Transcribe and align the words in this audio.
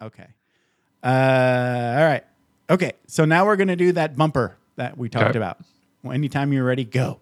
Okay. 0.00 0.26
Uh, 1.02 1.96
all 1.98 2.04
right. 2.04 2.24
Okay. 2.70 2.92
So 3.06 3.24
now 3.24 3.46
we're 3.46 3.56
going 3.56 3.68
to 3.68 3.76
do 3.76 3.92
that 3.92 4.16
bumper 4.16 4.56
that 4.76 4.96
we 4.98 5.08
talked 5.08 5.30
Okay. 5.30 5.38
about. 5.38 5.58
Well, 6.02 6.12
anytime 6.12 6.52
you're 6.52 6.64
ready, 6.64 6.84
go. 6.84 7.20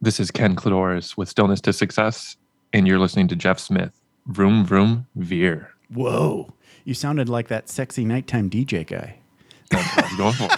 This 0.00 0.20
is 0.20 0.30
Ken 0.30 0.54
Clitoris 0.54 1.16
with 1.16 1.28
Stillness 1.28 1.60
to 1.62 1.72
Success, 1.72 2.36
and 2.72 2.86
you're 2.86 2.98
listening 2.98 3.28
to 3.28 3.36
Jeff 3.36 3.58
Smith. 3.58 3.98
Vroom, 4.26 4.64
vroom, 4.64 5.06
veer. 5.16 5.70
Whoa. 5.92 6.52
You 6.84 6.92
sounded 6.94 7.28
like 7.28 7.48
that 7.48 7.68
sexy 7.68 8.04
nighttime 8.04 8.50
DJ 8.50 8.86
guy. 8.86 9.18
That's 9.70 9.96
what 9.96 10.04
I'm 10.12 10.16
going 10.18 10.34
for. 10.34 10.48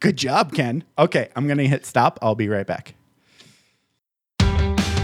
Good 0.00 0.16
job, 0.16 0.52
Ken. 0.54 0.84
Okay. 0.98 1.28
I'm 1.36 1.46
going 1.46 1.58
to 1.58 1.66
hit 1.66 1.84
stop. 1.86 2.18
I'll 2.22 2.34
be 2.34 2.48
right 2.48 2.66
back. 2.66 2.94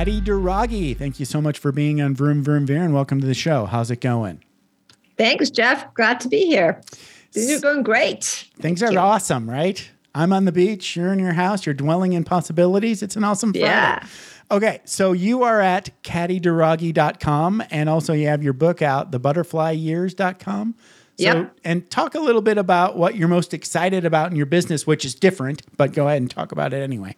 Caddy 0.00 0.22
Duragi, 0.22 0.96
thank 0.96 1.20
you 1.20 1.26
so 1.26 1.42
much 1.42 1.58
for 1.58 1.72
being 1.72 2.00
on 2.00 2.14
Vroom 2.14 2.42
Vroom 2.42 2.64
Veer 2.64 2.82
and 2.82 2.94
welcome 2.94 3.20
to 3.20 3.26
the 3.26 3.34
show. 3.34 3.66
How's 3.66 3.90
it 3.90 4.00
going? 4.00 4.42
Thanks, 5.18 5.50
Jeff. 5.50 5.92
Glad 5.92 6.20
to 6.20 6.28
be 6.28 6.46
here. 6.46 6.80
These 7.32 7.58
are 7.58 7.60
going 7.60 7.82
great. 7.82 8.24
Things 8.58 8.82
are 8.82 8.98
awesome, 8.98 9.50
right? 9.50 9.90
I'm 10.14 10.32
on 10.32 10.46
the 10.46 10.52
beach. 10.52 10.96
You're 10.96 11.12
in 11.12 11.18
your 11.18 11.34
house. 11.34 11.66
You're 11.66 11.74
dwelling 11.74 12.14
in 12.14 12.24
possibilities. 12.24 13.02
It's 13.02 13.14
an 13.14 13.24
awesome 13.24 13.52
Friday. 13.52 13.66
Yeah. 13.66 14.06
Okay, 14.50 14.80
so 14.86 15.12
you 15.12 15.42
are 15.42 15.60
at 15.60 15.90
caddyduragi.com 16.02 17.62
and 17.70 17.90
also 17.90 18.14
you 18.14 18.26
have 18.28 18.42
your 18.42 18.54
book 18.54 18.80
out, 18.80 19.12
thebutterflyyears.com. 19.12 20.76
So, 21.20 21.26
Yep. 21.26 21.56
And 21.64 21.90
talk 21.90 22.14
a 22.14 22.20
little 22.20 22.40
bit 22.40 22.56
about 22.56 22.96
what 22.96 23.14
you're 23.14 23.28
most 23.28 23.52
excited 23.52 24.04
about 24.04 24.30
in 24.30 24.36
your 24.36 24.46
business, 24.46 24.86
which 24.86 25.04
is 25.04 25.14
different, 25.14 25.62
but 25.76 25.92
go 25.92 26.08
ahead 26.08 26.22
and 26.22 26.30
talk 26.30 26.50
about 26.50 26.72
it 26.72 26.82
anyway. 26.82 27.14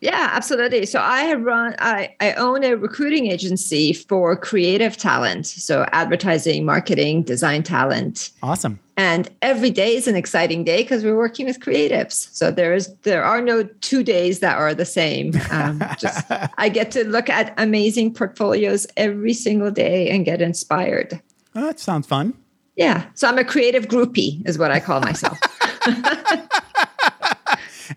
Yeah, 0.00 0.30
absolutely. 0.32 0.86
So 0.86 1.00
I 1.00 1.22
have 1.22 1.42
run, 1.42 1.76
I, 1.78 2.14
I 2.20 2.32
own 2.32 2.64
a 2.64 2.76
recruiting 2.76 3.30
agency 3.30 3.92
for 3.92 4.36
creative 4.36 4.96
talent. 4.96 5.46
So 5.46 5.86
advertising, 5.92 6.64
marketing, 6.64 7.22
design 7.22 7.62
talent. 7.62 8.30
Awesome. 8.42 8.80
And 8.96 9.30
every 9.42 9.70
day 9.70 9.94
is 9.96 10.08
an 10.08 10.16
exciting 10.16 10.64
day 10.64 10.82
because 10.82 11.04
we're 11.04 11.16
working 11.16 11.46
with 11.46 11.60
creatives. 11.60 12.28
So 12.32 12.50
there 12.50 12.74
is 12.74 12.94
there 13.02 13.24
are 13.24 13.40
no 13.40 13.62
two 13.62 14.02
days 14.02 14.40
that 14.40 14.56
are 14.56 14.74
the 14.74 14.84
same. 14.84 15.32
Um, 15.50 15.82
just 15.98 16.24
I 16.58 16.68
get 16.68 16.90
to 16.92 17.04
look 17.04 17.30
at 17.30 17.54
amazing 17.56 18.14
portfolios 18.14 18.86
every 18.96 19.34
single 19.34 19.70
day 19.70 20.10
and 20.10 20.24
get 20.24 20.42
inspired. 20.42 21.20
Oh, 21.54 21.62
that 21.62 21.80
sounds 21.80 22.06
fun. 22.06 22.34
Yeah. 22.82 23.06
So 23.14 23.28
I'm 23.28 23.38
a 23.38 23.44
creative 23.44 23.86
groupie, 23.86 24.46
is 24.46 24.58
what 24.58 24.70
I 24.70 24.80
call 24.80 25.00
myself. 25.00 25.38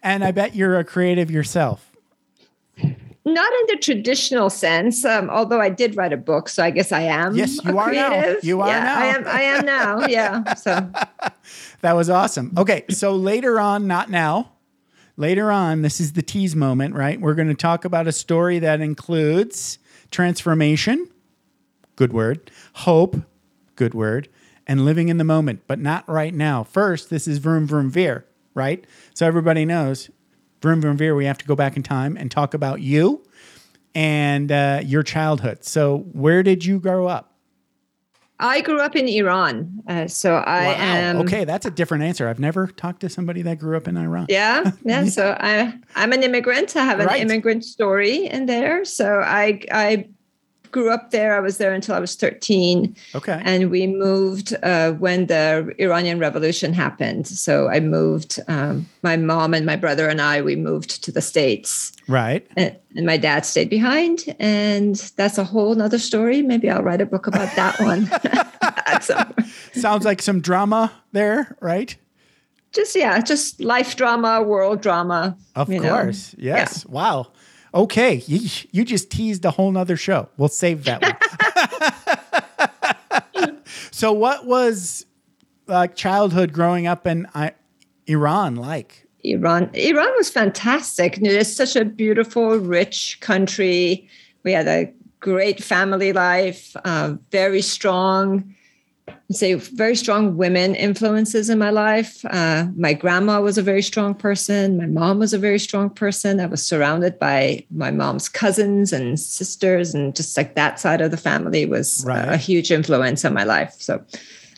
And 0.03 0.23
I 0.23 0.31
bet 0.31 0.55
you're 0.55 0.77
a 0.77 0.83
creative 0.83 1.31
yourself. 1.31 1.91
Not 2.77 3.51
in 3.53 3.65
the 3.67 3.77
traditional 3.81 4.51
sense, 4.51 5.03
um, 5.03 5.31
although 5.31 5.59
I 5.59 5.69
did 5.69 5.97
write 5.97 6.13
a 6.13 6.17
book, 6.17 6.47
so 6.47 6.63
I 6.63 6.69
guess 6.69 6.91
I 6.91 7.01
am. 7.01 7.35
Yes, 7.35 7.63
you 7.65 7.79
are 7.79 7.91
now. 7.91 8.35
You 8.43 8.61
are 8.61 8.67
yeah, 8.67 8.83
now. 8.83 8.99
I 8.99 9.05
am. 9.05 9.27
I 9.27 9.41
am 9.41 9.65
now. 9.65 10.05
Yeah. 10.07 10.53
So 10.53 10.87
That 11.81 11.93
was 11.93 12.09
awesome. 12.09 12.53
Okay, 12.55 12.85
so 12.91 13.15
later 13.15 13.59
on, 13.59 13.87
not 13.87 14.11
now, 14.11 14.51
later 15.17 15.51
on, 15.51 15.81
this 15.81 15.99
is 15.99 16.13
the 16.13 16.21
tease 16.21 16.55
moment, 16.55 16.93
right? 16.93 17.19
We're 17.19 17.33
going 17.33 17.47
to 17.47 17.55
talk 17.55 17.83
about 17.83 18.05
a 18.05 18.11
story 18.11 18.59
that 18.59 18.79
includes 18.79 19.79
transformation, 20.11 21.09
good 21.95 22.13
word, 22.13 22.51
hope, 22.73 23.17
good 23.75 23.95
word, 23.95 24.29
and 24.67 24.85
living 24.85 25.09
in 25.09 25.17
the 25.17 25.23
moment, 25.23 25.61
but 25.67 25.79
not 25.79 26.07
right 26.09 26.33
now. 26.33 26.63
First, 26.63 27.09
this 27.09 27.27
is 27.27 27.37
Vroom 27.37 27.67
Vroom 27.67 27.89
Veer, 27.89 28.25
right? 28.53 28.83
So 29.13 29.25
everybody 29.27 29.65
knows 29.65 30.09
Vroom 30.61 30.81
Vroom 30.81 30.97
Veer, 30.97 31.15
we 31.15 31.25
have 31.25 31.37
to 31.37 31.45
go 31.45 31.55
back 31.55 31.77
in 31.77 31.83
time 31.83 32.17
and 32.17 32.31
talk 32.31 32.53
about 32.53 32.81
you 32.81 33.23
and 33.93 34.51
uh, 34.51 34.81
your 34.83 35.03
childhood. 35.03 35.63
So, 35.63 35.99
where 36.11 36.43
did 36.43 36.65
you 36.65 36.79
grow 36.79 37.07
up? 37.07 37.31
I 38.37 38.59
grew 38.61 38.81
up 38.81 38.97
in 38.97 39.07
Iran. 39.07 39.81
Uh, 39.87 40.07
so 40.07 40.35
I 40.35 40.73
am. 40.73 41.17
okay, 41.21 41.45
that's 41.45 41.65
a 41.65 41.71
different 41.71 42.03
answer. 42.03 42.27
I've 42.27 42.39
never 42.39 42.67
talked 42.67 42.99
to 43.01 43.09
somebody 43.09 43.41
that 43.43 43.59
grew 43.59 43.77
up 43.77 43.87
in 43.87 43.95
Iran. 43.95 44.25
Yeah, 44.27 44.71
yeah. 44.83 45.05
So 45.05 45.37
I, 45.39 45.73
I'm 45.95 46.11
an 46.11 46.21
immigrant. 46.21 46.75
I 46.75 46.83
have 46.83 46.99
an 46.99 47.05
Right. 47.07 47.21
immigrant 47.21 47.63
story 47.63 48.25
in 48.25 48.45
there. 48.45 48.83
So 48.83 49.19
I, 49.21 49.61
I 49.71 50.09
grew 50.75 50.91
up 50.91 51.11
there. 51.11 51.37
I 51.37 51.39
was 51.39 51.57
there 51.57 51.73
until 51.73 51.95
I 51.95 51.99
was 51.99 52.15
13. 52.15 52.93
Okay. 53.15 53.41
and 53.45 53.71
we 53.71 53.87
moved 53.87 54.53
uh, 54.61 54.91
when 54.91 55.27
the 55.27 55.73
Iranian 55.79 56.19
Revolution 56.19 56.73
happened. 56.73 57.27
So 57.27 57.69
I 57.69 57.79
moved. 57.79 58.41
Um, 58.49 58.85
my 59.01 59.15
mom 59.15 59.53
and 59.53 59.65
my 59.65 59.77
brother 59.77 60.09
and 60.09 60.19
I 60.19 60.41
we 60.41 60.57
moved 60.57 61.01
to 61.05 61.13
the 61.13 61.21
states, 61.21 61.93
right. 62.09 62.45
and, 62.57 62.75
and 62.97 63.05
my 63.05 63.15
dad 63.15 63.45
stayed 63.45 63.69
behind. 63.69 64.35
And 64.37 64.95
that's 65.15 65.37
a 65.37 65.45
whole 65.45 65.73
nother 65.75 65.97
story. 65.99 66.41
Maybe 66.41 66.69
I'll 66.69 66.83
write 66.83 66.99
a 66.99 67.05
book 67.05 67.25
about 67.25 67.55
that 67.55 67.79
one. 67.91 68.01
Sounds 69.81 70.03
like 70.03 70.21
some 70.21 70.41
drama 70.41 70.91
there, 71.13 71.55
right? 71.61 71.95
just 72.73 72.93
yeah, 72.93 73.21
just 73.21 73.61
life 73.61 73.95
drama, 73.95 74.43
world 74.43 74.81
drama. 74.81 75.37
Of 75.55 75.71
you 75.71 75.79
know. 75.79 75.95
course. 75.95 76.35
Yes. 76.37 76.85
Wow. 76.85 77.27
Okay. 77.75 78.23
You, 78.25 78.49
you 78.71 78.85
just 78.85 79.11
teased 79.11 79.43
a 79.45 79.51
whole 79.51 79.71
nother 79.71 79.97
show. 79.97 80.29
We'll 80.37 80.47
save 80.47 80.85
that 80.85 81.01
one. 81.01 81.17
so, 83.91 84.13
what 84.13 84.45
was 84.45 85.05
like 85.67 85.95
childhood 85.95 86.53
growing 86.53 86.87
up 86.87 87.05
in 87.05 87.27
I, 87.35 87.51
Iran 88.07 88.55
like? 88.55 89.07
Iran. 89.23 89.69
Iran 89.73 90.09
was 90.17 90.29
fantastic. 90.29 91.17
You 91.17 91.23
know, 91.23 91.31
It's 91.31 91.55
such 91.55 91.75
a 91.75 91.83
beautiful, 91.83 92.57
rich 92.57 93.19
country. 93.19 94.07
We 94.43 94.51
had 94.53 94.67
a 94.67 94.93
great 95.19 95.63
family 95.63 96.13
life, 96.13 96.75
uh, 96.85 97.15
very 97.31 97.61
strong, 97.61 98.55
say 99.31 99.53
very 99.55 99.95
strong 99.95 100.37
women 100.37 100.75
influences 100.75 101.49
in 101.49 101.57
my 101.57 101.69
life. 101.69 102.23
Uh, 102.25 102.67
my 102.75 102.93
grandma 102.93 103.41
was 103.41 103.57
a 103.57 103.61
very 103.63 103.81
strong 103.81 104.13
person. 104.13 104.77
My 104.77 104.85
mom 104.85 105.19
was 105.19 105.33
a 105.33 105.37
very 105.39 105.59
strong 105.59 105.89
person. 105.89 106.39
I 106.39 106.45
was 106.45 106.65
surrounded 106.65 107.17
by 107.19 107.65
my 107.71 107.91
mom's 107.91 108.29
cousins 108.29 108.93
and 108.93 109.19
sisters, 109.19 109.93
and 109.93 110.15
just 110.15 110.37
like 110.37 110.55
that 110.55 110.79
side 110.79 111.01
of 111.01 111.11
the 111.11 111.17
family 111.17 111.65
was 111.65 112.03
a- 112.03 112.07
Right. 112.07 112.29
a 112.33 112.37
huge 112.37 112.71
influence 112.71 113.25
on 113.25 113.33
my 113.33 113.43
life. 113.43 113.73
So 113.79 114.03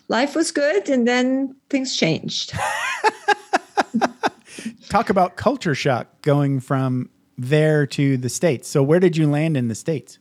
life 0.10 0.36
was 0.36 0.52
good, 0.52 0.90
and 0.90 1.08
then 1.08 1.56
things 1.70 1.96
changed. 1.96 2.54
Talk 4.90 5.10
about 5.10 5.36
culture 5.36 5.76
shock 5.76 6.08
going 6.22 6.60
from 6.62 7.10
there 7.38 7.86
to 7.88 8.18
the 8.18 8.30
States. 8.30 8.68
So, 8.70 8.82
where 8.82 9.00
did 9.00 9.18
you 9.18 9.28
land 9.30 9.58
in 9.58 9.68
the 9.68 9.76
States? 9.76 10.18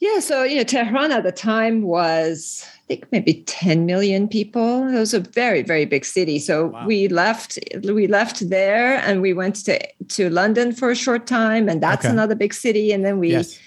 Yeah, 0.00 0.18
so 0.20 0.42
you 0.42 0.56
know, 0.56 0.64
Tehran 0.64 1.12
at 1.12 1.22
the 1.22 1.32
time 1.32 1.82
was, 1.82 2.66
think, 2.88 3.06
maybe 3.12 3.42
10 3.46 3.86
million 3.86 4.28
people. 4.28 4.86
It 4.88 4.98
was 4.98 5.14
a 5.14 5.20
very, 5.20 5.62
very 5.62 5.84
big 5.86 6.04
city. 6.04 6.38
So 6.38 6.66
Wow. 6.68 6.86
we 6.86 7.08
left, 7.08 7.58
we 7.84 8.06
left 8.06 8.48
there, 8.48 8.96
and 9.06 9.20
we 9.22 9.32
went 9.32 9.56
to 9.66 9.78
to 10.08 10.30
London 10.30 10.72
for 10.72 10.90
a 10.90 10.94
short 10.96 11.26
time, 11.26 11.68
and 11.68 11.82
that's 11.82 12.04
Okay. 12.04 12.12
another 12.12 12.34
big 12.34 12.54
city. 12.54 12.92
And 12.92 13.04
then 13.04 13.18
we 13.18 13.30
Yes. 13.32 13.58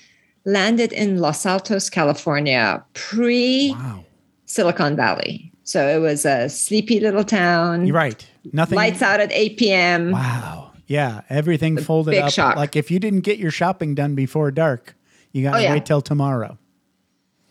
landed 0.45 0.93
in 0.93 1.17
Los 1.19 1.45
Altos, 1.45 1.89
California, 1.89 2.83
pre 2.93 3.71
Wow. 3.71 4.05
Silicon 4.45 4.95
Valley. 4.95 5.51
So 5.63 5.87
it 5.87 5.99
was 5.99 6.25
a 6.25 6.49
sleepy 6.49 6.99
little 6.99 7.23
town. 7.23 7.85
You're 7.85 7.95
right. 7.95 8.25
Nothing. 8.53 8.75
Lights 8.77 9.01
out 9.03 9.19
at 9.19 9.31
8 9.31 9.57
p.m. 9.57 10.11
Wow. 10.11 10.71
Yeah. 10.87 11.21
Everything 11.29 11.77
folded 11.77 12.11
big 12.11 12.23
up. 12.23 12.31
shock. 12.31 12.55
Like 12.55 12.75
if 12.75 12.89
you 12.89 12.99
didn't 12.99 13.21
get 13.21 13.37
your 13.37 13.51
shopping 13.51 13.93
done 13.93 14.15
before 14.15 14.49
dark, 14.49 14.95
you 15.31 15.43
got 15.43 15.51
to 15.51 15.57
Oh, 15.57 15.61
yeah. 15.61 15.73
wait 15.73 15.85
till 15.85 16.01
tomorrow. 16.01 16.57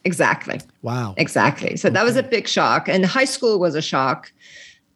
Exactly. 0.09 0.59
Wow. 0.83 1.09
Exactly. 1.25 1.73
So 1.83 1.87
that 1.91 2.05
was 2.09 2.17
a 2.17 2.23
big 2.37 2.47
shock. 2.57 2.83
And 2.89 3.01
high 3.19 3.27
school 3.35 3.55
was 3.65 3.75
a 3.83 3.83
shock 3.93 4.33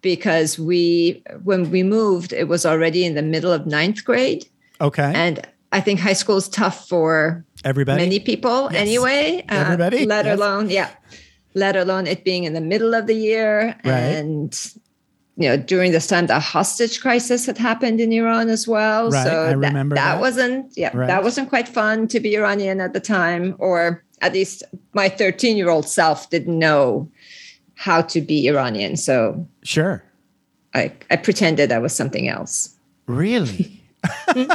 because 0.01 0.51
we, 0.71 1.23
when 1.45 1.71
we 1.71 1.83
moved, 1.99 2.33
it 2.33 2.49
was 2.49 2.63
already 2.71 3.05
in 3.09 3.15
the 3.15 3.23
middle 3.35 3.53
of 3.53 3.67
ninth 3.67 4.01
grade. 4.09 4.43
Okay. 4.81 5.13
And 5.25 5.35
I 5.71 5.81
think 5.81 6.01
high 6.01 6.19
school 6.23 6.39
is 6.43 6.49
tough 6.49 6.89
for 6.89 7.45
Everybody. 7.65 8.01
many 8.05 8.21
people 8.21 8.59
Yes. 8.73 8.81
anyway. 8.87 9.45
uh, 9.49 9.55
Everybody, 9.65 10.07
Let 10.07 10.25
yes. 10.25 10.37
alone, 10.39 10.71
yeah. 10.79 10.91
Let 11.55 11.77
alone 11.77 12.07
it 12.07 12.25
being 12.25 12.45
in 12.49 12.53
the 12.55 12.61
middle 12.73 12.95
of 12.95 13.07
the 13.07 13.15
year 13.15 13.77
Right. 13.85 14.17
and 14.19 14.51
you 15.43 15.49
know, 15.49 15.57
during 15.57 15.93
this 15.93 16.07
time, 16.13 16.27
the 16.27 16.39
hostage 16.39 17.01
crisis 17.01 17.47
had 17.47 17.57
happened 17.57 17.99
in 18.05 18.13
Iran 18.13 18.51
as 18.51 18.69
well. 18.69 19.09
Right, 19.11 19.27
So 19.27 19.31
I 19.45 19.49
that, 19.49 19.59
remember 19.59 19.95
that 19.97 20.15
that. 20.15 20.21
wasn't, 20.21 20.59
yeah, 20.77 20.91
Right. 20.95 21.07
that 21.13 21.23
wasn't 21.29 21.49
quite 21.49 21.69
fun 21.69 22.07
to 22.13 22.19
be 22.21 22.37
Iranian 22.37 22.79
at 22.87 22.93
the 22.93 23.01
time, 23.01 23.55
or 23.59 24.05
at 24.23 24.33
least 24.33 24.63
my 24.95 25.09
13 25.11 25.57
year 25.57 25.69
old 25.69 25.87
self 25.89 26.31
didn't 26.31 26.59
know 26.59 27.09
how 27.75 28.01
to 28.03 28.21
be 28.21 28.47
Iranian. 28.49 28.97
So 28.97 29.47
Sure. 29.63 30.03
I, 30.75 30.93
I 31.11 31.17
pretended 31.17 31.71
I 31.73 31.79
was 31.79 31.95
something 31.95 32.29
else. 32.29 32.75
Really? 33.07 33.79
Hmm? 34.29 34.51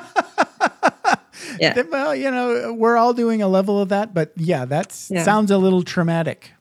Yeah. 1.59 1.81
Well, 1.89 2.13
you 2.15 2.29
know, 2.29 2.73
we're 2.73 2.97
all 2.97 3.13
doing 3.13 3.41
a 3.41 3.47
level 3.47 3.81
of 3.81 3.89
that, 3.89 4.13
but 4.13 4.31
yeah, 4.35 4.65
that 4.65 4.93
Yeah. 5.09 5.23
sounds 5.23 5.49
a 5.51 5.57
little 5.57 5.83
traumatic. 5.83 6.51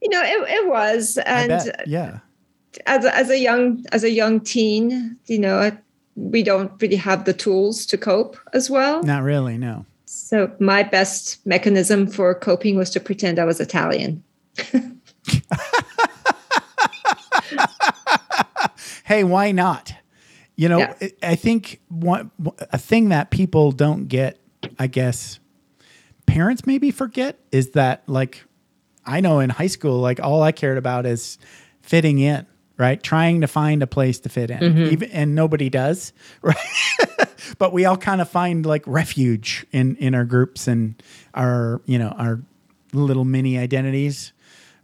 You 0.00 0.08
know, 0.10 0.22
it, 0.22 0.48
it 0.50 0.68
was. 0.68 1.18
And. 1.26 1.50
Yeah. 1.86 2.18
as 2.86 3.04
a, 3.04 3.14
as 3.14 3.30
a 3.30 3.38
young 3.38 3.84
as 3.92 4.02
a 4.04 4.10
young 4.10 4.40
teen, 4.40 5.16
you 5.26 5.38
know, 5.38 5.70
we 6.16 6.42
don't 6.42 6.72
really 6.80 6.96
have 6.96 7.24
the 7.24 7.32
tools 7.34 7.84
to 7.86 7.98
cope 7.98 8.36
as 8.52 8.70
well. 8.70 9.02
Not 9.02 9.22
really, 9.22 9.58
no. 9.58 9.84
So 10.14 10.50
my 10.60 10.82
best 10.82 11.44
mechanism 11.46 12.06
for 12.06 12.34
coping 12.34 12.76
was 12.76 12.90
to 12.90 13.00
pretend 13.00 13.38
I 13.38 13.44
was 13.44 13.60
Italian. 13.60 14.22
Hey, 19.04 19.22
why 19.22 19.52
not? 19.52 19.94
You 20.56 20.68
know, 20.70 20.78
Yeah. 20.78 20.94
I- 21.00 21.12
I 21.22 21.34
think 21.34 21.80
one 21.88 22.30
a 22.72 22.78
thing 22.78 23.10
that 23.10 23.30
people 23.30 23.70
don't 23.72 24.06
get, 24.08 24.38
I 24.78 24.86
guess, 24.86 25.40
parents 26.26 26.66
maybe 26.66 26.90
forget 26.90 27.38
is 27.52 27.70
that 27.70 28.02
like 28.06 28.44
I 29.04 29.20
know 29.20 29.40
in 29.40 29.50
high 29.50 29.66
school, 29.66 30.00
like 30.00 30.20
all 30.20 30.42
I 30.42 30.52
cared 30.52 30.78
about 30.78 31.04
is 31.04 31.36
fitting 31.82 32.18
in, 32.18 32.46
right? 32.76 33.02
Trying 33.02 33.40
to 33.40 33.46
find 33.46 33.82
a 33.82 33.86
place 33.86 34.18
to 34.20 34.28
fit 34.28 34.50
in, 34.50 34.58
mm-hmm. 34.58 34.92
even 34.92 35.10
and 35.10 35.34
nobody 35.34 35.70
does, 35.70 36.12
right? 36.42 36.56
but 37.58 37.72
we 37.72 37.84
all 37.84 37.96
kind 37.96 38.20
of 38.20 38.28
find 38.28 38.66
like 38.66 38.82
refuge 38.86 39.66
in 39.72 39.96
in 39.96 40.14
our 40.14 40.24
groups 40.24 40.66
and 40.66 41.02
our 41.34 41.80
you 41.86 41.98
know 41.98 42.08
our 42.18 42.40
little 42.92 43.24
mini 43.24 43.58
identities, 43.58 44.32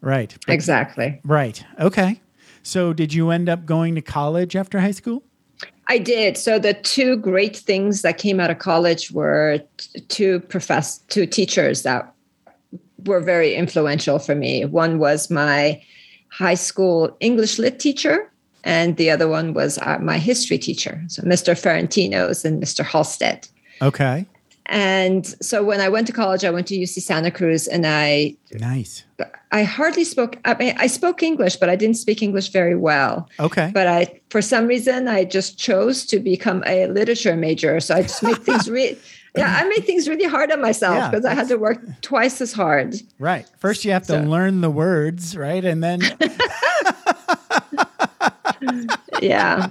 right? 0.00 0.36
But- 0.46 0.52
Exactly. 0.54 1.20
Right. 1.24 1.64
Okay. 1.78 2.20
So 2.62 2.92
did 2.92 3.14
you 3.14 3.30
end 3.30 3.48
up 3.48 3.64
going 3.64 3.94
to 3.94 4.02
college 4.02 4.54
after 4.54 4.80
high 4.80 4.90
school? 4.90 5.22
I 5.88 5.98
did. 5.98 6.36
So 6.36 6.58
the 6.58 6.74
two 6.74 7.16
great 7.16 7.56
things 7.56 8.02
that 8.02 8.16
came 8.16 8.38
out 8.38 8.50
of 8.50 8.58
college 8.58 9.10
were 9.10 9.60
t- 9.76 10.00
two 10.02 10.40
profess 10.40 10.98
two 11.08 11.26
teachers 11.26 11.82
that 11.82 12.14
were 13.06 13.20
very 13.20 13.54
influential 13.54 14.18
for 14.18 14.34
me. 14.34 14.64
One 14.64 14.98
was 14.98 15.30
my 15.30 15.82
high 16.30 16.54
school 16.54 17.16
English 17.20 17.58
lit 17.58 17.78
teacher, 17.78 18.30
and 18.64 18.96
the 18.96 19.10
other 19.10 19.28
one 19.28 19.54
was 19.54 19.78
uh, 19.78 19.98
my 20.00 20.18
history 20.18 20.58
teacher. 20.58 21.02
So 21.08 21.22
Mr. 21.22 21.54
Ferrentinos 21.54 22.44
and 22.44 22.62
Mr. 22.62 22.84
Halstead. 22.84 23.48
Okay. 23.82 24.26
And 24.66 25.26
so 25.42 25.64
when 25.64 25.80
I 25.80 25.88
went 25.88 26.06
to 26.06 26.12
college, 26.12 26.44
I 26.44 26.50
went 26.50 26.68
to 26.68 26.78
UC 26.78 27.02
Santa 27.02 27.32
Cruz, 27.32 27.66
and 27.66 27.84
I 27.84 28.36
Nice. 28.52 29.04
I 29.50 29.64
hardly 29.64 30.04
spoke. 30.04 30.38
I 30.44 30.54
mean, 30.54 30.74
I 30.78 30.86
spoke 30.86 31.24
English, 31.24 31.56
but 31.56 31.68
I 31.68 31.74
didn't 31.74 31.96
speak 31.96 32.22
English 32.22 32.50
very 32.50 32.76
well. 32.76 33.28
Okay. 33.40 33.72
But 33.74 33.88
I, 33.88 34.20
for 34.30 34.40
some 34.40 34.68
reason, 34.68 35.08
I 35.08 35.24
just 35.24 35.58
chose 35.58 36.06
to 36.06 36.20
become 36.20 36.62
a 36.66 36.86
literature 36.86 37.34
major. 37.36 37.80
So 37.80 37.96
I 37.96 38.02
just 38.02 38.22
made 38.22 38.38
things 38.38 38.70
really, 38.76 38.96
yeah, 39.36 39.58
I 39.62 39.68
made 39.68 39.84
things 39.86 40.08
really 40.08 40.28
hard 40.28 40.50
on 40.52 40.60
myself 40.60 40.96
Yeah, 40.96 41.10
because 41.10 41.24
I 41.24 41.34
had 41.34 41.48
to 41.48 41.56
work 41.56 41.80
twice 42.02 42.40
as 42.40 42.52
hard. 42.52 42.96
right. 43.18 43.46
First 43.58 43.84
you 43.84 43.92
have 43.92 44.02
to 44.06 44.12
So- 44.14 44.22
learn 44.22 44.60
the 44.60 44.70
words, 44.70 45.36
right? 45.36 45.64
And 45.64 45.82
then 45.82 46.00
Yeah. 49.20 49.68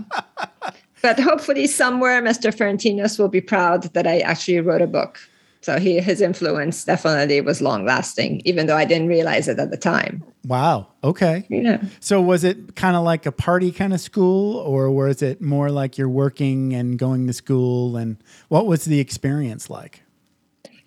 but 1.01 1.19
hopefully, 1.19 1.67
somewhere, 1.67 2.21
Mr. 2.21 2.53
Ferentinos 2.53 3.17
will 3.19 3.27
be 3.29 3.41
proud 3.41 3.83
that 3.93 4.07
I 4.07 4.19
actually 4.19 4.59
wrote 4.61 4.81
a 4.81 4.87
book. 4.87 5.19
So 5.61 5.77
he, 5.77 5.99
his 5.99 6.21
influence 6.21 6.85
definitely 6.85 7.41
was 7.41 7.61
long 7.61 7.85
lasting, 7.85 8.41
even 8.45 8.67
though 8.67 8.77
I 8.77 8.85
didn't 8.85 9.07
realize 9.07 9.47
it 9.47 9.59
at 9.59 9.71
the 9.71 9.77
time. 9.77 10.23
wow. 10.45 10.87
Okay. 11.03 11.45
Yeah. 11.49 11.81
So 11.99 12.21
was 12.21 12.43
it 12.43 12.75
kind 12.75 12.95
of 12.95 13.03
like 13.03 13.25
a 13.25 13.31
party 13.31 13.71
kind 13.71 13.93
of 13.93 13.99
school 13.99 14.57
or 14.57 14.89
was 14.89 15.21
it 15.21 15.41
more 15.41 15.69
like 15.69 15.97
you're 15.97 16.09
working 16.09 16.73
and 16.73 16.97
going 16.97 17.27
to 17.27 17.33
school 17.33 17.97
and 17.97 18.17
what 18.47 18.65
was 18.67 18.85
the 18.85 18.99
experience 18.99 19.69
like? 19.69 20.03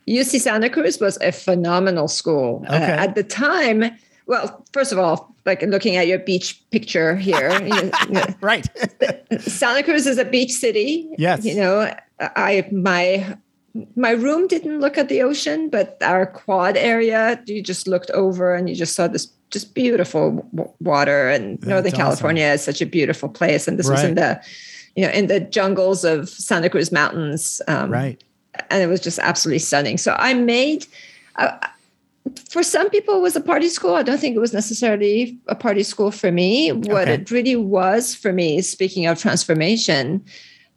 UC 0.09 0.41
Santa 0.41 0.69
Cruz 0.69 0.99
was 1.01 1.17
a 1.21 1.33
phenomenal 1.33 2.09
school. 2.09 2.65
Uh, 2.69 2.73
at 2.73 3.15
the 3.15 3.23
time, 3.23 3.85
well, 4.27 4.65
first 4.73 4.91
of 4.93 4.99
all, 4.99 5.35
like 5.45 5.63
looking 5.63 5.97
at 5.97 6.07
your 6.07 6.19
beach 6.19 6.63
picture 6.71 7.15
here, 7.17 7.53
you 7.63 7.93
know, 8.11 8.25
Right. 8.41 8.67
Santa 9.41 9.83
Cruz 9.83 10.07
is 10.07 10.19
a 10.19 10.25
beach 10.25 10.53
city. 10.53 11.09
Yes. 11.19 11.45
You 11.45 11.57
know, 11.57 11.95
I 12.21 12.69
my 12.73 13.37
my 13.97 14.11
room 14.11 14.47
didn't 14.49 14.81
look 14.81 14.99
at 14.99 15.09
the 15.09 15.23
ocean, 15.23 15.71
but 15.71 15.97
our 16.03 16.27
quad 16.27 16.77
area, 16.77 17.43
you 17.47 17.63
just 17.63 17.87
looked 17.89 18.11
over 18.11 18.55
and 18.55 18.69
you 18.69 18.75
just 18.75 18.95
saw 18.95 19.09
this 19.09 19.29
just 19.51 19.75
beautiful 19.75 20.47
w- 20.55 20.73
water. 20.81 21.29
And 21.29 21.61
Northern 21.67 21.93
awesome. 21.93 21.99
California 22.05 22.47
is 22.47 22.63
such 22.63 22.81
a 22.83 22.87
beautiful 22.87 23.29
place. 23.29 23.69
And 23.69 23.79
this 23.79 23.89
was 23.89 24.03
in 24.05 24.15
the, 24.15 24.41
you 24.97 25.05
know, 25.05 25.11
in 25.13 25.27
the 25.27 25.41
jungles 25.41 26.05
of 26.05 26.29
Santa 26.29 26.69
Cruz 26.69 26.93
Mountains. 26.93 27.63
Um, 27.69 27.91
right. 27.91 28.23
and 28.71 28.83
it 28.83 28.87
was 28.87 29.01
just 29.01 29.19
absolutely 29.19 29.59
stunning. 29.61 29.99
So 29.99 30.17
I 30.19 30.35
made, 30.35 30.87
uh, 31.37 31.57
for 32.49 32.63
some 32.63 32.89
people, 32.91 33.17
it 33.17 33.21
was 33.23 33.37
a 33.37 33.41
party 33.41 33.69
school. 33.69 33.95
I 33.95 34.03
don't 34.03 34.19
think 34.19 34.37
it 34.37 34.39
was 34.39 34.53
necessarily 34.53 35.39
a 35.49 35.55
party 35.55 35.83
school 35.83 36.11
for 36.11 36.31
me. 36.31 36.73
What 36.73 37.09
Okay. 37.09 37.15
it 37.15 37.31
really 37.31 37.57
was 37.57 38.15
for 38.15 38.33
me, 38.33 38.61
speaking 38.63 39.07
of 39.07 39.19
transformation, 39.19 40.25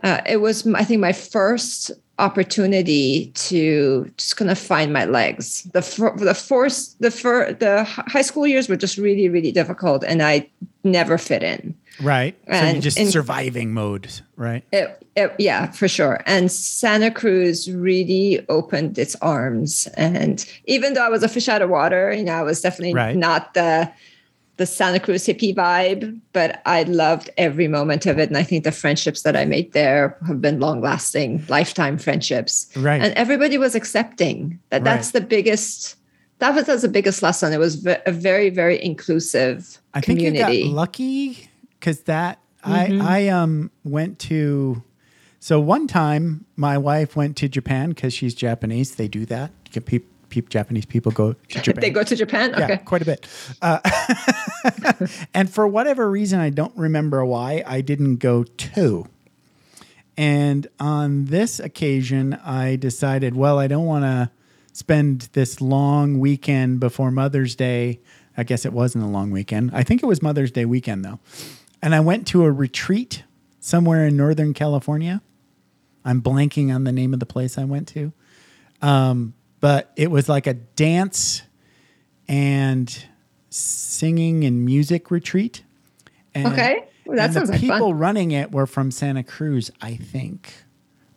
uh, 0.04 0.22
it 0.26 0.38
was, 0.38 0.66
I 0.74 0.84
think, 0.84 1.02
my 1.02 1.14
first 1.14 1.92
opportunity 2.20 3.32
to 3.36 4.12
just 4.18 4.38
kind 4.38 4.50
of 4.52 4.58
find 4.58 4.94
my 4.94 5.06
legs. 5.06 5.64
The 5.74 5.82
fir- 5.82 6.16
the 6.18 6.34
force 6.34 6.96
the 7.00 7.12
fir- 7.12 7.54
the 7.54 7.84
high 7.84 8.22
school 8.22 8.46
years 8.48 8.70
were 8.70 8.76
just 8.78 8.98
really 8.98 9.30
really 9.30 9.52
difficult, 9.52 10.04
and 10.04 10.22
I 10.22 10.48
never 10.84 11.18
fit 11.18 11.44
in. 11.44 11.76
Right. 12.02 12.36
so 12.48 12.54
you're 12.58 12.64
And- 12.66 12.82
just 12.82 13.00
and- 13.00 13.10
surviving 13.10 13.74
mode, 13.74 14.10
right? 14.36 14.64
It, 14.74 15.02
it, 15.16 15.32
yeah, 15.40 15.72
for 15.72 15.88
sure. 15.88 16.20
And 16.26 16.52
Santa 16.52 17.10
Cruz 17.10 17.72
really 17.72 18.46
opened 18.50 18.98
its 19.00 19.16
arms. 19.22 19.88
And 19.96 20.46
even 20.66 20.94
though 20.94 21.06
I 21.06 21.10
was 21.10 21.24
a 21.24 21.30
fish 21.30 21.48
out 21.48 21.62
of 21.62 21.70
water, 21.70 22.12
you 22.14 22.26
know, 22.26 22.34
I 22.34 22.42
was 22.42 22.60
definitely 22.60 22.94
Right. 22.94 23.16
not 23.16 23.54
the 23.54 23.90
the 24.58 24.66
Santa 24.66 25.00
Cruz 25.00 25.26
hippie 25.26 25.54
vibe, 25.56 26.20
but 26.34 26.62
I 26.66 26.84
loved 26.84 27.30
every 27.38 27.68
moment 27.68 28.06
of 28.06 28.18
it. 28.20 28.30
And 28.30 28.38
I 28.38 28.44
think 28.44 28.64
the 28.64 28.72
friendships 28.72 29.24
that 29.24 29.36
I 29.36 29.46
made 29.46 29.74
there 29.74 30.18
have 30.28 30.42
been 30.42 30.60
long 30.60 30.82
lasting, 30.82 31.44
lifetime 31.50 31.98
friendships. 31.98 32.70
Right. 32.76 33.02
And 33.02 33.14
everybody 33.16 33.58
was 33.58 33.76
accepting 33.76 34.60
that 34.70 34.84
that's 34.84 35.12
the 35.12 35.22
biggest, 35.22 35.96
that 36.40 36.56
was, 36.56 36.66
that 36.66 36.74
was 36.74 36.82
the 36.84 36.88
biggest 36.90 37.22
lesson. 37.22 37.52
It 37.54 37.60
was 37.60 37.86
a 37.86 38.12
very, 38.12 38.50
very 38.50 38.82
inclusive 38.84 39.80
I 39.94 40.02
think 40.02 40.20
community. 40.20 40.60
you 40.60 40.64
got 40.66 40.74
lucky 40.76 41.50
because 41.80 42.02
that 42.02 42.40
Mm-hmm. 42.66 43.02
I 43.02 43.18
I 43.18 43.28
um 43.28 43.72
went 43.84 44.20
to 44.20 44.84
so 45.40 45.60
one 45.60 45.88
time 45.88 46.46
my 46.56 46.78
wife 46.78 47.16
went 47.16 47.38
to 47.38 47.48
Japan 47.48 47.90
because 47.90 48.14
she's 48.14 48.34
Japanese. 48.34 48.96
They 48.96 49.08
do 49.08 49.26
that. 49.28 49.52
You 49.68 49.72
can 49.74 49.84
people, 49.84 50.10
people, 50.36 50.50
Japanese 50.50 50.86
people 50.86 51.12
go 51.12 51.34
to 51.34 51.40
Japan. 51.62 51.82
they 51.82 51.90
go 51.90 52.04
to 52.04 52.16
Japan? 52.16 52.54
yeah, 52.58 52.76
quite 52.78 53.02
a 53.02 53.06
bit. 53.06 53.28
Uh, 53.62 53.80
and 55.34 55.50
for 55.50 55.68
whatever 55.68 56.10
reason, 56.10 56.40
I 56.40 56.50
don't 56.50 56.76
remember 56.76 57.26
why 57.26 57.64
I 57.66 57.82
didn't 57.82 58.18
go 58.18 58.44
to. 58.44 59.08
And 60.18 60.68
on 60.80 61.26
this 61.26 61.60
occasion, 61.60 62.34
I 62.46 62.76
decided, 62.76 63.36
well, 63.36 63.60
I 63.60 63.68
don't 63.68 63.86
want 63.86 64.04
to 64.04 64.32
spend 64.74 65.30
this 65.34 65.60
long 65.62 66.20
weekend 66.20 66.80
before 66.80 67.12
Mother's 67.12 67.56
Day. 67.56 68.00
I 68.38 68.44
guess 68.44 68.66
it 68.66 68.74
wasn't 68.74 69.04
a 69.04 69.08
long 69.08 69.32
weekend. 69.32 69.72
I 69.74 69.84
think 69.84 70.04
it 70.04 70.06
was 70.06 70.22
Mother's 70.22 70.52
Day 70.52 70.66
weekend, 70.66 71.04
though. 71.04 71.20
And 71.82 71.96
I 71.96 72.00
went 72.00 72.28
to 72.28 72.44
a 72.46 72.52
retreat 72.52 73.24
somewhere 73.60 74.06
in 74.08 74.16
Northern 74.16 74.54
California. 74.54 75.22
I'm 76.04 76.22
blanking 76.22 76.74
on 76.74 76.84
the 76.84 76.92
name 76.92 77.14
of 77.14 77.20
the 77.20 77.26
place 77.26 77.58
I 77.58 77.64
went 77.64 77.88
to. 77.90 78.14
Um, 78.82 79.34
but 79.60 79.92
it 79.96 80.12
was 80.12 80.28
like 80.30 80.48
a 80.48 80.54
dance 80.54 81.42
and 82.28 83.06
singing 83.50 84.44
and 84.44 84.66
music 84.66 85.12
retreat. 85.12 85.64
And, 86.34 86.48
Okay. 86.48 86.84
Well, 87.06 87.18
that 87.18 87.34
sounds 87.34 87.50
the 87.50 87.54
like 87.54 87.62
fun. 87.62 87.72
people 87.78 87.94
running 87.94 88.32
it 88.32 88.52
were 88.52 88.66
from 88.66 88.90
Santa 88.90 89.22
Cruz, 89.24 89.70
I 89.80 89.96
think, 89.96 90.52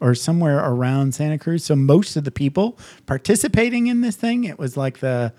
or 0.01 0.15
somewhere 0.15 0.59
around 0.59 1.15
Santa 1.15 1.39
Cruz. 1.39 1.65
So 1.65 1.75
most 1.75 2.15
of 2.15 2.25
the 2.25 2.31
people 2.31 2.79
participating 3.07 3.87
in 3.87 4.03
this 4.03 4.15
thing, 4.15 4.45
it 4.45 4.59
was 4.59 4.77
like 4.77 4.99
the 4.99 5.33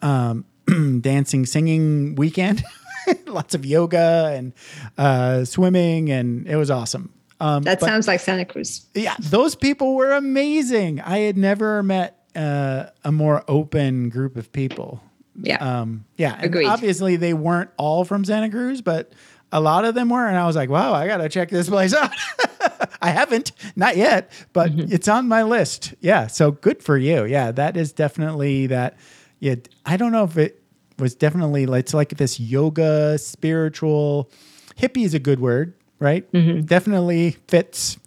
um, 0.00 0.44
dancing, 1.00 1.46
singing 1.46 2.14
weekend. 2.14 2.62
Lots 3.26 3.54
of 3.56 3.66
yoga 3.66 4.32
and 4.36 4.52
uh, 4.96 5.44
swimming, 5.44 6.10
and 6.12 6.46
it 6.46 6.56
was 6.56 6.70
awesome. 6.70 7.12
Um, 7.40 7.64
That 7.64 7.80
but- 7.80 7.86
sounds 7.86 8.06
like 8.06 8.20
Santa 8.20 8.44
Cruz. 8.44 8.86
yeah, 8.94 9.16
those 9.18 9.56
people 9.56 9.94
were 9.96 10.12
amazing. 10.12 11.00
I 11.00 11.18
had 11.20 11.36
never 11.36 11.82
met 11.82 12.17
uh, 12.36 12.86
a 13.04 13.12
more 13.12 13.44
open 13.48 14.08
group 14.08 14.36
of 14.36 14.52
people. 14.52 15.02
Yeah. 15.40 15.56
Um, 15.56 16.04
yeah, 16.16 16.34
and 16.34 16.46
Agreed. 16.46 16.66
obviously 16.66 17.16
they 17.16 17.32
weren't 17.34 17.70
all 17.76 18.04
from 18.04 18.24
Santa 18.24 18.50
Cruz, 18.50 18.82
but 18.82 19.12
a 19.52 19.60
lot 19.60 19.84
of 19.84 19.94
them 19.94 20.10
were, 20.10 20.26
and 20.26 20.36
I 20.36 20.46
was 20.46 20.56
like, 20.56 20.68
wow, 20.68 20.92
I 20.92 21.06
gotta 21.06 21.28
check 21.28 21.48
this 21.48 21.68
place 21.74 21.94
out. 21.94 22.10
I 23.02 23.10
haven't, 23.10 23.52
not 23.76 23.96
yet, 23.96 24.30
but 24.52 24.72
it's 24.74 25.06
on 25.08 25.28
my 25.28 25.44
list. 25.44 25.94
Yeah, 26.00 26.26
so 26.26 26.50
good 26.50 26.82
for 26.82 26.96
you. 26.98 27.24
Yeah, 27.24 27.52
that 27.52 27.76
is 27.76 27.92
definitely 27.92 28.66
that. 28.68 28.96
Yeah, 29.38 29.54
I 29.86 29.96
don't 29.96 30.10
know 30.10 30.24
if 30.24 30.36
it 30.36 30.60
was 30.98 31.14
definitely 31.14 31.66
like 31.66 31.84
it's 31.84 31.94
like 31.94 32.10
this 32.10 32.40
yoga 32.40 33.16
spiritual 33.18 34.30
hippie 34.76 35.04
is 35.04 35.14
a 35.14 35.20
good 35.20 35.38
word, 35.38 35.74
right? 36.00 36.30
Definitely 36.66 37.36
fits. 37.46 37.98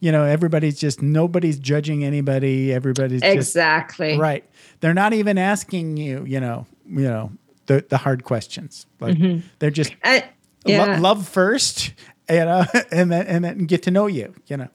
You 0.00 0.12
know, 0.12 0.24
everybody's 0.24 0.78
just 0.78 1.02
nobody's 1.02 1.58
judging 1.58 2.04
anybody. 2.04 2.72
Everybody's 2.72 3.20
just 3.20 3.34
Exactly. 3.34 4.18
Right. 4.18 4.44
They're 4.80 4.94
not 4.94 5.12
even 5.12 5.36
asking 5.36 5.98
you, 5.98 6.24
you 6.26 6.40
know, 6.40 6.66
you 6.86 7.02
know, 7.02 7.32
the, 7.66 7.84
the 7.88 7.98
hard 7.98 8.24
questions. 8.24 8.86
Like 8.98 9.16
mm-hmm. 9.16 9.46
they're 9.58 9.70
just 9.70 9.94
And, 10.02 10.24
lo- 10.66 10.96
love 10.96 11.28
first, 11.28 11.92
you 12.28 12.44
know, 12.44 12.64
and 12.92 13.12
then 13.12 13.26
and 13.26 13.44
then 13.44 13.66
get 13.66 13.82
to 13.84 13.90
know 13.90 14.06
you, 14.06 14.34
you 14.46 14.56
know. 14.56 14.68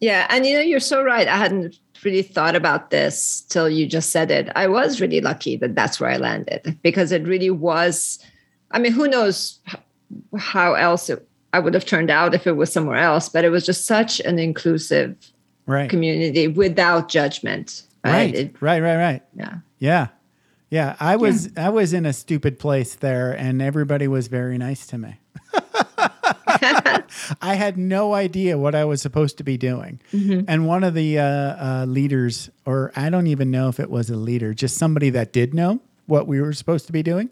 Yeah, 0.00 0.26
and 0.30 0.44
you 0.44 0.54
know, 0.54 0.60
you're 0.60 0.80
so 0.80 1.02
right. 1.02 1.28
I 1.28 1.36
hadn't 1.36 1.78
really 2.04 2.22
thought 2.22 2.56
about 2.56 2.90
this 2.90 3.42
till 3.48 3.68
you 3.68 3.86
just 3.86 4.10
said 4.10 4.30
it. 4.30 4.48
I 4.56 4.66
was 4.66 5.00
really 5.00 5.20
lucky 5.20 5.56
that 5.56 5.74
that's 5.74 6.00
where 6.00 6.10
I 6.10 6.16
landed 6.16 6.78
because 6.82 7.12
it 7.12 7.26
really 7.26 7.50
was. 7.50 8.18
I 8.72 8.78
mean, 8.78 8.92
who 8.92 9.06
knows 9.06 9.60
how 10.36 10.74
else 10.74 11.08
it, 11.10 11.26
I 11.52 11.58
would 11.58 11.74
have 11.74 11.84
turned 11.84 12.10
out 12.10 12.34
if 12.34 12.46
it 12.46 12.52
was 12.56 12.72
somewhere 12.72 12.96
else, 12.98 13.28
but 13.28 13.44
it 13.44 13.50
was 13.50 13.64
just 13.66 13.84
such 13.86 14.20
an 14.20 14.38
inclusive 14.38 15.16
Right. 15.66 15.88
community 15.90 16.48
without 16.48 17.08
judgment. 17.08 17.82
Right. 18.04 18.12
Right. 18.12 18.34
It- 18.34 18.56
right, 18.60 18.80
right, 18.82 18.96
right. 18.96 19.22
yeah. 19.36 19.54
Yeah. 19.78 20.06
Yeah. 20.70 20.96
I 20.98 21.16
was 21.16 21.50
I 21.56 21.68
was 21.68 21.92
in 21.92 22.04
a 22.06 22.12
stupid 22.12 22.58
place 22.58 22.94
there 22.96 23.32
and 23.32 23.60
everybody 23.62 24.08
was 24.08 24.26
very 24.28 24.58
nice 24.58 24.86
to 24.88 24.98
me. 24.98 25.20
I 27.40 27.54
had 27.54 27.76
no 27.76 28.14
idea 28.14 28.58
what 28.58 28.74
I 28.74 28.84
was 28.84 29.02
supposed 29.02 29.38
to 29.38 29.44
be 29.44 29.56
doing. 29.56 30.00
And 30.12 30.66
one 30.66 30.84
of 30.84 30.94
the 30.94 31.18
uh, 31.18 31.24
uh, 31.24 31.84
leaders, 31.88 32.50
or 32.66 32.92
I 32.96 33.10
don't 33.10 33.26
even 33.26 33.50
know 33.50 33.68
if 33.68 33.80
it 33.80 33.90
was 33.90 34.10
a 34.10 34.16
leader, 34.16 34.54
just 34.54 34.76
somebody 34.76 35.10
that 35.10 35.32
did 35.32 35.54
know 35.54 35.80
what 36.06 36.26
we 36.26 36.40
were 36.40 36.52
supposed 36.52 36.86
to 36.86 36.92
be 36.92 37.02
doing, 37.02 37.30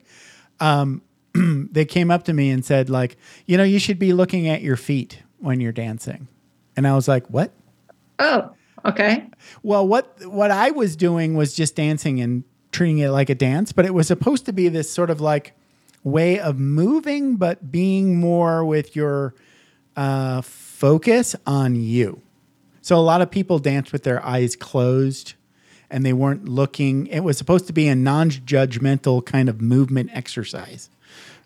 um, 0.60 1.02
they 1.34 1.84
came 1.84 2.10
up 2.10 2.24
to 2.24 2.32
me 2.32 2.50
and 2.50 2.64
said, 2.64 2.90
like, 2.90 3.16
you 3.46 3.56
know, 3.56 3.64
you 3.64 3.78
should 3.78 3.98
be 3.98 4.12
looking 4.12 4.48
at 4.48 4.62
your 4.62 4.76
feet 4.76 5.22
when 5.38 5.60
you're 5.60 5.72
dancing. 5.72 6.28
And 6.76 6.86
I 6.86 6.94
was 6.94 7.08
like, 7.08 7.26
what? 7.28 7.52
Oh, 8.18 8.50
okay. 8.84 9.28
Well, 9.62 9.86
what 9.86 10.26
what 10.26 10.50
I 10.50 10.70
was 10.70 10.96
doing 10.96 11.34
was 11.34 11.54
just 11.54 11.76
dancing 11.76 12.20
and 12.20 12.44
treating 12.72 12.98
it 12.98 13.10
like 13.10 13.30
a 13.30 13.34
dance, 13.34 13.72
but 13.72 13.84
it 13.84 13.94
was 13.94 14.06
supposed 14.06 14.46
to 14.46 14.52
be 14.52 14.68
this 14.68 14.90
sort 14.90 15.10
of 15.10 15.20
like 15.20 15.54
way 16.04 16.38
of 16.38 16.58
moving, 16.58 17.36
but 17.36 17.70
being 17.70 18.18
more 18.18 18.64
with 18.64 18.94
your 18.94 19.34
uh, 19.96 20.40
focus 20.42 21.36
on 21.46 21.76
you. 21.76 22.22
So 22.82 22.96
a 22.96 23.00
lot 23.00 23.20
of 23.20 23.30
people 23.30 23.58
danced 23.58 23.92
with 23.92 24.04
their 24.04 24.24
eyes 24.24 24.56
closed 24.56 25.34
and 25.90 26.06
they 26.06 26.12
weren't 26.12 26.48
looking. 26.48 27.06
It 27.08 27.20
was 27.20 27.36
supposed 27.36 27.66
to 27.66 27.72
be 27.72 27.88
a 27.88 27.94
non-judgmental 27.94 29.26
kind 29.26 29.48
of 29.48 29.60
movement 29.60 30.10
exercise. 30.12 30.88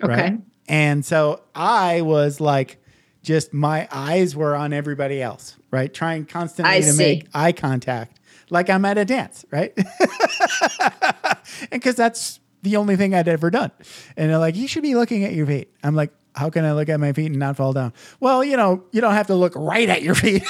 Okay. 0.04 0.38
And 0.68 1.04
so 1.04 1.42
I 1.54 2.00
was 2.00 2.40
like, 2.40 2.78
just 3.22 3.52
my 3.52 3.88
eyes 3.90 4.36
were 4.36 4.54
on 4.54 4.72
everybody 4.72 5.20
else, 5.20 5.56
right? 5.70 5.92
Trying 5.92 6.26
constantly 6.26 6.74
I 6.74 6.80
to 6.80 6.92
see. 6.92 6.98
make 6.98 7.28
eye 7.34 7.52
contact, 7.52 8.20
like 8.50 8.70
I'm 8.70 8.84
at 8.84 8.98
a 8.98 9.04
dance, 9.04 9.44
right? 9.50 9.72
and 9.76 11.70
because 11.70 11.96
that's 11.96 12.40
the 12.62 12.76
only 12.76 12.96
thing 12.96 13.14
I'd 13.14 13.28
ever 13.28 13.50
done. 13.50 13.70
And 14.16 14.30
they're 14.30 14.38
like, 14.38 14.56
you 14.56 14.68
should 14.68 14.82
be 14.82 14.94
looking 14.94 15.24
at 15.24 15.32
your 15.32 15.46
feet. 15.46 15.70
I'm 15.82 15.94
like, 15.94 16.12
how 16.34 16.50
can 16.50 16.64
I 16.64 16.72
look 16.72 16.88
at 16.88 16.98
my 16.98 17.12
feet 17.12 17.26
and 17.26 17.38
not 17.38 17.56
fall 17.56 17.72
down? 17.72 17.92
Well, 18.20 18.42
you 18.42 18.56
know, 18.56 18.84
you 18.90 19.00
don't 19.00 19.14
have 19.14 19.28
to 19.28 19.34
look 19.34 19.54
right 19.56 19.88
at 19.88 20.02
your 20.02 20.14
feet, 20.24 20.44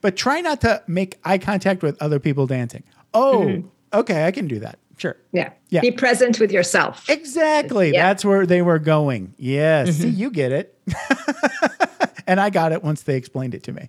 but 0.00 0.16
try 0.16 0.40
not 0.40 0.60
to 0.62 0.82
make 0.86 1.18
eye 1.24 1.38
contact 1.38 1.82
with 1.82 2.00
other 2.00 2.18
people 2.18 2.46
dancing. 2.46 2.84
Oh, 3.12 3.48
hmm. 3.48 3.66
okay, 3.92 4.26
I 4.26 4.30
can 4.30 4.48
do 4.48 4.60
that. 4.60 4.78
Sure. 4.96 5.16
Yeah. 5.32 5.52
Yeah. 5.70 5.80
Be 5.80 5.90
present 5.90 6.38
with 6.38 6.52
yourself. 6.52 7.08
Exactly. 7.08 7.92
Yeah. 7.92 8.08
That's 8.08 8.24
where 8.24 8.46
they 8.46 8.62
were 8.62 8.78
going. 8.78 9.34
Yes. 9.38 9.96
See, 9.96 10.08
you 10.08 10.30
get 10.30 10.52
it. 10.52 10.78
and 12.26 12.40
I 12.40 12.50
got 12.50 12.72
it 12.72 12.82
once 12.82 13.02
they 13.02 13.16
explained 13.16 13.54
it 13.54 13.62
to 13.64 13.72
me. 13.72 13.88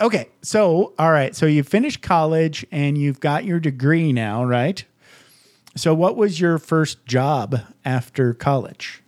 Okay. 0.00 0.28
So, 0.42 0.94
all 0.98 1.10
right. 1.10 1.34
So 1.34 1.46
you 1.46 1.62
finished 1.62 2.02
college 2.02 2.66
and 2.70 2.96
you've 2.96 3.20
got 3.20 3.44
your 3.44 3.60
degree 3.60 4.12
now, 4.12 4.44
right? 4.44 4.84
So, 5.76 5.94
what 5.94 6.16
was 6.16 6.40
your 6.40 6.58
first 6.58 7.04
job 7.06 7.60
after 7.84 8.34
college? 8.34 9.02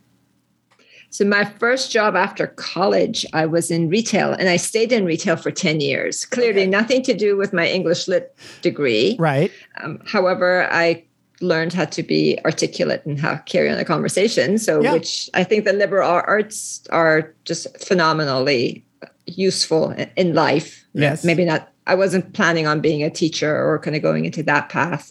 So 1.13 1.25
my 1.25 1.45
first 1.45 1.91
job 1.91 2.15
after 2.15 2.47
college, 2.47 3.27
I 3.33 3.45
was 3.47 3.71
in 3.71 3.89
retail 3.89 4.33
and 4.33 4.49
I 4.49 4.57
stayed 4.57 4.93
in 4.93 5.05
retail 5.05 5.37
for 5.37 5.51
10 5.51 5.81
years. 5.81 6.25
Clearly 6.25 6.67
nothing 6.67 7.03
to 7.03 7.15
do 7.15 7.37
with 7.37 7.53
my 7.53 7.69
English 7.69 8.07
lit 8.07 8.37
degree. 8.63 9.17
Right. 9.19 9.51
Um, 9.83 10.01
however, 10.07 10.69
I 10.71 11.05
learned 11.41 11.73
how 11.73 11.85
to 11.87 12.03
be 12.03 12.39
articulate 12.45 13.05
and 13.07 13.19
how 13.19 13.35
to 13.35 13.43
carry 13.45 13.71
on 13.71 13.79
a 13.79 13.85
conversation. 13.85 14.59
So 14.59 14.81
Yeah. 14.83 14.93
which 14.93 15.31
I 15.35 15.45
think 15.45 15.65
the 15.65 15.73
liberal 15.73 16.09
arts 16.09 16.83
are 16.91 17.35
just 17.45 17.67
phenomenally 17.85 18.85
useful 19.27 19.95
in 20.17 20.35
life. 20.35 20.85
Yes. 20.93 21.25
Maybe 21.25 21.45
not 21.45 21.69
I 21.87 21.95
wasn't 21.95 22.35
planning 22.35 22.69
on 22.69 22.81
being 22.81 23.03
a 23.03 23.11
teacher 23.11 23.51
or 23.53 23.79
kind 23.81 23.97
of 23.97 24.03
going 24.03 24.25
into 24.25 24.45
that 24.45 24.69
path. 24.69 25.11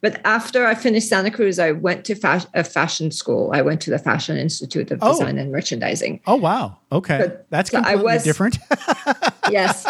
But 0.00 0.20
after 0.24 0.64
I 0.64 0.74
finished 0.76 1.08
Santa 1.08 1.30
Cruz, 1.30 1.58
I 1.58 1.72
went 1.72 2.04
to 2.04 2.14
fa- 2.14 2.46
a 2.54 2.62
fashion 2.62 3.10
school. 3.10 3.50
I 3.52 3.62
went 3.62 3.80
to 3.82 3.90
the 3.90 3.98
Fashion 3.98 4.36
Institute 4.36 4.92
of 4.92 4.98
Oh. 5.02 5.12
Design 5.12 5.38
and 5.38 5.50
Merchandising. 5.50 6.20
Oh, 6.28 6.36
wow. 6.36 6.76
Okay. 6.92 7.32
That's 7.48 7.70
so 7.70 7.78
I 7.78 7.80
completely 7.94 8.04
was- 8.04 8.22
different. 8.24 8.58
Yes. 9.50 9.84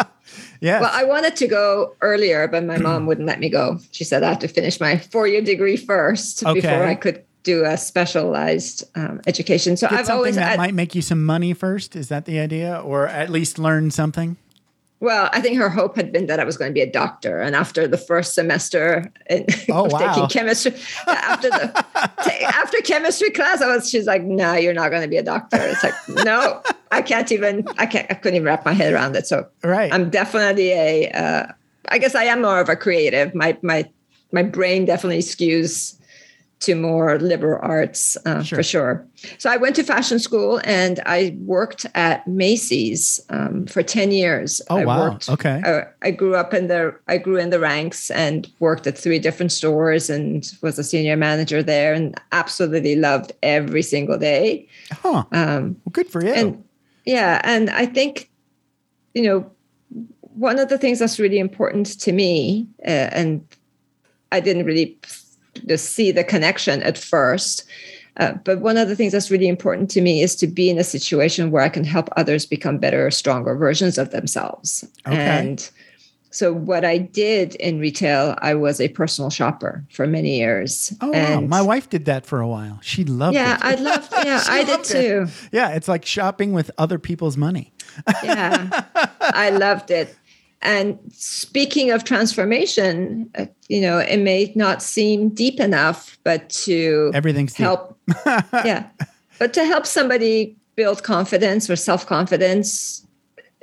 Yes. 0.61 0.81
Well, 0.81 0.91
I 0.93 1.03
wanted 1.03 1.35
to 1.37 1.47
go 1.47 1.95
earlier, 2.01 2.47
but 2.47 2.63
my 2.63 2.77
mom 2.77 3.05
wouldn't 3.07 3.27
let 3.27 3.39
me 3.39 3.49
go. 3.49 3.79
She 3.91 4.03
said 4.05 4.23
I 4.23 4.29
have 4.29 4.39
to 4.39 4.47
finish 4.47 4.79
my 4.79 4.97
four 4.97 5.27
year 5.27 5.41
degree 5.41 5.75
first 5.77 6.45
Okay. 6.45 6.61
before 6.61 6.83
I 6.85 6.95
could 6.95 7.23
do 7.43 7.65
a 7.65 7.75
specialized 7.75 8.83
um, 8.95 9.19
education. 9.27 9.75
So 9.75 9.87
Get 9.89 9.99
I've 9.99 10.05
something 10.05 10.17
always 10.17 10.35
that 10.35 10.49
had, 10.51 10.57
might 10.57 10.73
make 10.75 10.93
you 10.95 11.01
some 11.01 11.25
money 11.25 11.53
first. 11.53 11.95
Is 11.95 12.07
that 12.09 12.25
the 12.25 12.39
idea? 12.39 12.79
Or 12.79 13.07
at 13.07 13.29
least 13.29 13.57
learn 13.59 13.89
something? 13.91 14.37
Well, 15.01 15.29
I 15.33 15.41
think 15.41 15.57
her 15.57 15.69
hope 15.69 15.95
had 15.97 16.11
been 16.13 16.27
that 16.27 16.39
I 16.39 16.43
was 16.45 16.55
going 16.57 16.69
to 16.69 16.73
be 16.73 16.79
a 16.81 16.89
doctor. 16.89 17.41
And 17.41 17.55
after 17.55 17.87
the 17.87 17.97
first 17.97 18.33
semester 18.35 19.11
in, 19.29 19.45
Oh, 19.69 19.85
of 19.87 19.91
wow. 19.91 20.13
taking 20.13 20.29
chemistry, 20.29 20.73
after 21.07 21.49
the 21.49 21.71
ta- 21.93 22.51
after 22.53 22.77
chemistry 22.83 23.31
class, 23.31 23.61
I 23.61 23.75
was 23.75 23.89
she's 23.89 24.05
like, 24.07 24.23
"No, 24.23 24.53
you're 24.53 24.73
not 24.73 24.89
going 24.89 25.01
to 25.01 25.07
be 25.09 25.17
a 25.17 25.23
doctor." 25.23 25.57
It's 25.59 25.83
like, 25.83 25.93
no, 26.25 26.61
I 26.91 27.01
can't 27.01 27.31
even. 27.31 27.67
I 27.77 27.85
can't. 27.87 28.05
I 28.09 28.13
couldn't 28.13 28.35
even 28.35 28.45
wrap 28.45 28.63
my 28.63 28.73
head 28.73 28.93
around 28.93 29.15
it. 29.15 29.27
So 29.27 29.47
Right. 29.63 29.91
I'm 29.93 30.09
definitely 30.09 30.71
a. 30.71 31.09
Uh, 31.11 31.47
I 31.89 31.97
guess 31.97 32.15
I 32.15 32.23
am 32.25 32.41
more 32.43 32.59
of 32.61 32.69
a 32.69 32.75
creative. 32.75 33.33
My 33.35 33.57
my 33.61 33.89
my 34.31 34.43
brain 34.43 34.85
definitely 34.85 35.19
skews 35.19 35.97
to 36.61 36.75
more 36.75 37.17
liberal 37.19 37.59
arts 37.61 38.17
uh, 38.25 38.41
Sure. 38.43 38.57
for 38.57 38.63
sure. 38.63 39.05
So 39.39 39.49
I 39.49 39.57
went 39.57 39.75
to 39.77 39.83
fashion 39.83 40.19
school 40.19 40.61
and 40.63 40.99
I 41.05 41.35
worked 41.41 41.85
at 41.95 42.27
Macy's 42.27 43.19
um, 43.29 43.65
for 43.67 43.83
ten 43.83 44.11
years. 44.11 44.61
Oh, 44.69 44.77
I 44.77 44.85
wow. 44.85 45.09
Worked, 45.09 45.29
Okay. 45.29 45.61
uh, 45.65 45.81
I 46.01 46.11
grew 46.11 46.35
up 46.35 46.53
in 46.53 46.67
the. 46.67 46.93
I 47.07 47.17
grew 47.17 47.37
in 47.37 47.49
the 47.49 47.59
ranks 47.59 48.11
and 48.11 48.47
worked 48.59 48.85
at 48.87 48.97
three 48.97 49.19
different 49.19 49.51
stores 49.51 50.09
and 50.09 50.47
was 50.61 50.77
a 50.79 50.83
senior 50.83 51.17
manager 51.17 51.63
there 51.63 51.93
and 51.93 52.15
absolutely 52.31 52.95
loved 52.95 53.31
every 53.43 53.81
single 53.83 54.17
day. 54.17 54.67
Huh. 54.91 55.23
Um, 55.31 55.75
Well, 55.85 55.91
good 55.91 56.09
for 56.09 56.23
you. 56.23 56.33
and 56.33 56.63
yeah 57.05 57.41
and 57.43 57.71
i 57.71 57.83
think 57.87 58.29
you 59.15 59.23
know 59.23 59.49
one 60.37 60.59
of 60.59 60.69
the 60.69 60.77
things 60.77 60.99
that's 60.99 61.17
really 61.19 61.39
important 61.39 61.99
to 61.99 62.11
me 62.11 62.67
uh, 62.85 63.09
and 63.19 63.41
i 64.31 64.39
didn't 64.39 64.65
really 64.67 64.99
just 65.67 65.91
see 65.91 66.11
the 66.11 66.23
connection 66.23 66.81
at 66.83 66.97
first 66.97 67.63
uh, 68.17 68.33
but 68.43 68.59
one 68.59 68.75
of 68.75 68.89
the 68.89 68.95
things 68.95 69.13
that's 69.13 69.31
really 69.31 69.47
important 69.47 69.89
to 69.89 70.01
me 70.01 70.21
is 70.21 70.35
to 70.35 70.45
be 70.45 70.69
in 70.69 70.77
a 70.77 70.83
situation 70.83 71.51
where 71.51 71.63
i 71.63 71.69
can 71.69 71.83
help 71.83 72.09
others 72.17 72.45
become 72.45 72.77
better 72.77 73.09
stronger 73.11 73.55
versions 73.55 73.97
of 73.97 74.11
themselves 74.11 74.83
Okay. 75.07 75.15
and 75.17 75.69
so 76.33 76.53
what 76.53 76.85
i 76.85 76.97
did 76.97 77.55
in 77.55 77.79
retail 77.79 78.35
i 78.41 78.53
was 78.53 78.79
a 78.79 78.87
personal 78.89 79.29
shopper 79.29 79.83
for 79.91 80.07
many 80.07 80.37
years 80.39 80.93
oh, 81.01 81.07
wow. 81.07 81.13
and 81.13 81.49
My 81.49 81.61
wife 81.61 81.89
did 81.89 82.05
that 82.05 82.25
for 82.25 82.39
a 82.39 82.47
while. 82.47 82.79
She 82.81 83.03
loved 83.03 83.35
yeah 83.35 83.55
it. 83.55 83.61
i 83.63 83.75
loved 83.75 84.11
yeah 84.25 84.43
i 84.47 84.63
did 84.63 84.69
loved 84.77 84.91
it. 84.91 85.27
too 85.27 85.27
Yeah, 85.51 85.69
it's 85.71 85.87
like 85.89 86.05
shopping 86.05 86.53
with 86.53 86.71
other 86.77 86.99
people's 86.99 87.35
money. 87.37 87.73
yeah 88.23 88.83
i 89.21 89.49
loved 89.49 89.91
it 89.91 90.15
and 90.61 90.97
speaking 91.11 91.91
of 91.91 92.03
transformation 92.03 93.29
uh, 93.35 93.45
you 93.67 93.81
know 93.81 93.97
it 93.97 94.17
may 94.17 94.51
not 94.55 94.81
seem 94.81 95.29
deep 95.29 95.59
enough 95.59 96.17
but 96.23 96.49
to 96.49 97.11
Everything's 97.13 97.55
help 97.55 97.97
yeah 98.25 98.87
but 99.39 99.53
to 99.53 99.65
help 99.65 99.85
somebody 99.85 100.55
build 100.75 101.03
confidence 101.03 101.69
or 101.69 101.75
self-confidence 101.75 103.05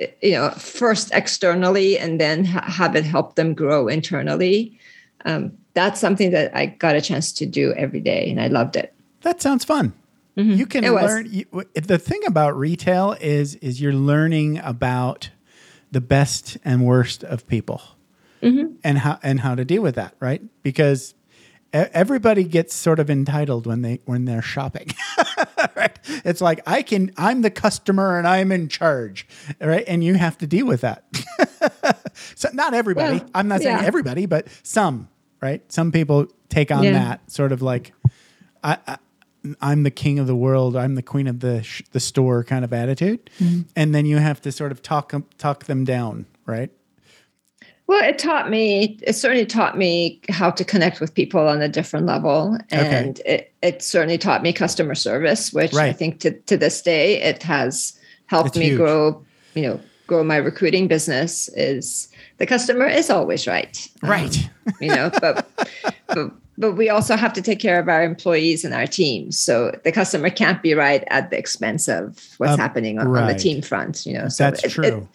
uh, 0.01 0.05
you 0.21 0.31
know 0.31 0.49
first 0.51 1.11
externally 1.13 1.97
and 1.97 2.19
then 2.19 2.45
ha- 2.45 2.69
have 2.69 2.95
it 2.95 3.05
help 3.05 3.35
them 3.35 3.53
grow 3.53 3.87
internally 3.87 4.77
um, 5.25 5.51
that's 5.73 5.99
something 5.99 6.31
that 6.31 6.55
i 6.55 6.65
got 6.65 6.95
a 6.95 7.01
chance 7.01 7.31
to 7.31 7.45
do 7.45 7.73
every 7.73 7.99
day 8.01 8.29
and 8.29 8.41
i 8.41 8.47
loved 8.47 8.75
it 8.75 8.93
That 9.21 9.41
sounds 9.41 9.65
fun. 9.65 9.93
You 10.35 10.65
can 10.65 10.85
learn. 10.85 11.27
You, 11.29 11.45
the 11.73 11.97
thing 11.97 12.21
about 12.25 12.55
retail 12.55 13.17
is 13.19 13.55
is 13.55 13.81
you're 13.81 13.91
learning 13.91 14.59
about 14.59 15.29
the 15.91 16.01
best 16.01 16.57
and 16.63 16.85
worst 16.85 17.23
of 17.23 17.47
people, 17.47 17.81
mm-hmm. 18.41 18.73
and 18.83 18.99
how 18.99 19.19
and 19.23 19.39
how 19.39 19.55
to 19.55 19.65
deal 19.65 19.81
with 19.81 19.95
that, 19.95 20.15
right? 20.19 20.41
Because 20.63 21.13
everybody 21.71 22.43
gets 22.43 22.73
sort 22.73 22.99
of 22.99 23.09
entitled 23.09 23.67
when 23.67 23.81
they 23.81 23.99
when 24.05 24.25
they're 24.25 24.41
shopping, 24.41 24.87
right? 25.75 25.97
It's 26.25 26.41
like 26.41 26.61
I 26.65 26.81
can 26.81 27.11
I'm 27.17 27.41
the 27.41 27.51
customer 27.51 28.17
and 28.17 28.27
I'm 28.27 28.51
in 28.51 28.67
charge, 28.69 29.27
right? 29.61 29.83
And 29.87 30.03
you 30.03 30.15
have 30.15 30.37
to 30.39 30.47
deal 30.47 30.65
with 30.65 30.81
that. 30.81 31.05
so 32.35 32.49
not 32.53 32.73
everybody. 32.73 33.19
Well, 33.19 33.29
I'm 33.35 33.47
not 33.47 33.61
saying 33.61 33.77
yeah. 33.77 33.85
everybody, 33.85 34.25
but 34.25 34.47
some, 34.63 35.09
right? 35.41 35.61
Some 35.71 35.91
people 35.91 36.27
take 36.49 36.71
on 36.71 36.83
Yeah. 36.83 36.93
that 36.93 37.31
sort 37.31 37.51
of 37.51 37.61
like 37.61 37.93
I'm 39.61 39.83
the 39.83 39.91
king 39.91 40.19
of 40.19 40.27
the 40.27 40.35
world. 40.35 40.75
I'm 40.75 40.95
the 40.95 41.01
queen 41.03 41.27
of 41.27 41.39
the 41.39 41.63
sh- 41.63 41.83
the 41.91 41.99
store 41.99 42.43
kind 42.43 42.65
of 42.65 42.73
attitude, 42.73 43.29
Mm-hmm. 43.39 43.61
and 43.75 43.95
then 43.95 44.05
you 44.05 44.17
have 44.17 44.41
to 44.41 44.51
sort 44.51 44.71
of 44.71 44.81
talk 44.81 45.13
talk 45.37 45.65
them 45.65 45.83
down, 45.85 46.25
right? 46.45 46.69
Well, 47.87 48.03
it 48.07 48.19
taught 48.19 48.51
me, 48.51 48.99
it 49.01 49.13
certainly 49.13 49.47
taught 49.47 49.75
me 49.75 50.21
how 50.29 50.51
to 50.51 50.63
connect 50.63 50.99
with 50.99 51.11
people 51.15 51.47
on 51.47 51.59
a 51.63 51.67
different 51.67 52.05
level. 52.05 52.55
And 52.69 53.19
it, 53.25 53.51
it 53.63 53.81
certainly 53.81 54.19
taught 54.19 54.43
me 54.43 54.53
customer 54.53 54.93
service, 54.93 55.51
which 55.51 55.73
I 55.73 55.91
think 55.91 56.19
to, 56.19 56.31
to 56.41 56.55
this 56.55 56.83
day, 56.83 57.19
it 57.19 57.41
has 57.41 57.97
helped 58.27 58.49
It's 58.49 58.57
me 58.57 58.65
huge. 58.67 58.77
grow, 58.77 59.25
you 59.55 59.63
know, 59.63 59.79
grow 60.05 60.23
my 60.23 60.35
recruiting 60.35 60.87
business 60.87 61.47
is 61.55 62.09
the 62.37 62.45
customer 62.45 62.85
is 62.85 63.09
always 63.09 63.47
right. 63.47 63.87
Um, 64.03 64.09
Right. 64.11 64.49
you 64.79 64.89
know, 64.89 65.09
but, 65.19 65.49
but, 66.07 66.31
but 66.59 66.73
we 66.73 66.89
also 66.89 67.15
have 67.15 67.33
to 67.33 67.41
take 67.41 67.59
care 67.59 67.79
of 67.79 67.87
our 67.89 68.03
employees 68.03 68.63
and 68.65 68.73
our 68.73 68.85
teams. 68.85 69.39
So 69.39 69.71
the 69.83 69.91
customer 69.91 70.29
can't 70.29 70.61
be 70.61 70.73
right 70.75 71.03
at 71.07 71.31
the 71.31 71.37
expense 71.39 71.87
of 71.87 72.19
what's 72.37 72.53
Um, 72.53 72.59
happening 72.59 72.99
on, 72.99 73.07
on 73.17 73.27
the 73.27 73.33
team 73.33 73.61
front, 73.63 74.05
you 74.05 74.13
know, 74.13 74.27
so 74.27 74.43
That's 74.43 74.59
it- 74.63 74.67
it- 74.67 74.73
true. 74.73 75.07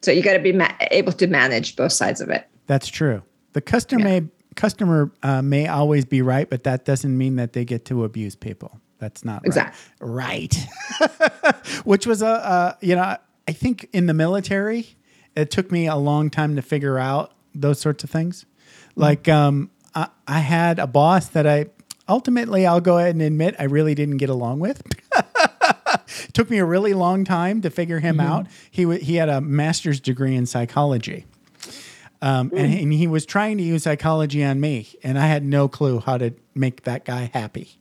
so 0.00 0.10
you 0.12 0.22
got 0.22 0.34
to 0.34 0.38
be 0.38 0.52
ma- 0.52 0.70
able 0.92 1.12
to 1.12 1.26
manage 1.26 1.76
both 1.76 1.92
sides 1.92 2.20
of 2.20 2.30
it. 2.30 2.46
That's 2.68 2.86
true. 2.88 3.22
The 3.52 3.60
customer 3.60 4.00
Yeah. 4.08 4.20
may 4.20 4.26
customer 4.54 5.10
uh, 5.22 5.40
may 5.42 5.66
always 5.66 6.04
be 6.04 6.20
right, 6.22 6.48
but 6.48 6.62
that 6.64 6.84
doesn't 6.84 7.16
mean 7.16 7.36
that 7.36 7.52
they 7.54 7.64
get 7.64 7.84
to 7.86 8.04
abuse 8.04 8.36
people. 8.36 8.80
That's 8.98 9.24
not 9.24 9.36
right. 9.42 9.46
Exactly. 9.46 9.80
right. 10.00 10.54
Which 11.84 12.06
was 12.06 12.22
a 12.22 12.26
uh, 12.28 12.72
you 12.80 12.94
know 12.94 13.16
I 13.48 13.52
think 13.52 13.88
in 13.92 14.06
the 14.06 14.14
military, 14.14 14.96
it 15.34 15.50
took 15.50 15.72
me 15.72 15.86
a 15.88 15.96
long 15.96 16.30
time 16.30 16.54
to 16.56 16.62
figure 16.62 16.98
out 16.98 17.32
those 17.54 17.80
sorts 17.80 18.04
of 18.04 18.10
things. 18.10 18.46
Like 18.94 19.26
um, 19.28 19.70
I, 19.94 20.08
I 20.26 20.40
had 20.40 20.78
a 20.78 20.86
boss 20.86 21.28
that 21.28 21.46
I 21.46 21.66
ultimately 22.08 22.66
I'll 22.66 22.80
go 22.80 22.98
ahead 22.98 23.14
and 23.14 23.22
admit 23.22 23.54
I 23.58 23.64
really 23.64 23.94
didn't 23.94 24.18
get 24.18 24.30
along 24.30 24.60
with. 24.60 24.82
took 26.32 26.50
me 26.50 26.58
a 26.58 26.64
really 26.64 26.94
long 26.94 27.24
time 27.24 27.60
to 27.62 27.70
figure 27.70 28.00
him 28.00 28.20
out. 28.20 28.46
He 28.70 28.86
wa 28.86 28.94
he 28.94 29.16
had 29.16 29.28
a 29.28 29.40
master's 29.40 30.00
degree 30.00 30.34
in 30.34 30.46
psychology. 30.46 31.26
Um, 32.20 32.52
and, 32.54 32.72
and 32.72 32.92
he 32.92 33.08
was 33.08 33.26
trying 33.26 33.58
to 33.58 33.64
use 33.64 33.82
psychology 33.82 34.44
on 34.44 34.60
me, 34.60 34.86
and 35.02 35.18
I 35.18 35.26
had 35.26 35.44
no 35.44 35.66
clue 35.66 35.98
how 35.98 36.18
to 36.18 36.32
make 36.54 36.84
that 36.84 37.04
guy 37.04 37.30
happy. 37.34 37.80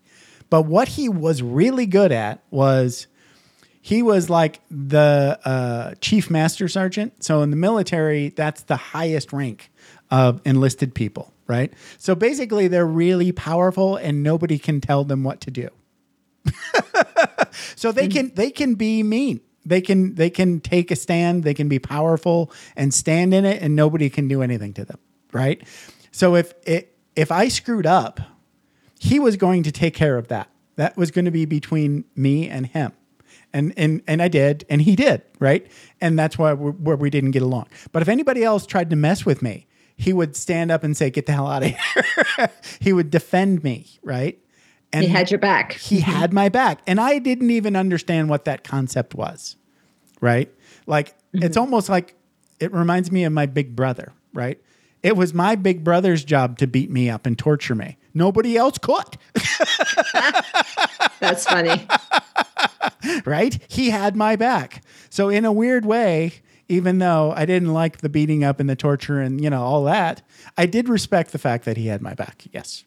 But 0.50 0.64
what 0.64 0.88
he 0.88 1.08
was 1.10 1.44
really 1.44 1.86
good 1.86 2.12
at 2.12 2.44
was 2.50 3.06
he 3.82 4.02
was 4.02 4.32
like 4.32 4.62
the 4.72 5.40
uh, 5.46 5.94
chief 6.02 6.32
master 6.32 6.68
sergeant. 6.68 7.24
So 7.24 7.44
in 7.44 7.52
the 7.52 7.56
military, 7.56 8.30
that's 8.30 8.64
the 8.64 8.76
highest 8.76 9.32
rank 9.32 9.71
of 10.12 10.42
enlisted 10.46 10.94
people, 10.94 11.34
right? 11.48 11.74
So 11.98 12.14
basically, 12.14 12.68
they're 12.68 12.86
really 12.86 13.32
powerful, 13.32 13.96
and 13.96 14.22
nobody 14.22 14.60
can 14.60 14.82
tell 14.82 15.04
them 15.04 15.24
what 15.24 15.42
to 15.42 15.52
do. 15.52 15.70
so 17.76 17.92
they 17.92 18.08
can 18.08 18.32
they 18.36 18.52
can 18.52 18.76
be 18.76 19.04
mean. 19.04 19.42
They 19.66 19.82
can 19.82 20.16
they 20.16 20.30
can 20.30 20.60
take 20.60 20.92
a 20.92 20.96
stand. 20.96 21.44
They 21.44 21.54
can 21.54 21.70
be 21.70 21.80
powerful 21.80 22.52
and 22.76 22.94
stand 22.94 23.34
in 23.34 23.46
it, 23.46 23.62
and 23.62 23.76
nobody 23.76 24.10
can 24.10 24.28
do 24.28 24.42
anything 24.42 24.74
to 24.74 24.86
them, 24.86 25.00
right? 25.32 25.62
So 26.12 26.36
if 26.36 26.54
it 26.66 26.98
if 27.16 27.32
I 27.32 27.48
screwed 27.48 27.86
up, 27.86 28.20
he 29.00 29.20
was 29.20 29.38
going 29.38 29.64
to 29.64 29.72
take 29.72 29.94
care 29.94 30.18
of 30.18 30.28
that. 30.28 30.50
That 30.76 30.98
was 30.98 31.12
going 31.12 31.26
to 31.26 31.32
be 31.32 31.46
between 31.46 32.06
me 32.16 32.48
and 32.50 32.66
him. 32.68 32.94
And, 33.54 33.74
and, 33.76 34.02
and 34.08 34.22
I 34.22 34.30
did, 34.30 34.66
and 34.70 34.82
he 34.82 34.96
did, 34.96 35.24
right? 35.40 35.68
And 36.00 36.18
that's 36.18 36.38
why 36.38 36.54
where 36.54 36.96
we 36.96 37.10
didn't 37.10 37.32
get 37.32 37.42
along. 37.42 37.68
But 37.92 38.02
if 38.02 38.08
anybody 38.08 38.44
else 38.44 38.66
tried 38.66 38.90
to 38.92 38.96
mess 38.96 39.26
with 39.26 39.42
me, 39.42 39.68
he 40.02 40.14
would 40.14 40.36
stand 40.36 40.72
up 40.72 40.84
and 40.84 40.98
say, 40.98 41.10
"Get 41.10 41.28
the 41.28 41.34
hell 41.34 41.48
out 41.48 41.64
of 41.64 41.70
here." 41.70 42.50
he 42.80 42.92
would 42.92 43.12
defend 43.12 43.64
me, 43.64 43.86
right? 44.02 44.40
And 44.92 45.04
He 45.04 45.10
had 45.10 45.30
your 45.30 45.40
back. 45.40 45.74
he 45.74 46.00
mm-hmm. 46.00 46.12
had 46.12 46.34
my 46.34 46.50
back, 46.50 46.82
and 46.88 47.00
I 47.00 47.20
didn't 47.20 47.52
even 47.52 47.76
understand 47.76 48.30
what 48.30 48.46
that 48.46 48.64
concept 48.64 49.14
was, 49.14 49.56
right? 50.20 50.52
Like 50.88 51.10
mm-hmm. 51.10 51.44
it's 51.44 51.56
almost 51.56 51.88
like 51.88 52.16
it 52.60 52.74
reminds 52.74 53.12
me 53.12 53.24
of 53.24 53.32
my 53.32 53.46
big 53.46 53.76
brother, 53.76 54.12
right? 54.34 54.60
It 55.04 55.16
was 55.16 55.34
my 55.34 55.56
big 55.56 55.84
brother's 55.84 56.24
job 56.24 56.58
to 56.60 56.68
beat 56.68 56.90
me 56.90 57.10
up 57.10 57.26
and 57.26 57.38
torture 57.38 57.76
me. 57.76 57.98
Nobody 58.14 58.58
else 58.58 58.78
could. 58.78 59.18
That's 61.20 61.46
funny. 61.46 61.88
right? 63.26 63.60
He 63.68 63.92
had 63.92 64.16
my 64.16 64.36
back. 64.36 64.84
So 65.10 65.30
in 65.30 65.46
a 65.46 65.52
weird 65.52 65.86
way, 65.86 66.34
even 66.72 67.00
though 67.00 67.34
I 67.36 67.46
didn't 67.46 67.74
like 67.74 67.98
the 67.98 68.10
beating 68.10 68.44
up 68.44 68.60
and 68.60 68.70
the 68.70 68.76
torture 68.76 69.20
and 69.20 69.44
you 69.44 69.50
know 69.50 69.62
all 69.62 69.84
that, 69.84 70.22
I 70.58 70.66
did 70.66 70.88
respect 70.90 71.32
the 71.32 71.38
fact 71.38 71.66
that 71.66 71.78
he 71.78 71.88
had 71.88 72.02
my 72.02 72.14
back. 72.14 72.46
Yes. 72.52 72.84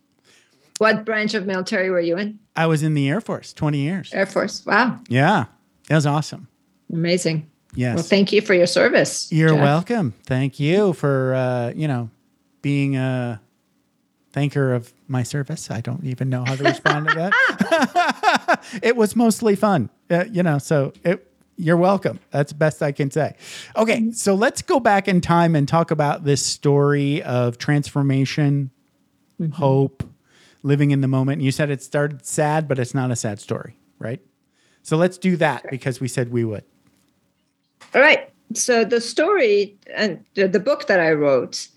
What 0.79 1.05
branch 1.05 1.35
of 1.35 1.47
military 1.47 1.91
were 1.91 2.01
you 2.01 2.17
in? 2.17 2.41
I 2.57 2.67
was 2.67 2.83
in 2.83 2.95
the 2.95 3.09
Air 3.09 3.21
Force 3.21 3.53
20 3.53 3.79
years. 3.79 4.13
Air 4.13 4.27
Force. 4.27 4.67
Wow. 4.67 4.99
Yeah. 5.09 5.45
That 5.89 5.97
was 5.97 6.07
awesome. 6.07 6.49
Amazing. 6.93 7.49
Yes. 7.77 7.95
Well, 7.95 8.05
thank 8.05 8.33
you 8.33 8.41
for 8.41 8.55
your 8.55 8.67
service. 8.67 9.31
You're 9.31 9.51
Jeff. 9.51 9.61
welcome. 9.61 10.15
Thank 10.25 10.59
you 10.59 10.93
for 10.95 11.35
uh, 11.35 11.73
you 11.77 11.87
know, 11.87 12.11
being 12.63 12.97
a 12.97 13.41
thanker 14.33 14.75
of 14.75 14.93
my 15.07 15.23
service. 15.23 15.71
I 15.71 15.81
don't 15.81 16.05
even 16.05 16.29
know 16.29 16.45
how 16.45 16.57
to 16.57 16.65
respond 16.65 17.09
to 17.09 17.15
that. 17.15 18.65
it 18.83 18.97
was 18.97 19.15
mostly 19.15 19.55
fun. 19.55 19.91
Uh, 20.11 20.25
you 20.31 20.43
know, 20.43 20.59
so 20.59 20.93
it 21.05 21.31
you're 21.57 21.77
welcome. 21.77 22.19
That's 22.31 22.53
the 22.53 22.59
best 22.59 22.83
I 22.83 22.93
can 22.93 23.11
say. 23.11 23.37
Okay, 23.77 24.11
so 24.13 24.35
let's 24.35 24.63
go 24.63 24.81
back 24.81 25.09
in 25.09 25.21
time 25.21 25.55
and 25.55 25.69
talk 25.69 25.91
about 25.91 26.25
this 26.25 26.45
story 26.45 27.23
of 27.23 27.59
transformation, 27.59 28.71
hope, 29.53 30.03
living 30.63 30.91
in 30.91 31.01
the 31.01 31.09
moment. 31.09 31.43
You 31.43 31.53
said 31.53 31.71
it 31.71 31.83
started 31.83 32.27
sad, 32.27 32.67
but 32.69 32.79
it's 32.79 32.95
not 32.95 33.11
a 33.11 33.17
sad 33.17 33.41
story, 33.41 33.77
right? 33.99 34.21
So 34.83 34.97
let's 34.97 35.17
do 35.19 35.37
that 35.37 35.65
because 35.71 36.01
we 36.01 36.09
said 36.09 36.31
we 36.33 36.45
would. 36.45 36.65
All 37.95 38.01
right. 38.01 38.31
So 38.55 38.85
the 38.85 39.01
story 39.01 39.77
and 39.95 40.25
the, 40.35 40.61
book 40.61 40.87
that 40.89 41.01
I 41.01 41.13
wrote 41.13 41.69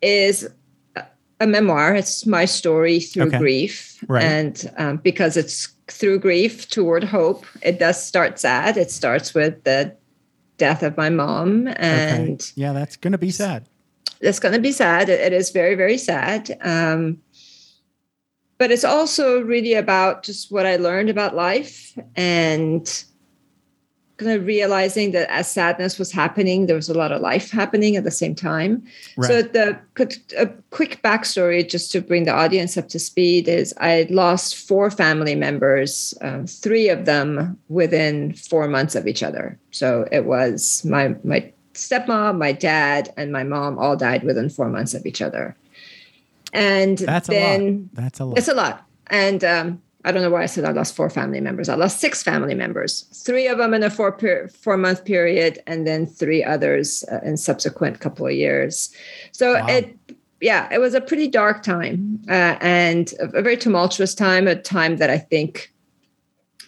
is 0.00 0.48
a- 0.96 1.04
a 1.40 1.46
memoir. 1.46 1.94
It's 1.94 2.24
my 2.26 2.44
story 2.44 3.00
through 3.00 3.26
Okay. 3.26 3.38
grief, 3.38 4.02
Right. 4.08 4.22
and 4.22 4.72
um, 4.78 4.96
because 4.98 5.36
it's 5.36 5.68
through 5.88 6.18
grief 6.20 6.68
toward 6.68 7.04
hope, 7.04 7.44
it 7.62 7.78
does 7.78 8.02
start 8.04 8.38
sad. 8.38 8.76
It 8.76 8.90
starts 8.90 9.34
with 9.34 9.64
the 9.64 9.94
death 10.56 10.82
of 10.82 10.96
my 10.96 11.10
mom, 11.10 11.66
and 11.76 12.40
Okay. 12.40 12.52
Yeah, 12.54 12.72
that's 12.72 12.96
going 12.96 13.12
to 13.12 13.18
be 13.18 13.30
sad. 13.30 13.68
it's 14.20 14.38
going 14.38 14.54
to 14.54 14.60
be 14.60 14.72
sad. 14.72 15.08
It- 15.08 15.20
it 15.20 15.32
is 15.32 15.50
very, 15.50 15.74
very 15.74 15.98
sad. 15.98 16.56
Um, 16.62 17.18
but 18.56 18.70
it's 18.70 18.84
also 18.84 19.40
really 19.42 19.74
about 19.74 20.22
just 20.22 20.50
what 20.52 20.64
I 20.64 20.76
learned 20.76 21.10
about 21.10 21.34
life 21.34 21.98
and 22.16 22.86
kind 24.16 24.32
of 24.32 24.46
realizing 24.46 25.10
that 25.12 25.28
as 25.30 25.50
sadness 25.50 25.98
was 25.98 26.12
happening, 26.12 26.66
there 26.66 26.76
was 26.76 26.88
a 26.88 26.94
lot 26.94 27.10
of 27.10 27.20
life 27.20 27.50
happening 27.50 27.96
at 27.96 28.04
the 28.04 28.10
same 28.10 28.34
time. 28.34 28.82
Right. 29.16 29.26
So 29.26 29.42
the 29.42 29.78
a 30.38 30.46
quick 30.70 31.02
backstory, 31.02 31.68
just 31.68 31.90
to 31.92 32.00
bring 32.00 32.24
the 32.24 32.32
audience 32.32 32.76
up 32.76 32.88
to 32.90 32.98
speed, 32.98 33.48
is 33.48 33.74
I 33.80 34.06
lost 34.10 34.56
four 34.56 34.90
family 34.90 35.34
members, 35.34 36.14
um, 36.20 36.46
three 36.46 36.88
of 36.88 37.06
them 37.06 37.58
within 37.68 38.34
four 38.34 38.68
months 38.68 38.94
of 38.94 39.06
each 39.06 39.22
other. 39.22 39.58
So 39.70 40.06
it 40.12 40.24
was 40.26 40.84
my 40.84 41.16
my 41.24 41.52
stepmom, 41.74 42.38
my 42.38 42.52
dad, 42.52 43.12
and 43.16 43.32
my 43.32 43.42
mom 43.42 43.78
all 43.78 43.96
died 43.96 44.22
within 44.22 44.48
four 44.48 44.68
months 44.68 44.94
of 44.94 45.06
each 45.06 45.20
other. 45.20 45.56
And 46.52 46.98
That's 46.98 47.28
a 47.28 47.32
lot. 47.32 47.94
That's 47.94 48.20
a 48.20 48.24
lot. 48.24 48.38
it's 48.38 48.48
a 48.48 48.54
lot. 48.54 48.86
And 49.08 49.44
um, 49.44 49.82
I 50.04 50.12
don't 50.12 50.22
know 50.22 50.30
why 50.30 50.42
I 50.42 50.46
said 50.46 50.64
I 50.64 50.72
lost 50.72 50.94
four 50.94 51.08
family 51.08 51.40
members. 51.40 51.68
I 51.68 51.74
lost 51.76 52.00
six 52.00 52.22
family 52.22 52.54
members, 52.54 53.02
three 53.12 53.46
of 53.46 53.58
them 53.58 53.72
in 53.74 53.82
a 53.82 53.90
four 53.90 54.12
per- 54.12 54.48
four 54.48 54.76
month 54.76 55.04
period, 55.04 55.60
and 55.66 55.86
then 55.86 56.06
three 56.06 56.44
others 56.44 57.04
uh, 57.10 57.20
in 57.24 57.36
subsequent 57.36 58.00
couple 58.00 58.26
of 58.26 58.32
years. 58.32 58.90
So 59.32 59.54
Wow. 59.54 59.66
it, 59.68 59.96
yeah, 60.40 60.68
it 60.70 60.78
was 60.78 60.94
a 60.94 61.00
pretty 61.00 61.28
dark 61.28 61.62
time 61.62 62.20
uh, 62.28 62.56
and 62.60 63.12
a, 63.18 63.38
a 63.38 63.42
very 63.42 63.56
tumultuous 63.56 64.14
time. 64.14 64.46
A 64.46 64.54
time 64.54 64.96
that 64.98 65.08
I 65.08 65.18
think 65.18 65.72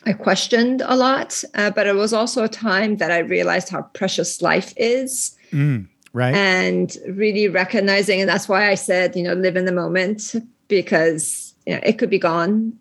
I 0.07 0.13
questioned 0.15 0.83
a 0.87 0.97
lot, 0.97 1.43
uh, 1.55 1.71
but 1.71 1.87
it 1.87 1.95
was 1.95 2.13
also 2.13 2.45
a 2.45 2.49
time 2.49 2.97
that 2.99 3.11
I 3.11 3.19
realized 3.19 3.69
how 3.69 3.83
precious 3.83 4.41
life 4.41 4.73
is 4.77 5.37
Mm, 5.53 5.87
right. 6.13 6.35
and 6.35 6.97
really 7.09 7.47
recognizing 7.49 8.21
and 8.21 8.29
that's 8.29 8.49
why 8.49 8.69
i 8.69 8.75
said 8.75 9.15
you 9.15 9.23
know 9.23 9.33
live 9.35 9.57
in 9.57 9.65
the 9.65 9.71
moment 9.71 10.35
because 10.67 11.55
you 11.67 11.73
know 11.73 11.81
it 11.85 11.99
could 11.99 12.11
be 12.11 12.19
gone 12.19 12.73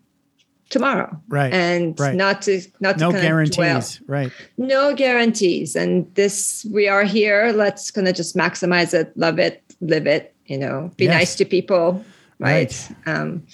tomorrow 0.68 1.20
Right, 1.28 1.52
and 1.52 1.98
right. 2.00 2.14
not 2.16 2.42
to 2.42 2.60
not 2.80 2.94
to 2.98 3.04
no 3.04 3.12
guarantees. 3.12 3.56
dwell. 3.56 3.82
Right. 4.08 4.32
no 4.58 4.94
guarantees 4.94 5.76
and 5.76 6.12
this 6.14 6.66
we 6.72 6.88
are 6.88 7.04
here 7.04 7.52
let's 7.54 7.90
kind 7.90 8.08
of 8.08 8.16
just 8.16 8.34
maximize 8.36 8.92
it 8.92 9.16
love 9.16 9.38
it 9.38 9.62
live 9.80 10.06
it 10.08 10.34
you 10.46 10.58
know 10.58 10.90
be 10.96 11.04
Yes. 11.04 11.14
nice 11.14 11.34
to 11.36 11.44
people 11.44 12.04
right, 12.40 12.88
Um, 13.06 13.46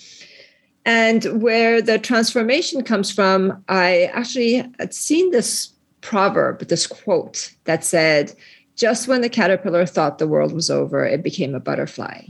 and 0.85 1.25
where 1.41 1.81
the 1.83 1.99
transformation 1.99 2.83
comes 2.83 3.11
from 3.13 3.63
i 3.69 4.11
actually 4.15 4.55
had 4.79 4.95
seen 4.95 5.31
this 5.33 5.69
proverb 6.01 6.61
this 6.69 6.87
quote 6.87 7.53
that 7.65 7.85
said 7.85 8.33
just 8.75 9.07
when 9.07 9.21
the 9.21 9.29
caterpillar 9.29 9.85
thought 9.87 10.19
the 10.19 10.27
world 10.27 10.53
was 10.53 10.71
over 10.71 11.05
it 11.05 11.23
became 11.23 11.55
a 11.55 11.61
butterfly 11.61 12.23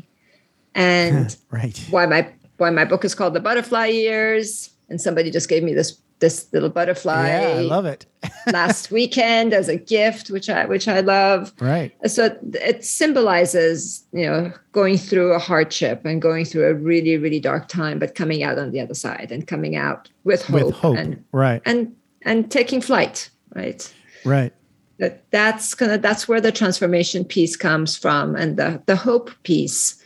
and 0.74 1.36
Right. 1.50 1.78
why 1.90 2.04
my 2.06 2.28
why 2.58 2.70
my 2.70 2.84
book 2.84 3.04
is 3.04 3.14
called 3.14 3.34
the 3.34 3.40
butterfly 3.40 3.86
years 3.86 4.70
and 4.92 5.00
somebody 5.00 5.30
just 5.30 5.48
gave 5.48 5.62
me 5.64 5.72
this 5.74 5.98
this 6.20 6.46
little 6.52 6.68
butterfly 6.68 7.26
Yeah, 7.28 7.48
I 7.56 7.60
love 7.62 7.84
it. 7.84 8.06
last 8.52 8.92
weekend 8.92 9.52
as 9.52 9.68
a 9.68 9.76
gift 9.76 10.30
which 10.30 10.48
i 10.48 10.64
which 10.66 10.86
i 10.86 11.00
love 11.00 11.52
Right. 11.58 11.90
so 12.08 12.36
it 12.54 12.84
symbolizes 12.84 14.04
you 14.12 14.26
know 14.26 14.52
going 14.70 14.98
through 14.98 15.32
a 15.32 15.38
hardship 15.40 16.04
and 16.04 16.22
going 16.22 16.44
through 16.44 16.66
a 16.68 16.74
really 16.74 17.16
really 17.16 17.40
dark 17.40 17.66
time 17.68 17.98
but 17.98 18.14
coming 18.14 18.42
out 18.44 18.58
on 18.58 18.70
the 18.70 18.80
other 18.80 18.94
side 18.94 19.28
and 19.32 19.46
coming 19.48 19.74
out 19.74 20.10
with 20.24 20.44
hope, 20.44 20.66
With 20.66 20.74
hope. 20.76 20.96
and 20.98 21.24
right. 21.32 21.62
and 21.64 21.92
and 22.22 22.50
taking 22.50 22.80
flight 22.80 23.28
right 23.56 23.92
right. 24.24 24.52
that 25.00 25.24
that's 25.32 25.74
kind 25.74 25.90
of 25.92 26.02
that's 26.02 26.28
where 26.28 26.40
the 26.40 26.52
transformation 26.52 27.24
piece 27.24 27.56
comes 27.56 27.96
from 27.96 28.36
and 28.36 28.56
the 28.56 28.80
the 28.86 28.96
hope 28.96 29.30
piece 29.42 30.00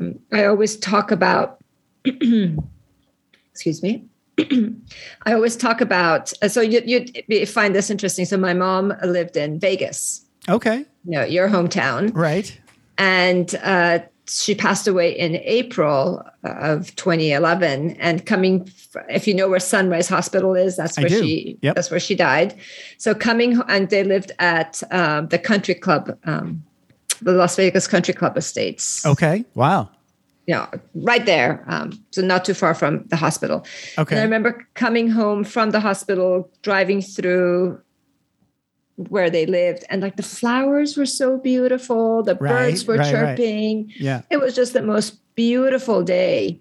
Um, 0.00 0.18
i 0.32 0.44
always 0.44 0.76
talk 0.76 1.10
about 1.12 1.58
excuse 3.52 3.82
me 3.82 4.04
i 5.26 5.32
always 5.32 5.56
talk 5.56 5.80
about 5.80 6.32
uh, 6.42 6.48
so 6.48 6.60
you 6.60 6.82
you 6.86 7.46
find 7.46 7.74
this 7.74 7.90
interesting 7.90 8.24
so 8.24 8.36
my 8.36 8.54
mom 8.54 8.92
lived 9.04 9.36
in 9.36 9.58
vegas 9.58 10.24
Okay. 10.48 10.78
you 11.04 11.12
know 11.18 11.24
your 11.24 11.48
hometown 11.48 12.10
Right. 12.14 12.58
and 12.98 13.54
uh, 13.62 14.00
she 14.28 14.54
passed 14.54 14.86
away 14.86 15.10
in 15.18 15.34
April 15.36 16.24
of 16.44 16.94
2011. 16.94 17.96
And 17.96 18.24
coming, 18.24 18.70
if 19.10 19.26
you 19.26 19.34
know 19.34 19.48
where 19.48 19.58
Sunrise 19.60 20.08
Hospital 20.08 20.54
is, 20.54 20.76
that's 20.76 20.96
where 20.96 21.08
she 21.08 21.58
Yep. 21.60 21.74
that's 21.74 21.90
where 21.90 22.00
she 22.00 22.14
died. 22.14 22.54
So 22.98 23.14
coming, 23.14 23.60
and 23.68 23.90
they 23.90 24.04
lived 24.04 24.30
at 24.38 24.80
um, 24.92 25.26
the 25.28 25.38
country 25.38 25.74
club, 25.74 26.16
um, 26.24 26.62
the 27.20 27.32
Las 27.32 27.56
Vegas 27.56 27.88
Country 27.88 28.14
Club 28.14 28.36
Estates. 28.38 29.04
Okay. 29.04 29.44
Wow. 29.54 29.90
You 30.46 30.54
know, 30.54 30.68
right 30.94 31.24
there. 31.24 31.64
Um, 31.68 31.92
so 32.10 32.20
not 32.22 32.44
too 32.44 32.54
far 32.54 32.74
from 32.74 33.04
the 33.08 33.16
hospital. 33.16 33.64
Okay. 33.98 34.14
And 34.16 34.20
I 34.20 34.24
remember 34.24 34.66
coming 34.74 35.08
home 35.08 35.44
from 35.44 35.70
the 35.70 35.80
hospital, 35.80 36.50
driving 36.62 37.00
through 37.00 37.80
where 38.96 39.30
they 39.30 39.46
lived, 39.46 39.84
and 39.88 40.02
like 40.02 40.16
the 40.16 40.22
flowers 40.22 40.96
were 40.96 41.06
so 41.06 41.38
beautiful, 41.38 42.22
the 42.22 42.34
Right, 42.36 42.70
birds 42.70 42.84
were 42.86 42.96
right, 42.96 43.12
right. 43.14 43.36
chirping. 43.36 43.92
Yeah. 43.98 44.22
It 44.30 44.40
was 44.40 44.54
just 44.54 44.72
the 44.72 44.82
most 44.82 45.18
beautiful 45.34 46.02
day. 46.02 46.60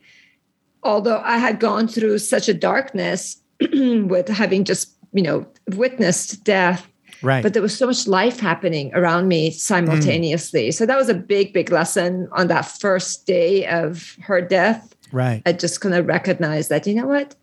Although 0.83 1.21
I 1.23 1.37
had 1.37 1.59
gone 1.59 1.87
through 1.87 2.19
such 2.19 2.47
a 2.49 2.53
darkness 2.53 3.41
with 3.61 4.27
having 4.29 4.63
just, 4.63 4.95
you 5.13 5.21
know, 5.21 5.45
witnessed 5.75 6.43
death, 6.43 6.87
Right. 7.23 7.43
but 7.43 7.53
there 7.53 7.61
was 7.61 7.77
so 7.77 7.87
much 7.87 8.07
life 8.07 8.39
happening 8.39 8.93
around 8.93 9.27
me 9.27 9.51
simultaneously. 9.51 10.71
So 10.71 10.85
that 10.85 10.97
was 10.97 11.09
a 11.09 11.13
big, 11.13 11.53
big 11.53 11.71
lesson 11.71 12.27
on 12.31 12.47
that 12.47 12.65
first 12.65 13.27
day 13.27 13.67
of 13.67 14.17
her 14.21 14.41
death. 14.41 14.95
right. 15.11 15.41
I 15.45 15.53
just 15.53 15.81
kind 15.81 15.93
of 15.93 16.07
recognized 16.07 16.69
that, 16.69 16.87
you 16.87 16.95
know 16.95 17.07
what? 17.07 17.35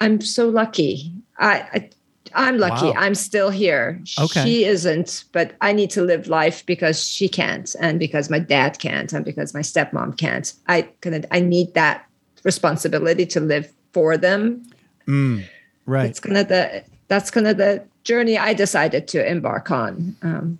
I'm 0.00 0.20
so 0.20 0.48
lucky. 0.48 1.12
I, 1.38 1.54
I 1.72 1.90
I'm 2.34 2.58
lucky. 2.58 2.86
Wow. 2.86 2.94
I'm 2.96 3.14
still 3.14 3.50
here. 3.50 4.02
Okay. 4.18 4.44
She 4.44 4.64
isn't, 4.64 5.24
but 5.32 5.54
I 5.60 5.72
need 5.72 5.90
to 5.90 6.02
live 6.02 6.28
life 6.28 6.64
because 6.66 7.02
she 7.02 7.28
can't, 7.28 7.74
and 7.80 7.98
because 7.98 8.30
my 8.30 8.38
dad 8.38 8.78
can't, 8.78 9.12
and 9.12 9.24
because 9.24 9.54
my 9.54 9.60
stepmom 9.60 10.16
can't. 10.18 10.52
I 10.66 10.82
kind 11.00 11.16
of 11.16 11.24
I 11.30 11.40
need 11.40 11.74
that 11.74 12.06
responsibility 12.44 13.26
to 13.26 13.40
live 13.40 13.72
for 13.92 14.16
them. 14.16 14.62
Mm, 15.06 15.44
right. 15.86 16.10
It's 16.10 16.20
kind 16.20 16.36
of 16.36 16.48
the 16.48 16.84
that's 17.08 17.30
kind 17.30 17.46
of 17.46 17.56
the 17.56 17.82
journey 18.04 18.38
I 18.38 18.54
decided 18.54 19.08
to 19.08 19.28
embark 19.30 19.70
on. 19.70 20.16
Um, 20.22 20.58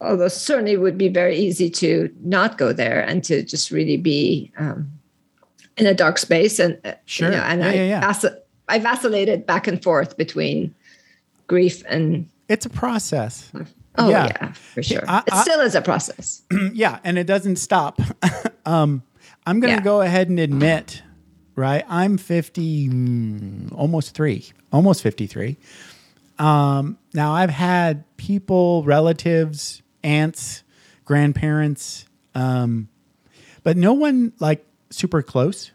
although 0.00 0.28
certainly 0.28 0.72
it 0.72 0.80
would 0.80 0.98
be 0.98 1.08
very 1.08 1.36
easy 1.36 1.70
to 1.70 2.12
not 2.22 2.58
go 2.58 2.72
there 2.72 3.00
and 3.00 3.24
to 3.24 3.42
just 3.42 3.70
really 3.70 3.96
be 3.96 4.50
um, 4.58 4.90
in 5.76 5.86
a 5.86 5.94
dark 5.94 6.18
space 6.18 6.58
and 6.58 6.78
uh, 6.84 6.92
Sure. 7.06 7.30
you 7.30 7.36
know, 7.36 7.42
and 7.42 7.60
Yeah, 7.60 7.68
I, 7.68 7.72
yeah, 7.74 7.84
yeah. 7.84 8.12
vaci- 8.12 8.36
I 8.68 8.78
vacillated 8.78 9.46
back 9.46 9.66
and 9.66 9.82
forth 9.82 10.16
between 10.16 10.74
grief 11.46 11.82
and 11.88 12.28
It's 12.48 12.66
a 12.66 12.70
process. 12.70 13.50
oh 13.98 14.08
Yeah. 14.08 14.26
yeah, 14.26 14.52
for 14.52 14.82
sure. 14.82 15.04
I- 15.08 15.22
it 15.26 15.34
still 15.34 15.60
is 15.60 15.74
a 15.74 15.82
process. 15.82 16.42
yeah, 16.72 16.98
and 17.04 17.16
it 17.18 17.26
doesn't 17.26 17.56
stop. 17.56 18.00
um, 18.66 19.02
I'm 19.46 19.60
going 19.60 19.76
to 19.76 19.82
go 19.82 20.00
ahead 20.00 20.28
and 20.28 20.40
admit, 20.40 21.02
right? 21.56 21.84
I'm 21.88 22.18
50, 22.18 22.88
mm, 22.88 23.72
almost 23.74 24.14
three, 24.14 24.52
almost 24.72 25.02
53. 25.02 25.56
Um, 26.38 26.98
now 27.14 27.32
I've 27.32 27.50
had 27.50 28.04
people, 28.18 28.84
relatives, 28.84 29.82
aunts, 30.04 30.62
grandparents, 31.06 32.04
um, 32.34 32.88
but 33.64 33.76
no 33.76 33.94
one 33.94 34.34
like 34.38 34.64
super 34.90 35.22
close. 35.22 35.72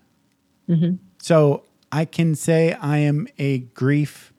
So 1.18 1.64
I 1.92 2.06
can 2.06 2.36
say 2.36 2.74
I 2.74 3.00
am 3.00 3.28
a 3.38 3.60
grief, 3.60 4.32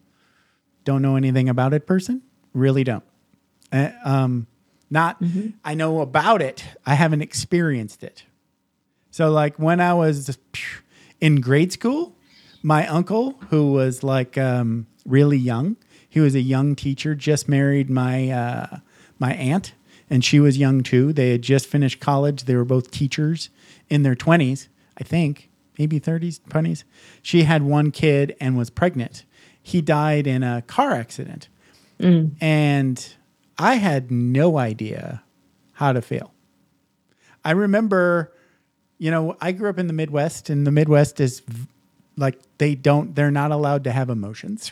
don't 0.85 1.03
know 1.03 1.17
anything 1.17 1.49
about 1.49 1.75
it 1.75 1.87
person. 1.87 2.23
Really 2.55 2.85
don't. 2.85 3.05
Uh, 3.73 3.91
um, 4.05 4.47
not, 4.91 5.21
I 5.65 5.75
know 5.75 6.01
about 6.01 6.43
it. 6.43 6.65
I 6.87 6.95
haven't 6.95 7.23
experienced 7.23 8.03
it. 8.05 8.25
So, 9.11 9.31
like 9.31 9.59
when 9.59 9.81
I 9.81 9.95
was 9.95 10.39
in 11.23 11.41
grade 11.41 11.73
school, 11.73 12.17
my 12.63 12.87
uncle, 12.89 13.39
who 13.49 13.73
was 13.73 14.03
like 14.03 14.37
um, 14.37 14.89
really 15.07 15.39
young, 15.39 15.77
he 16.07 16.19
was 16.21 16.35
a 16.35 16.41
young 16.41 16.75
teacher, 16.75 17.15
just 17.15 17.49
married 17.49 17.89
my 17.89 18.29
uh, 18.29 18.79
my 19.19 19.33
aunt, 19.35 19.73
and 20.11 20.25
she 20.25 20.41
was 20.41 20.59
young 20.59 20.83
too. 20.83 21.13
They 21.13 21.31
had 21.31 21.43
just 21.43 21.67
finished 21.67 22.01
college. 22.01 22.45
They 22.45 22.57
were 22.57 22.65
both 22.65 22.91
teachers 22.91 23.51
in 23.89 24.03
their 24.03 24.17
twenties, 24.17 24.69
I 24.99 25.05
think, 25.05 25.49
maybe 25.79 26.01
thirties, 26.01 26.41
twenties. 26.51 26.85
She 27.23 27.45
had 27.45 27.63
one 27.63 27.93
kid 27.93 28.37
and 28.41 28.59
was 28.59 28.69
pregnant. 28.69 29.25
He 29.63 29.81
died 29.81 30.27
in 30.27 30.43
a 30.43 30.63
car 30.63 30.91
accident, 30.91 31.49
and 32.41 33.15
I 33.59 33.77
had 33.77 34.11
no 34.11 34.59
idea 34.59 35.23
how 35.75 35.93
to 35.93 36.03
feel. 36.03 36.35
I 37.45 37.53
remember, 37.53 38.33
you 39.03 39.11
know, 39.11 39.37
I 39.41 39.51
grew 39.51 39.69
up 39.69 39.81
in 39.81 39.89
the 39.89 39.93
Midwest, 39.93 40.49
and 40.49 40.65
the 40.65 40.71
Midwest 40.71 41.19
is 41.19 41.43
like 42.17 42.39
they 42.59 42.77
don't, 42.77 43.17
they're 43.17 43.33
not 43.33 43.51
allowed 43.51 43.83
to 43.83 43.91
have 43.91 44.09
emotions, 44.09 44.71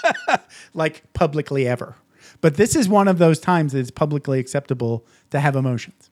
like 0.74 1.10
publicly 1.14 1.66
ever. 1.66 1.94
But 2.42 2.56
this 2.56 2.76
is 2.76 2.86
one 2.86 3.08
of 3.08 3.16
those 3.16 3.40
times 3.40 3.72
that 3.72 3.78
it's 3.78 3.90
publicly 3.90 4.40
acceptable 4.40 5.06
to 5.30 5.40
have 5.40 5.56
emotions. 5.56 6.10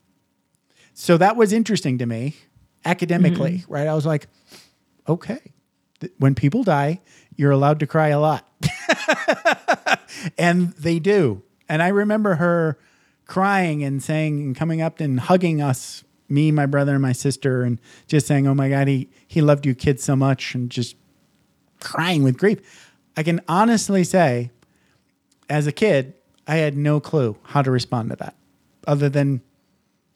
So 0.94 1.18
that 1.18 1.36
was 1.36 1.52
interesting 1.52 1.98
to 1.98 2.06
me 2.06 2.34
academically, 2.82 3.58
mm-hmm. 3.58 3.74
right? 3.74 3.88
I 3.88 3.94
was 3.94 4.06
like, 4.06 4.26
okay, 5.06 5.52
when 6.16 6.34
people 6.34 6.62
die, 6.62 7.02
you're 7.36 7.50
allowed 7.50 7.78
to 7.80 7.86
cry 7.86 8.08
a 8.08 8.20
lot. 8.20 8.48
and 10.38 10.72
they 10.78 10.98
do. 10.98 11.42
And 11.68 11.82
I 11.82 11.88
remember 11.88 12.36
her 12.36 12.78
crying 13.26 13.84
and 13.84 14.02
saying 14.02 14.40
and 14.40 14.56
coming 14.56 14.80
up 14.80 14.98
and 14.98 15.20
hugging 15.20 15.60
us, 15.60 16.03
me, 16.28 16.50
my 16.50 16.66
brother, 16.66 16.92
and 16.92 17.02
my 17.02 17.12
sister, 17.12 17.62
and 17.62 17.80
just 18.06 18.26
saying, 18.26 18.46
"Oh 18.46 18.54
my 18.54 18.68
God, 18.68 18.88
he 18.88 19.08
he 19.26 19.40
loved 19.40 19.66
you 19.66 19.74
kids 19.74 20.02
so 20.02 20.16
much," 20.16 20.54
and 20.54 20.70
just 20.70 20.96
crying 21.80 22.22
with 22.22 22.38
grief. 22.38 22.92
I 23.16 23.22
can 23.22 23.40
honestly 23.46 24.04
say, 24.04 24.50
as 25.48 25.66
a 25.66 25.72
kid, 25.72 26.14
I 26.46 26.56
had 26.56 26.76
no 26.76 27.00
clue 27.00 27.36
how 27.42 27.62
to 27.62 27.70
respond 27.70 28.10
to 28.10 28.16
that, 28.16 28.34
other 28.86 29.08
than 29.08 29.40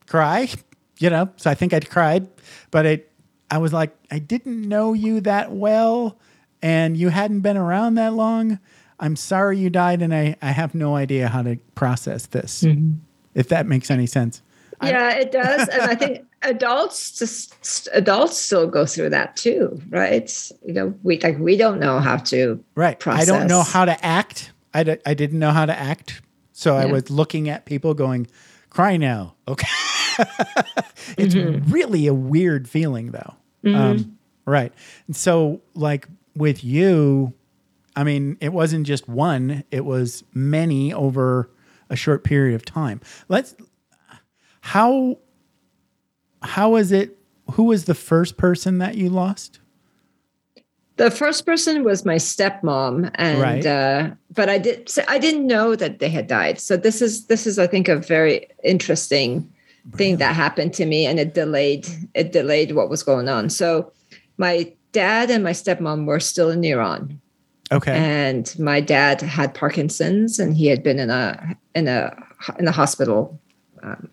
cry, 0.06 0.48
you 0.98 1.10
know. 1.10 1.30
So 1.36 1.50
I 1.50 1.54
think 1.54 1.72
I'd 1.72 1.90
cried, 1.90 2.28
but 2.70 2.86
it, 2.86 3.12
I 3.50 3.58
was 3.58 3.72
like, 3.72 3.94
I 4.10 4.18
didn't 4.18 4.68
know 4.68 4.92
you 4.92 5.20
that 5.20 5.52
well, 5.52 6.18
and 6.62 6.96
you 6.96 7.10
hadn't 7.10 7.40
been 7.40 7.56
around 7.56 7.94
that 7.94 8.14
long. 8.14 8.58
I'm 9.00 9.14
sorry 9.14 9.58
you 9.58 9.70
died, 9.70 10.02
and 10.02 10.12
I, 10.12 10.36
I 10.42 10.50
have 10.50 10.74
no 10.74 10.96
idea 10.96 11.28
how 11.28 11.42
to 11.42 11.56
process 11.74 12.26
this. 12.26 12.62
Mm-hmm. 12.62 12.94
If 13.34 13.48
that 13.50 13.66
makes 13.66 13.90
any 13.90 14.06
sense. 14.06 14.42
Yeah, 14.82 15.10
it 15.12 15.32
does, 15.32 15.68
and 15.68 15.82
I 15.82 15.94
think 15.94 16.24
adults 16.42 17.18
just 17.18 17.88
adults 17.92 18.36
still 18.38 18.66
go 18.68 18.86
through 18.86 19.10
that 19.10 19.36
too, 19.36 19.80
right? 19.90 20.50
You 20.64 20.72
know, 20.72 20.94
we 21.02 21.18
like 21.20 21.38
we 21.38 21.56
don't 21.56 21.80
know 21.80 21.98
how 22.00 22.16
to 22.16 22.62
Right. 22.74 23.04
I 23.06 23.24
don't 23.24 23.46
know 23.48 23.62
how 23.62 23.84
to 23.84 24.04
act. 24.04 24.52
I, 24.74 24.82
d- 24.84 24.96
I 25.06 25.14
didn't 25.14 25.38
know 25.38 25.50
how 25.50 25.66
to 25.66 25.76
act. 25.78 26.20
So 26.52 26.76
I 26.76 26.86
was 26.86 27.08
looking 27.10 27.48
at 27.48 27.64
people 27.64 27.94
going, 27.94 28.26
cry 28.70 28.96
now. 28.96 29.34
Okay. 29.46 29.66
it's 31.16 31.34
Mm-hmm. 31.34 31.70
really 31.72 32.06
a 32.06 32.14
weird 32.14 32.68
feeling 32.68 33.12
though. 33.12 33.34
Um, 33.64 34.18
Right. 34.44 34.72
And 35.06 35.14
so, 35.14 35.60
like 35.74 36.08
with 36.34 36.64
you, 36.64 37.34
I 37.94 38.02
mean, 38.04 38.38
it 38.40 38.52
wasn't 38.52 38.86
just 38.86 39.06
one, 39.08 39.62
it 39.70 39.84
was 39.84 40.24
many 40.32 40.92
over 40.92 41.50
a 41.90 41.96
short 41.96 42.24
period 42.24 42.54
of 42.54 42.64
time. 42.64 43.00
Let's, 43.28 43.54
how, 44.68 45.16
how 46.42 46.76
is 46.76 46.92
it? 46.92 47.16
Who 47.52 47.64
was 47.64 47.86
the 47.86 47.94
first 47.94 48.36
person 48.36 48.78
that 48.78 48.96
you 48.96 49.08
lost? 49.08 49.60
The 50.96 51.10
first 51.10 51.46
person 51.46 51.84
was 51.84 52.04
my 52.04 52.16
stepmom, 52.16 53.10
and 53.14 53.40
Right. 53.40 53.64
uh, 53.64 54.10
but 54.34 54.48
I 54.50 54.58
did 54.58 54.88
so 54.88 55.02
I 55.08 55.18
didn't 55.18 55.46
know 55.46 55.74
that 55.76 56.00
they 56.00 56.10
had 56.10 56.26
died. 56.26 56.60
So 56.60 56.76
this 56.76 57.00
is 57.00 57.26
this 57.28 57.46
is 57.46 57.58
I 57.58 57.66
think 57.66 57.88
a 57.88 57.96
very 57.96 58.48
interesting 58.64 59.48
thing 59.96 60.18
that 60.18 60.34
happened 60.34 60.74
to 60.74 60.84
me, 60.84 61.06
and 61.06 61.18
it 61.20 61.32
delayed 61.34 61.86
it 62.14 62.32
delayed 62.32 62.72
what 62.72 62.90
was 62.90 63.02
going 63.02 63.28
on. 63.28 63.48
So 63.48 63.92
my 64.36 64.70
dad 64.92 65.30
and 65.30 65.42
my 65.44 65.52
stepmom 65.52 66.04
were 66.04 66.20
still 66.20 66.50
in 66.50 66.62
Iran, 66.64 67.20
Okay. 67.72 67.92
and 67.92 68.54
my 68.58 68.80
dad 68.80 69.22
had 69.22 69.54
Parkinson's, 69.54 70.38
and 70.38 70.56
he 70.56 70.66
had 70.66 70.82
been 70.82 70.98
in 70.98 71.10
a 71.10 71.56
in 71.76 71.86
a 71.88 72.12
in 72.58 72.66
a 72.68 72.72
hospital 72.72 73.40
um, 73.84 74.10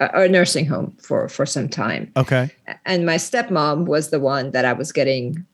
a 0.00 0.28
nursing 0.28 0.66
home 0.66 0.94
for 1.00 1.28
for 1.28 1.46
some 1.46 1.68
time 1.68 2.10
okay. 2.16 2.50
and 2.84 3.06
my 3.06 3.16
stepmom 3.16 3.86
was 3.86 4.10
the 4.10 4.20
one 4.20 4.50
that 4.50 4.64
I 4.64 4.72
was 4.72 4.92
getting 4.92 5.44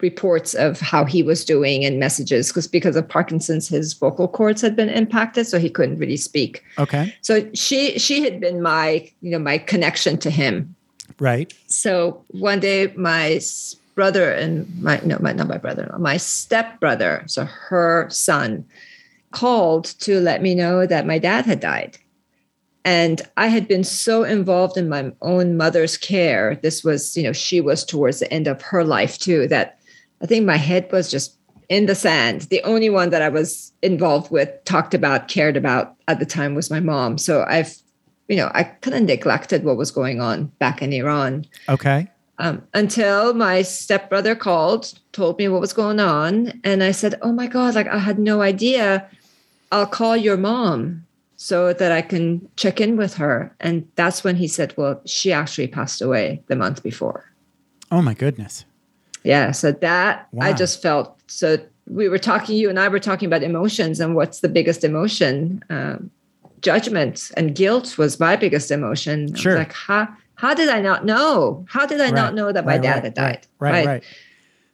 reports 0.00 0.54
of 0.54 0.80
how 0.80 1.04
he 1.04 1.22
was 1.22 1.44
doing 1.44 1.84
and 1.84 1.98
messages 1.98 2.48
because 2.48 2.66
because 2.66 2.96
of 2.96 3.08
Parkinson's 3.08 3.68
his 3.68 3.94
vocal 3.94 4.28
cords 4.28 4.60
had 4.60 4.76
been 4.76 4.88
impacted 4.88 5.46
so 5.46 5.58
he 5.58 5.70
couldn't 5.70 5.98
really 5.98 6.16
speak. 6.16 6.62
Okay. 6.78 7.14
So 7.22 7.48
she 7.54 7.98
she 7.98 8.22
had 8.22 8.40
been 8.40 8.60
my 8.60 9.10
you 9.22 9.30
know 9.30 9.38
my 9.38 9.58
connection 9.58 10.18
to 10.18 10.30
him. 10.30 10.74
Right. 11.18 11.54
So 11.66 12.24
one 12.28 12.60
day 12.60 12.92
my 12.96 13.40
brother 13.94 14.30
and 14.32 14.66
my 14.82 15.00
no 15.04 15.16
my 15.20 15.32
not 15.32 15.48
my 15.48 15.58
brother 15.58 15.94
my 15.98 16.16
stepbrother 16.16 17.22
so 17.26 17.44
her 17.44 18.08
son 18.10 18.64
called 19.30 19.84
to 20.00 20.20
let 20.20 20.42
me 20.42 20.54
know 20.54 20.86
that 20.86 21.06
my 21.06 21.18
dad 21.18 21.46
had 21.46 21.60
died. 21.60 21.98
And 22.84 23.22
I 23.36 23.46
had 23.46 23.66
been 23.66 23.84
so 23.84 24.24
involved 24.24 24.76
in 24.76 24.88
my 24.88 25.12
own 25.22 25.56
mother's 25.56 25.96
care. 25.96 26.56
This 26.62 26.84
was, 26.84 27.16
you 27.16 27.22
know, 27.22 27.32
she 27.32 27.60
was 27.60 27.84
towards 27.84 28.20
the 28.20 28.32
end 28.32 28.46
of 28.46 28.60
her 28.62 28.84
life 28.84 29.18
too, 29.18 29.48
that 29.48 29.78
I 30.22 30.26
think 30.26 30.44
my 30.44 30.56
head 30.56 30.92
was 30.92 31.10
just 31.10 31.36
in 31.70 31.86
the 31.86 31.94
sand. 31.94 32.42
The 32.42 32.62
only 32.62 32.90
one 32.90 33.08
that 33.10 33.22
I 33.22 33.30
was 33.30 33.72
involved 33.80 34.30
with, 34.30 34.50
talked 34.64 34.92
about, 34.92 35.28
cared 35.28 35.56
about 35.56 35.94
at 36.08 36.18
the 36.18 36.26
time 36.26 36.54
was 36.54 36.70
my 36.70 36.80
mom. 36.80 37.16
So 37.16 37.44
I've, 37.48 37.74
you 38.28 38.36
know, 38.36 38.50
I 38.54 38.64
kind 38.64 38.96
of 38.96 39.02
neglected 39.02 39.64
what 39.64 39.78
was 39.78 39.90
going 39.90 40.20
on 40.20 40.46
back 40.58 40.82
in 40.82 40.92
Iran 40.92 41.46
Okay. 41.68 42.08
um, 42.38 42.62
until 42.74 43.32
my 43.32 43.62
stepbrother 43.62 44.34
called, 44.34 44.92
told 45.12 45.38
me 45.38 45.48
what 45.48 45.60
was 45.60 45.72
going 45.72 46.00
on, 46.00 46.60
and 46.64 46.82
I 46.82 46.90
said, 46.90 47.14
"Oh 47.22 47.32
my 47.32 47.46
god! 47.46 47.74
Like 47.74 47.86
I 47.88 47.98
had 47.98 48.18
no 48.18 48.42
idea. 48.42 49.08
I'll 49.72 49.86
call 49.86 50.16
your 50.16 50.36
mom 50.36 51.06
so 51.48 51.72
that 51.80 51.92
I 51.92 52.02
can 52.02 52.24
check 52.56 52.80
in 52.80 52.96
with 52.96 53.14
her." 53.22 53.54
And 53.60 53.86
that's 53.96 54.24
when 54.24 54.36
he 54.36 54.48
said, 54.48 54.72
"Well, 54.76 55.00
she 55.04 55.32
actually 55.32 55.68
passed 55.68 56.00
away 56.02 56.42
the 56.48 56.56
month 56.56 56.82
before." 56.82 57.18
Oh 57.90 58.02
my 58.02 58.14
goodness. 58.14 58.64
Yeah, 59.24 59.52
so 59.52 59.72
that 59.72 60.28
I 60.40 60.52
just 60.52 60.82
felt 60.82 61.06
so. 61.26 61.58
We 61.86 62.08
were 62.08 62.18
talking, 62.18 62.56
you 62.56 62.70
and 62.70 62.78
I 62.78 62.88
were 62.88 62.98
talking 63.10 63.26
about 63.26 63.42
emotions 63.42 64.00
and 64.00 64.14
what's 64.16 64.40
the 64.40 64.48
biggest 64.48 64.84
emotion. 64.84 65.62
Um, 65.68 66.10
judgment 66.62 67.30
and 67.36 67.54
guilt 67.54 67.98
was 67.98 68.18
my 68.18 68.36
biggest 68.36 68.70
emotion. 68.70 69.28
I 69.28 69.32
was 69.32 69.40
Sure. 69.40 69.58
like, 69.58 69.72
how 69.72 70.08
how 70.36 70.52
did 70.54 70.68
I 70.68 70.80
not 70.80 71.04
know? 71.04 71.64
How 71.68 71.84
did 71.86 72.00
I 72.00 72.04
Right. 72.06 72.14
not 72.22 72.34
know 72.34 72.50
that 72.52 72.64
my 72.64 72.72
Right, 72.72 72.82
dad 72.82 72.94
right, 72.94 73.04
had 73.04 73.14
died? 73.14 73.46
Right. 73.60 73.72
Right. 73.72 73.86
right. 73.86 74.04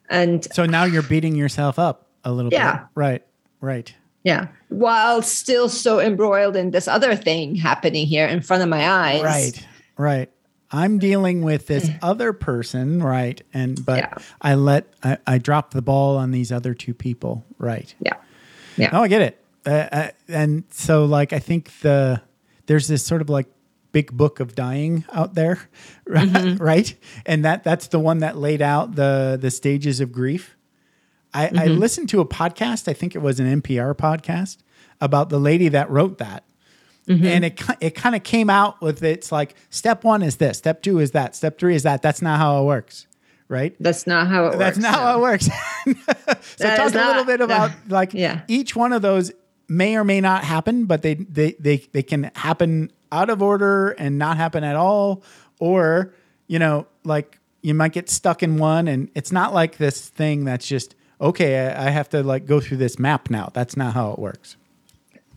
And 0.08 0.46
So 0.52 0.64
now 0.66 0.84
you're 0.84 1.02
beating 1.14 1.34
yourself 1.36 1.78
up 1.78 2.06
a 2.24 2.32
little 2.32 2.50
Yeah. 2.52 2.72
bit. 2.72 2.80
Right. 2.94 3.22
Right. 3.60 3.94
Yeah. 4.22 4.48
While 4.68 5.22
still 5.22 5.68
so 5.68 5.98
embroiled 6.00 6.56
in 6.56 6.70
this 6.70 6.86
other 6.88 7.16
thing 7.16 7.54
happening 7.56 8.06
here 8.06 8.26
in 8.26 8.40
front 8.42 8.62
of 8.62 8.68
my 8.68 8.88
eyes. 8.88 9.22
Right. 9.22 9.66
Right. 9.96 10.30
I'm 10.72 10.98
dealing 10.98 11.42
with 11.42 11.66
this 11.66 11.90
other 12.00 12.32
person, 12.32 13.02
right? 13.02 13.40
And 13.52 13.84
but 13.84 13.98
Yeah. 13.98 14.14
I 14.40 14.54
let 14.54 14.86
I, 15.02 15.18
I 15.26 15.38
dropped 15.38 15.72
the 15.74 15.82
ball 15.82 16.16
on 16.16 16.30
these 16.30 16.52
other 16.52 16.74
two 16.74 16.94
people, 16.94 17.44
right? 17.58 17.92
Yeah. 18.00 18.14
Yeah. 18.76 18.90
Oh, 18.92 19.02
I 19.02 19.08
get 19.08 19.22
it. 19.22 19.44
Uh, 19.66 19.70
uh, 19.92 20.08
and 20.28 20.64
so, 20.70 21.04
like, 21.04 21.32
I 21.32 21.38
think 21.38 21.70
the 21.80 22.22
there's 22.66 22.86
this 22.88 23.02
sort 23.04 23.20
of 23.20 23.28
like 23.28 23.46
big 23.92 24.12
book 24.12 24.38
of 24.38 24.54
dying 24.54 25.04
out 25.12 25.34
there, 25.34 25.58
Mm-hmm. 26.08 26.62
right? 26.62 26.94
And 27.26 27.44
that 27.44 27.64
that's 27.64 27.88
the 27.88 27.98
one 27.98 28.18
that 28.18 28.36
laid 28.36 28.62
out 28.62 28.94
the 28.94 29.36
the 29.40 29.50
stages 29.50 30.00
of 30.00 30.12
grief. 30.12 30.56
I, 31.32 31.46
I 31.46 31.48
Mm-hmm. 31.50 31.78
listened 31.78 32.08
to 32.10 32.20
a 32.20 32.26
podcast. 32.26 32.88
I 32.88 32.92
think 32.92 33.14
it 33.14 33.20
was 33.20 33.38
an 33.40 33.62
NPR 33.62 33.94
podcast 33.94 34.58
about 35.00 35.28
the 35.30 35.38
lady 35.38 35.68
that 35.68 35.90
wrote 35.90 36.18
that. 36.18 36.44
Mm-hmm. 37.08 37.26
And 37.26 37.44
it 37.44 37.60
it 37.80 37.94
kind 37.94 38.14
of 38.14 38.22
came 38.22 38.50
out 38.50 38.80
with 38.82 39.02
it's 39.02 39.32
like 39.32 39.54
step 39.70 40.04
one 40.04 40.22
is 40.22 40.36
this, 40.36 40.58
step 40.58 40.82
two 40.82 40.98
is 40.98 41.12
that, 41.12 41.34
step 41.34 41.58
three 41.58 41.74
is 41.74 41.82
that. 41.84 42.02
That's 42.02 42.20
not 42.22 42.38
how 42.38 42.62
it 42.62 42.66
works, 42.66 43.06
right? 43.48 43.74
That's 43.80 44.06
not 44.06 44.26
how 44.28 44.46
it 44.46 44.58
That's 44.58 44.76
works. 44.76 44.82
not 44.82 44.92
no. 44.92 44.98
how 44.98 45.18
it 45.18 45.20
works. 45.22 45.46
so 45.86 45.94
That 46.58 46.76
talk 46.76 46.86
is 46.86 46.92
a 46.94 46.98
little 46.98 47.14
not- 47.14 47.26
bit 47.26 47.40
about 47.40 47.70
no. 47.70 47.76
like 47.96 48.14
Yeah. 48.14 48.42
each 48.48 48.76
one 48.76 48.92
of 48.92 49.02
those 49.02 49.32
may 49.68 49.96
or 49.96 50.04
may 50.04 50.20
not 50.20 50.44
happen, 50.44 50.84
but 50.84 51.02
they 51.02 51.14
they 51.14 51.52
they 51.58 51.78
they 51.92 52.02
can 52.02 52.30
happen 52.34 52.92
out 53.10 53.30
of 53.30 53.42
order 53.42 53.90
and 53.92 54.18
not 54.18 54.36
happen 54.36 54.62
at 54.62 54.76
all, 54.76 55.22
or 55.58 56.14
you 56.46 56.58
know, 56.58 56.86
like 57.04 57.38
you 57.62 57.74
might 57.74 57.92
get 57.92 58.08
stuck 58.10 58.42
in 58.42 58.56
one, 58.58 58.86
and 58.88 59.10
it's 59.14 59.32
not 59.32 59.52
like 59.54 59.78
this 59.78 60.08
thing 60.10 60.44
that's 60.44 60.66
just 60.66 60.94
okay. 61.20 61.68
I, 61.68 61.86
I 61.86 61.90
have 61.90 62.08
to 62.10 62.22
like 62.22 62.46
go 62.46 62.60
through 62.60 62.78
this 62.78 62.98
map 62.98 63.30
now. 63.30 63.50
That's 63.52 63.76
not 63.76 63.94
how 63.94 64.12
it 64.12 64.18
works. 64.18 64.56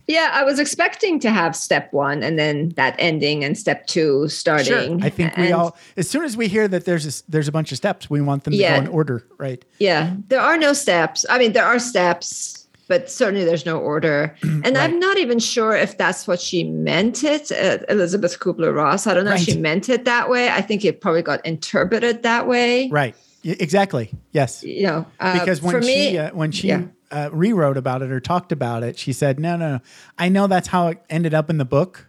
Yeah, 0.06 0.30
I 0.34 0.44
was 0.44 0.58
expecting 0.58 1.18
to 1.20 1.30
have 1.30 1.56
step 1.56 1.90
one 1.92 2.22
and 2.22 2.38
then 2.38 2.70
that 2.76 2.94
ending 2.98 3.42
and 3.42 3.56
step 3.56 3.86
two 3.86 4.28
starting. 4.28 4.98
Sure. 4.98 5.06
I 5.06 5.08
think 5.08 5.34
we 5.36 5.44
And- 5.46 5.54
all, 5.54 5.76
as 5.96 6.10
soon 6.10 6.24
as 6.24 6.36
we 6.36 6.46
hear 6.46 6.68
that 6.68 6.84
there's 6.84 7.06
a, 7.20 7.30
there's 7.30 7.48
a 7.48 7.52
bunch 7.52 7.72
of 7.72 7.78
steps, 7.78 8.10
we 8.10 8.20
want 8.20 8.44
them 8.44 8.50
to 8.52 8.56
Yeah. 8.58 8.76
go 8.76 8.82
in 8.84 8.88
order, 8.88 9.24
right? 9.38 9.64
Yeah, 9.78 10.14
there 10.28 10.40
are 10.40 10.58
no 10.58 10.74
steps. 10.74 11.24
I 11.30 11.38
mean, 11.38 11.54
there 11.54 11.64
are 11.64 11.78
steps, 11.78 12.68
but 12.86 13.10
certainly 13.10 13.46
there's 13.46 13.64
no 13.64 13.78
order. 13.78 14.36
And 14.42 14.76
I'm 14.76 14.98
not 15.00 15.16
even 15.16 15.38
sure 15.38 15.74
if 15.74 15.96
that's 15.96 16.26
what 16.28 16.38
she 16.38 16.64
meant 16.64 17.24
it, 17.24 17.50
uh, 17.50 17.78
Elizabeth 17.88 18.38
Kubler 18.40 18.74
Ross. 18.76 19.06
I 19.06 19.14
don't 19.14 19.24
know 19.24 19.32
if 19.32 19.40
she 19.40 19.58
meant 19.58 19.88
it 19.88 20.04
that 20.04 20.28
way. 20.28 20.50
I 20.50 20.60
think 20.60 20.84
it 20.84 21.00
probably 21.00 21.22
got 21.22 21.44
interpreted 21.46 22.24
that 22.24 22.46
way. 22.46 22.90
Right. 22.90 23.14
Exactly. 23.44 24.10
Yes. 24.32 24.62
You 24.62 24.86
know, 24.86 25.06
uh, 25.20 25.38
because 25.38 25.60
when 25.60 25.82
she 25.82 26.18
uh, 26.18 26.30
when 26.34 26.50
she 26.50 26.68
yeah. 26.68 26.84
uh, 27.10 27.30
rewrote 27.32 27.76
about 27.76 28.02
it 28.02 28.10
or 28.10 28.20
talked 28.20 28.52
about 28.52 28.82
it, 28.82 28.98
she 28.98 29.12
said, 29.12 29.38
"No, 29.38 29.56
no, 29.56 29.72
no. 29.72 29.80
I 30.18 30.28
know 30.28 30.46
that's 30.46 30.68
how 30.68 30.88
it 30.88 31.02
ended 31.10 31.34
up 31.34 31.50
in 31.50 31.58
the 31.58 31.64
book, 31.64 32.06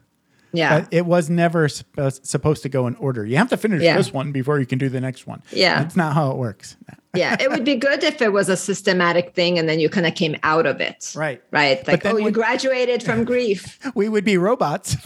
yeah, 0.56 0.86
it 0.92 1.06
was 1.06 1.30
never 1.30 1.68
supposed 1.68 2.26
supposed 2.26 2.64
to 2.64 2.70
go 2.70 2.88
in 2.88 2.96
order. 2.96 3.26
You 3.26 3.38
have 3.38 3.50
to 3.50 3.58
finish 3.58 3.82
Yeah. 3.84 3.98
this 3.98 4.14
one 4.14 4.32
before 4.32 4.60
you 4.60 4.66
can 4.66 4.80
do 4.80 4.90
the 4.90 5.02
next 5.02 5.28
one. 5.28 5.42
Yeah. 5.52 5.82
that's 5.82 5.96
not 5.96 6.14
how 6.14 6.32
it 6.32 6.38
works. 6.38 6.76
yeah, 7.16 7.36
it 7.40 7.50
would 7.50 7.66
be 7.66 7.76
good 7.76 8.04
if 8.04 8.22
it 8.22 8.32
was 8.32 8.50
a 8.50 8.58
systematic 8.58 9.34
thing 9.34 9.60
and 9.60 9.68
then 9.68 9.80
you 9.80 9.90
kind 9.90 10.06
of 10.08 10.16
came 10.16 10.36
out 10.44 10.66
of 10.66 10.82
it. 10.82 11.14
Right. 11.16 11.42
Right. 11.52 11.86
Like, 11.88 12.06
oh, 12.06 12.18
you 12.18 12.32
graduated 12.42 13.04
from 13.04 13.24
grief. 13.26 13.80
We 13.96 14.10
would 14.10 14.26
be 14.26 14.38
robots, 14.38 14.96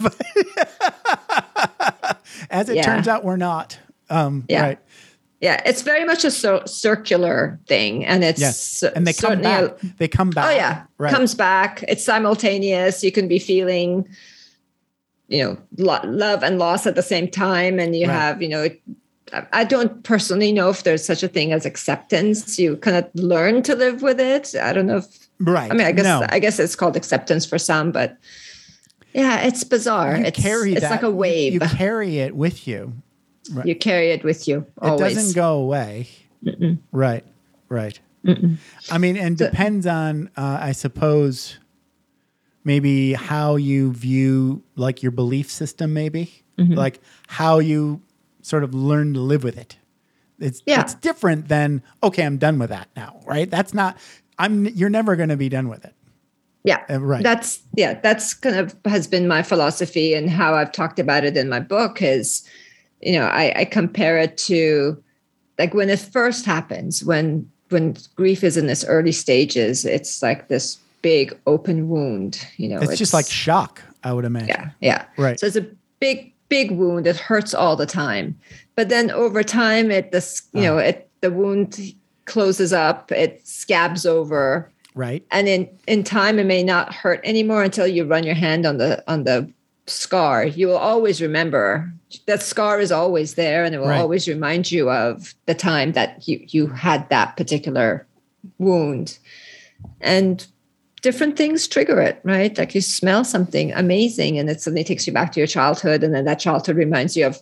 as 2.50 2.68
it 2.68 2.76
Yeah. 2.76 2.82
turns 2.82 3.08
out, 3.08 3.24
we're 3.24 3.36
not. 3.36 3.78
Um, 4.08 4.44
Yeah. 4.48 4.62
Right. 4.62 4.78
Yeah, 5.40 5.62
it's 5.64 5.80
very 5.82 6.04
much 6.04 6.24
a 6.24 6.30
cir- 6.30 6.66
circular 6.66 7.58
thing, 7.66 8.04
and 8.04 8.22
it's 8.22 8.40
Yes. 8.40 8.82
And 8.82 9.06
they 9.06 9.14
come 9.14 9.38
a- 9.38 9.42
back. 9.42 9.78
They 9.98 10.06
come 10.08 10.30
back. 10.30 10.46
Oh 10.46 10.54
yeah, 10.54 10.82
Right. 10.98 11.12
comes 11.12 11.34
back. 11.34 11.82
It's 11.88 12.04
simultaneous. 12.04 13.02
You 13.02 13.10
can 13.10 13.26
be 13.26 13.38
feeling, 13.38 14.06
you 15.28 15.42
know, 15.42 15.58
lo- 15.78 16.00
love 16.04 16.42
and 16.42 16.58
loss 16.58 16.86
at 16.86 16.94
the 16.94 17.02
same 17.02 17.26
time, 17.28 17.78
and 17.78 17.96
you 17.96 18.06
Right. 18.06 18.12
have, 18.14 18.42
you 18.42 18.48
know, 18.48 18.68
I- 19.32 19.46
I 19.52 19.64
don't 19.64 20.02
personally 20.02 20.52
know 20.52 20.68
if 20.70 20.82
there's 20.82 21.04
such 21.04 21.22
a 21.22 21.28
thing 21.28 21.52
as 21.52 21.64
acceptance. 21.64 22.58
You 22.58 22.76
kind 22.76 22.96
of 22.96 23.06
learn 23.14 23.62
to 23.62 23.74
live 23.76 24.02
with 24.02 24.18
it. 24.20 24.54
I 24.60 24.72
don't 24.72 24.86
know 24.86 24.98
if. 24.98 25.06
right. 25.38 25.70
I 25.70 25.74
mean, 25.74 25.86
I 25.86 25.92
guess 25.92 26.04
no. 26.04 26.26
I 26.28 26.38
guess 26.38 26.58
it's 26.58 26.74
called 26.76 26.96
acceptance 26.96 27.46
for 27.46 27.56
some, 27.56 27.92
but 27.92 28.16
yeah, 29.14 29.40
it's 29.46 29.64
bizarre. 29.64 30.16
you 30.18 30.24
it's 30.24 30.38
carry 30.38 30.72
it's 30.72 30.82
that. 30.82 30.90
like 30.90 31.02
a 31.02 31.10
wave. 31.10 31.54
You 31.54 31.60
carry 31.60 32.18
it 32.18 32.34
with 32.36 32.66
you. 32.68 32.92
You 33.64 33.74
carry 33.74 34.10
it 34.10 34.24
with 34.24 34.46
you 34.48 34.66
always. 34.80 35.12
It 35.12 35.14
doesn't 35.14 35.34
go 35.34 35.54
away. 35.58 36.08
Right. 36.92 37.24
Right. 37.68 37.98
I 38.90 38.98
mean, 38.98 39.16
and 39.16 39.36
depends 39.36 39.86
on, 39.86 40.30
uh, 40.36 40.58
I 40.60 40.72
suppose, 40.72 41.58
maybe 42.64 43.14
how 43.14 43.56
you 43.56 43.92
view 43.92 44.62
like 44.76 45.02
your 45.02 45.12
belief 45.12 45.50
system, 45.50 45.92
maybe 45.92 46.44
Mm-hmm. 46.58 46.74
like 46.74 47.00
how 47.26 47.58
you 47.58 48.02
sort 48.42 48.64
of 48.64 48.74
learn 48.74 49.14
to 49.14 49.20
live 49.20 49.42
with 49.42 49.56
it. 49.56 49.78
It's 50.38 50.62
Yeah. 50.66 50.82
it's 50.82 50.92
different 50.92 51.48
than 51.48 51.82
okay, 52.02 52.22
I'm 52.22 52.36
done 52.36 52.58
with 52.58 52.68
that 52.68 52.88
now, 52.94 53.18
right? 53.24 53.50
That's 53.50 53.72
not. 53.72 53.96
I'm. 54.38 54.66
You're 54.66 54.90
never 54.90 55.16
going 55.16 55.30
to 55.30 55.38
be 55.38 55.48
done 55.48 55.70
with 55.70 55.86
it. 55.86 55.94
Yeah. 56.62 56.82
Uh, 56.90 57.00
right. 57.00 57.22
That's 57.22 57.60
yeah, 57.76 57.98
that's 58.02 58.34
kind 58.34 58.56
of 58.56 58.76
has 58.84 59.06
been 59.06 59.26
my 59.26 59.42
philosophy 59.42 60.12
and 60.12 60.28
how 60.28 60.54
I've 60.54 60.70
talked 60.72 60.98
about 60.98 61.24
it 61.24 61.34
in 61.38 61.48
my 61.48 61.60
book 61.60 62.02
is, 62.02 62.46
you 63.00 63.12
know, 63.12 63.26
I, 63.26 63.52
I 63.60 63.64
compare 63.64 64.18
it 64.18 64.36
to 64.38 65.02
like 65.58 65.74
when 65.74 65.90
it 65.90 65.98
first 65.98 66.44
happens, 66.44 67.04
when 67.04 67.50
when 67.70 67.96
grief 68.16 68.42
is 68.42 68.56
in 68.56 68.68
its 68.68 68.84
early 68.84 69.12
stages, 69.12 69.84
it's 69.84 70.22
like 70.22 70.48
this 70.48 70.78
big 71.02 71.36
open 71.46 71.88
wound. 71.88 72.46
You 72.56 72.68
know, 72.68 72.78
It's, 72.80 72.98
just 72.98 73.14
like 73.14 73.26
shock, 73.28 73.82
I 74.04 74.12
would 74.12 74.24
imagine. 74.24 74.48
yeah, 74.48 74.70
yeah. 74.80 75.04
Right. 75.16 75.38
So 75.38 75.46
it's 75.46 75.56
a 75.56 75.66
big, 76.00 76.32
big 76.48 76.72
wound. 76.72 77.06
It 77.06 77.16
hurts 77.16 77.54
all 77.54 77.76
the 77.76 77.86
time. 77.86 78.38
But 78.74 78.88
then 78.88 79.10
over 79.10 79.42
time, 79.42 79.90
it 79.90 80.12
this 80.12 80.42
you 80.52 80.62
know 80.62 80.78
uh-huh. 80.78 80.88
it 80.88 81.10
the 81.20 81.30
wound 81.30 81.78
closes 82.24 82.72
up. 82.72 83.12
It 83.12 83.46
scabs 83.46 84.06
over, 84.06 84.70
Right. 84.94 85.24
and 85.30 85.48
in 85.48 85.68
in 85.86 86.02
time, 86.04 86.38
it 86.38 86.46
may 86.46 86.62
not 86.62 86.94
hurt 86.94 87.20
anymore 87.24 87.62
until 87.62 87.86
you 87.86 88.04
run 88.04 88.24
your 88.24 88.34
hand 88.34 88.66
on 88.66 88.78
the 88.78 89.02
on 89.10 89.24
the 89.24 89.50
scar. 89.90 90.44
You 90.44 90.68
will 90.68 90.76
always 90.76 91.20
remember 91.20 91.92
that 92.26 92.42
scar 92.42 92.80
is 92.80 92.92
always 92.92 93.34
there, 93.34 93.64
and 93.64 93.74
it 93.74 93.78
will 93.78 93.88
Right. 93.88 94.00
always 94.00 94.28
remind 94.28 94.70
you 94.70 94.90
of 94.90 95.34
the 95.46 95.54
time 95.54 95.92
that 95.92 96.26
you 96.26 96.44
you 96.48 96.66
had 96.68 97.08
that 97.10 97.36
particular 97.36 98.06
wound, 98.58 99.18
and 100.00 100.46
different 101.02 101.36
things 101.36 101.66
trigger 101.66 102.00
it, 102.00 102.20
right? 102.24 102.56
Like 102.58 102.74
you 102.74 102.80
smell 102.80 103.24
something 103.24 103.72
amazing 103.72 104.38
and 104.38 104.50
it 104.50 104.60
suddenly 104.60 104.84
takes 104.84 105.06
you 105.06 105.12
back 105.12 105.32
to 105.32 105.40
your 105.40 105.46
childhood. 105.46 106.04
And 106.04 106.14
then 106.14 106.26
that 106.26 106.38
childhood 106.38 106.76
reminds 106.76 107.16
you 107.16 107.26
of 107.26 107.40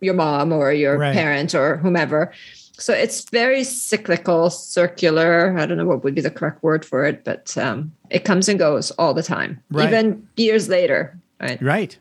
your 0.00 0.14
mom 0.14 0.52
or 0.52 0.72
your 0.72 0.98
Right. 0.98 1.14
parent 1.14 1.54
or 1.54 1.78
whomever. 1.78 2.32
So 2.78 2.92
it's 2.92 3.28
very 3.30 3.64
cyclical, 3.64 4.50
circular. 4.50 5.56
I 5.56 5.66
don't 5.66 5.78
know 5.78 5.86
what 5.86 6.04
would 6.04 6.14
be 6.14 6.20
the 6.20 6.30
correct 6.30 6.62
word 6.62 6.84
for 6.84 7.04
it, 7.04 7.24
but 7.24 7.56
um, 7.56 7.92
it 8.10 8.24
comes 8.24 8.48
and 8.48 8.58
goes 8.58 8.90
all 8.92 9.14
the 9.14 9.22
time, 9.22 9.62
Right. 9.70 9.86
even 9.86 10.28
years 10.36 10.68
later, 10.68 11.18
right? 11.42 11.60
Right. 11.62 11.98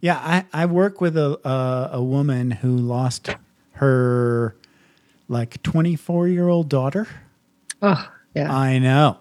Yeah, 0.00 0.16
I, 0.16 0.44
I 0.52 0.66
work 0.66 1.00
with 1.00 1.16
a, 1.16 1.40
a 1.48 1.96
a 1.98 2.02
woman 2.02 2.50
who 2.50 2.76
lost 2.76 3.30
her 3.72 4.56
like 5.28 5.62
24 5.62 6.28
year 6.28 6.48
old 6.48 6.68
daughter. 6.68 7.08
Oh, 7.82 8.10
yeah. 8.34 8.54
I 8.54 8.78
know. 8.78 9.18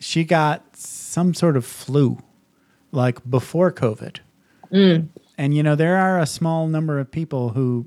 She 0.00 0.24
got 0.24 0.76
some 0.76 1.34
sort 1.34 1.56
of 1.56 1.64
flu 1.64 2.18
like 2.92 3.28
before 3.28 3.72
COVID. 3.72 4.18
Mm. 4.72 5.08
And 5.38 5.54
you 5.54 5.62
know, 5.62 5.74
there 5.74 5.96
are 5.96 6.18
a 6.18 6.26
small 6.26 6.66
number 6.66 6.98
of 6.98 7.10
people 7.10 7.50
who 7.50 7.86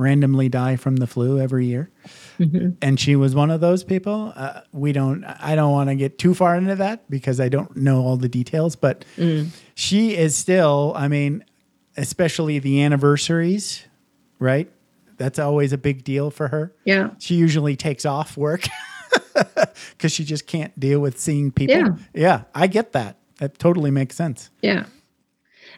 randomly 0.00 0.48
die 0.48 0.76
from 0.76 0.96
the 0.96 1.06
flu 1.06 1.38
every 1.38 1.66
year. 1.66 1.90
And 2.80 2.98
she 2.98 3.16
was 3.16 3.34
one 3.34 3.50
of 3.50 3.60
those 3.60 3.84
people. 3.84 4.32
Uh, 4.34 4.62
we 4.72 4.92
don't, 4.92 5.24
I 5.24 5.54
don't 5.54 5.72
want 5.72 5.90
to 5.90 5.94
get 5.94 6.18
too 6.18 6.34
far 6.34 6.56
into 6.56 6.74
that 6.76 7.08
because 7.10 7.38
I 7.38 7.50
don't 7.50 7.76
know 7.76 8.00
all 8.02 8.16
the 8.16 8.30
details, 8.30 8.76
but 8.76 9.04
she 9.74 10.16
is 10.16 10.34
still, 10.34 10.94
I 10.96 11.08
mean, 11.08 11.44
especially 11.98 12.58
the 12.58 12.82
anniversaries, 12.82 13.84
right? 14.38 14.70
That's 15.18 15.38
always 15.38 15.74
a 15.74 15.78
big 15.78 16.02
deal 16.02 16.30
for 16.30 16.48
her. 16.48 16.74
yeah. 16.86 17.10
She 17.18 17.34
usually 17.34 17.76
takes 17.76 18.06
off 18.06 18.38
work 18.38 18.66
because 19.90 20.12
she 20.12 20.24
just 20.24 20.46
can't 20.46 20.72
deal 20.80 21.00
with 21.00 21.18
seeing 21.20 21.50
people. 21.52 21.76
Yeah. 21.76 21.88
yeah, 22.14 22.42
I 22.54 22.68
get 22.68 22.92
that. 22.92 23.18
That 23.38 23.58
totally 23.58 23.90
makes 23.90 24.16
sense. 24.16 24.48
Yeah. 24.62 24.86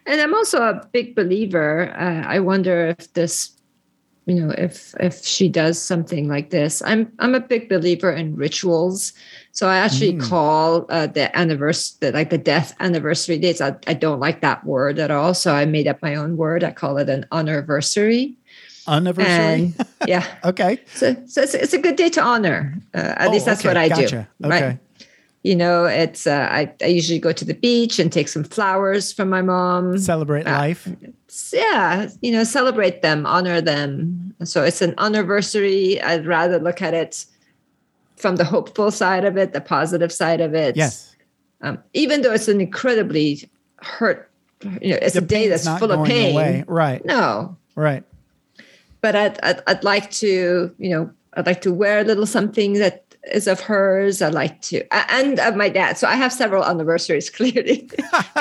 And 0.06 0.20
I'm 0.20 0.32
also 0.32 0.58
a 0.62 0.88
big 0.92 1.16
believer. 1.16 1.92
Uh, 1.96 2.22
I 2.24 2.38
wonder 2.38 2.86
if 2.86 3.12
this, 3.14 3.56
you 4.26 4.34
know, 4.34 4.54
if 4.56 4.94
if 5.00 5.24
she 5.24 5.48
does 5.48 5.80
something 5.80 6.28
like 6.28 6.50
this. 6.50 6.82
I'm 6.84 7.12
I'm 7.18 7.34
a 7.34 7.40
big 7.40 7.68
believer 7.68 8.10
in 8.12 8.36
rituals. 8.36 9.12
So 9.50 9.68
I 9.68 9.76
actually 9.76 10.16
call 10.16 10.86
uh, 10.88 11.08
the 11.08 11.36
anniversary, 11.36 11.96
the, 12.00 12.12
like 12.12 12.30
the 12.30 12.38
death 12.38 12.74
anniversary 12.80 13.36
dates. 13.38 13.60
I, 13.60 13.76
I 13.86 13.92
don't 13.94 14.18
like 14.20 14.40
that 14.40 14.64
word 14.64 14.98
at 14.98 15.10
all. 15.10 15.34
So 15.34 15.54
I 15.54 15.66
made 15.66 15.86
up 15.86 16.00
my 16.00 16.14
own 16.14 16.36
word. 16.38 16.64
I 16.64 16.70
call 16.70 16.96
it 16.96 17.10
an 17.10 17.26
anniversary. 17.32 18.36
Anniversary. 18.88 19.74
Yeah, 20.06 20.26
okay. 20.44 20.80
so, 20.94 21.14
so 21.26 21.42
it's, 21.42 21.54
it's 21.54 21.72
a 21.74 21.78
good 21.78 21.96
day 21.96 22.08
to 22.10 22.22
honor. 22.22 22.74
Uh, 22.94 23.14
at 23.16 23.28
Oh, 23.28 23.32
least 23.32 23.46
that's 23.46 23.60
okay. 23.60 23.68
what 23.68 23.76
I 23.76 23.88
Gotcha. 23.88 24.28
do. 24.40 24.46
Okay. 24.46 24.78
You 25.44 25.56
know, 25.56 25.86
it's 25.86 26.26
uh, 26.26 26.48
I, 26.50 26.72
I 26.82 26.86
usually 26.86 27.18
go 27.18 27.32
to 27.32 27.44
the 27.44 27.54
beach 27.54 27.98
and 27.98 28.12
take 28.12 28.28
some 28.28 28.44
flowers 28.44 29.12
from 29.12 29.28
my 29.28 29.42
mom. 29.42 29.98
Celebrate 29.98 30.46
Ah. 30.46 30.58
life. 30.58 30.88
Yeah, 31.52 32.08
you 32.20 32.30
know, 32.30 32.44
celebrate 32.44 33.02
them, 33.02 33.26
honor 33.26 33.60
them. 33.60 34.34
So 34.44 34.62
it's 34.62 34.80
an 34.82 34.94
anniversary. 34.98 36.00
I'd 36.00 36.26
rather 36.26 36.60
look 36.60 36.80
at 36.80 36.94
it 36.94 37.24
from 38.16 38.36
the 38.36 38.44
hopeful 38.44 38.92
side 38.92 39.24
of 39.24 39.36
it, 39.36 39.52
the 39.52 39.60
positive 39.60 40.12
side 40.12 40.40
of 40.40 40.54
it. 40.54 40.76
Yes. 40.76 41.16
Um, 41.60 41.78
even 41.92 42.22
though 42.22 42.32
it's 42.32 42.46
an 42.48 42.60
incredibly 42.60 43.48
hurt, 43.80 44.30
you 44.80 44.90
know, 44.90 44.98
it's 45.02 45.14
The 45.14 45.22
a 45.22 45.26
day 45.26 45.48
that's 45.48 45.66
full 45.78 45.90
of 45.90 46.06
pain. 46.06 46.34
away. 46.34 46.64
Right. 46.68 47.04
No, 47.04 47.56
Right. 47.74 48.04
but 49.00 49.16
I'd, 49.16 49.40
I'd 49.42 49.60
I'd 49.66 49.82
like 49.82 50.10
to, 50.22 50.72
you 50.78 50.90
know, 50.90 51.10
I'd 51.34 51.46
like 51.46 51.62
to 51.62 51.72
wear 51.72 51.98
a 52.00 52.04
little 52.04 52.26
something 52.26 52.74
that 52.74 53.11
is 53.30 53.46
of 53.46 53.60
hers. 53.60 54.20
I'd 54.20 54.34
like 54.34 54.60
to, 54.62 54.82
and 55.12 55.38
of 55.38 55.54
my 55.56 55.68
dad. 55.68 55.96
So 55.98 56.08
I 56.08 56.14
have 56.16 56.32
several 56.32 56.64
anniversaries 56.64 57.30
clearly 57.36 57.88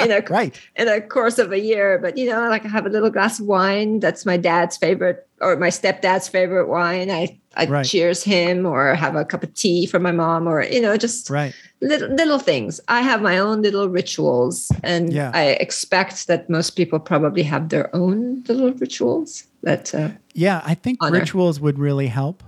in 0.02 0.12
a 0.12 0.22
Right. 0.30 0.60
in 0.76 0.88
the 0.88 1.02
course 1.02 1.38
of 1.38 1.52
a 1.52 1.60
year. 1.60 2.00
But 2.02 2.18
you 2.18 2.28
know, 2.30 2.50
like 2.50 2.66
I 2.66 2.70
have 2.70 2.86
a 2.86 2.90
little 2.90 3.10
glass 3.12 3.40
of 3.40 3.46
wine. 3.46 4.00
That's 4.00 4.26
my 4.26 4.38
dad's 4.38 4.78
favorite 4.78 5.28
or 5.40 5.56
my 5.58 5.70
stepdad's 5.70 6.28
favorite 6.28 6.68
wine. 6.68 7.12
I 7.12 7.38
I 7.56 7.66
Right. 7.66 7.86
cheers 7.86 8.24
him 8.24 8.66
or 8.66 8.96
have 8.96 9.16
a 9.16 9.26
cup 9.26 9.44
of 9.44 9.54
tea 9.54 9.86
for 9.86 10.00
my 10.00 10.12
mom 10.14 10.48
or 10.48 10.64
you 10.64 10.82
know 10.82 10.96
just 10.98 11.30
Right. 11.30 11.54
little 11.82 12.10
little 12.16 12.40
things. 12.40 12.80
I 12.88 13.02
have 13.02 13.22
my 13.22 13.38
own 13.38 13.62
little 13.62 13.88
rituals, 13.90 14.72
and 14.84 15.14
Yeah. 15.14 15.32
I 15.34 15.48
expect 15.60 16.26
that 16.28 16.50
most 16.50 16.72
people 16.72 16.98
probably 17.00 17.44
have 17.44 17.70
their 17.70 17.94
own 17.96 18.44
little 18.48 18.72
rituals. 18.74 19.44
That 19.64 19.94
uh, 19.94 20.10
Yeah, 20.34 20.62
I 20.66 20.74
think 20.74 20.98
Honor. 21.02 21.20
rituals 21.20 21.60
would 21.60 21.78
really 21.78 22.08
help, 22.08 22.42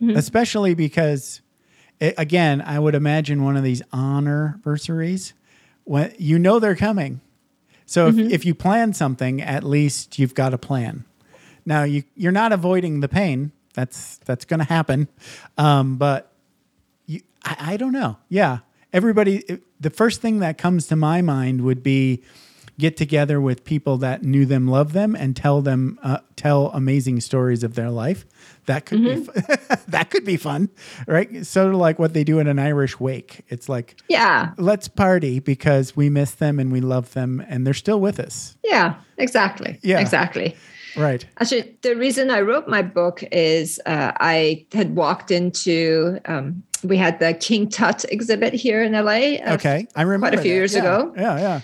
Mm-hmm. 0.00 0.16
especially 0.16 0.72
because, 0.74 1.42
it, 2.00 2.14
again, 2.18 2.60
I 2.62 2.78
would 2.78 2.94
imagine 2.94 3.44
one 3.44 3.56
of 3.56 3.62
these 3.64 3.82
honor 3.92 4.54
anniversaries 4.56 5.34
when 5.84 6.14
you 6.18 6.38
know 6.38 6.58
they're 6.58 6.76
coming. 6.76 7.20
So 7.86 8.06
if, 8.08 8.14
Mm-hmm. 8.14 8.30
if 8.30 8.44
you 8.44 8.54
plan 8.54 8.92
something, 8.92 9.40
at 9.42 9.64
least 9.64 10.18
you've 10.18 10.34
got 10.34 10.54
a 10.54 10.58
plan. 10.58 11.04
Now 11.66 11.82
you 11.84 12.04
you're 12.16 12.32
not 12.32 12.52
avoiding 12.52 13.00
the 13.00 13.08
pain. 13.08 13.52
That's 13.74 14.18
that's 14.18 14.44
going 14.44 14.60
to 14.60 14.66
happen, 14.66 15.08
um, 15.58 15.96
but 15.96 16.32
you, 17.06 17.20
I, 17.44 17.72
I 17.72 17.76
don't 17.76 17.92
know. 17.92 18.16
Yeah, 18.28 18.58
everybody. 18.92 19.44
The 19.78 19.90
first 19.90 20.20
thing 20.20 20.40
that 20.40 20.58
comes 20.58 20.86
to 20.88 20.96
my 20.96 21.22
mind 21.22 21.62
would 21.62 21.82
be 21.82 22.22
get 22.80 22.96
together 22.96 23.40
with 23.40 23.64
people 23.64 23.96
that 23.98 24.22
knew 24.22 24.44
them, 24.46 24.66
love 24.66 24.92
them, 24.92 25.14
and 25.14 25.36
tell 25.36 25.60
them 25.62 25.98
uh, 26.02 26.18
tell 26.36 26.68
amazing 26.72 27.20
stories 27.20 27.62
of 27.62 27.74
their 27.74 27.90
life. 27.90 28.24
That 28.66 28.86
could 28.86 29.02
be 29.04 29.16
fu- 29.24 29.32
that 29.88 30.10
could 30.10 30.24
be 30.24 30.36
fun, 30.36 30.68
right? 31.06 31.44
Sort 31.46 31.68
of 31.68 31.74
like 31.74 31.98
what 31.98 32.12
they 32.14 32.24
do 32.24 32.38
in 32.40 32.46
an 32.46 32.58
Irish 32.58 32.98
wake. 32.98 33.42
It's 33.48 33.68
like 33.68 33.96
yeah, 34.08 34.52
let's 34.58 34.88
party 34.88 35.38
because 35.40 35.94
we 35.96 36.08
miss 36.10 36.32
them 36.32 36.58
and 36.58 36.72
we 36.72 36.80
love 36.80 37.12
them 37.12 37.44
and 37.48 37.66
they're 37.66 37.74
still 37.74 38.00
with 38.00 38.18
us. 38.18 38.56
yeah, 38.64 38.94
exactly, 39.18 39.78
Yeah. 39.82 40.00
exactly. 40.00 40.56
Right. 40.96 41.24
Actually, 41.38 41.76
the 41.82 41.94
reason 41.94 42.30
I 42.32 42.40
wrote 42.40 42.66
my 42.66 42.82
book 42.82 43.22
is 43.30 43.80
uh, 43.86 44.10
I 44.18 44.66
had 44.72 44.96
walked 44.96 45.30
into, 45.30 46.18
um, 46.24 46.64
we 46.82 46.96
had 46.96 47.20
the 47.20 47.32
King 47.34 47.68
Tut 47.68 48.04
exhibit 48.10 48.54
here 48.54 48.82
in 48.82 48.92
LA. 48.92 49.36
uh, 49.38 49.54
Okay. 49.54 49.86
I 49.94 50.02
remember 50.02 50.26
quite 50.26 50.38
a 50.40 50.42
few 50.42 50.50
that. 50.50 50.56
years 50.56 50.74
Yeah. 50.74 50.80
ago. 50.80 51.14
Yeah, 51.16 51.38
yeah. 51.38 51.60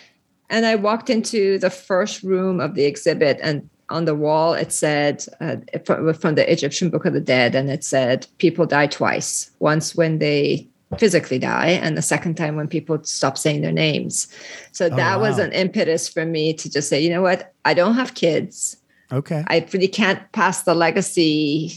And 0.50 0.64
I 0.66 0.76
walked 0.76 1.10
into 1.10 1.58
the 1.58 1.70
first 1.70 2.22
room 2.22 2.60
of 2.60 2.74
the 2.74 2.84
exhibit, 2.84 3.38
and 3.42 3.68
on 3.88 4.04
the 4.04 4.14
wall 4.14 4.54
it 4.54 4.72
said, 4.72 5.24
uh, 5.40 5.56
from, 5.84 6.34
the 6.34 6.50
Egyptian 6.50 6.90
Book 6.90 7.04
of 7.04 7.12
the 7.12 7.20
Dead, 7.20 7.54
and 7.54 7.70
it 7.70 7.84
said, 7.84 8.26
people 8.38 8.66
die 8.66 8.86
twice 8.86 9.50
once 9.58 9.94
when 9.94 10.18
they 10.18 10.66
physically 10.98 11.38
die, 11.38 11.68
and 11.68 11.96
the 11.96 12.02
second 12.02 12.36
time 12.36 12.56
when 12.56 12.68
people 12.68 13.02
stop 13.02 13.36
saying 13.36 13.62
their 13.62 13.72
names. 13.72 14.28
So 14.72 14.88
that 14.88 15.20
was 15.20 15.38
an 15.38 15.52
impetus 15.52 16.08
for 16.08 16.24
me 16.24 16.52
to 16.54 16.70
just 16.70 16.88
say, 16.88 17.00
you 17.00 17.10
know 17.10 17.22
what? 17.22 17.52
I 17.64 17.74
don't 17.74 17.94
have 17.94 18.14
kids. 18.14 18.76
Okay. 19.12 19.44
I 19.48 19.66
really 19.72 19.88
can't 19.88 20.20
pass 20.32 20.62
the 20.62 20.74
legacy 20.74 21.72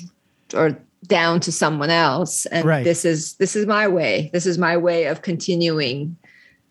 or 0.53 0.77
down 1.08 1.39
to 1.41 1.51
someone 1.51 1.89
else. 1.89 2.46
And 2.48 2.65
Right. 2.65 2.83
this 2.83 3.06
is 3.06 3.33
this 3.35 3.56
is 3.56 3.65
my 3.65 3.87
way. 3.87 4.29
This 4.33 4.46
is 4.46 4.58
my 4.58 4.77
way 4.77 5.06
of 5.06 5.21
continuing 5.21 6.17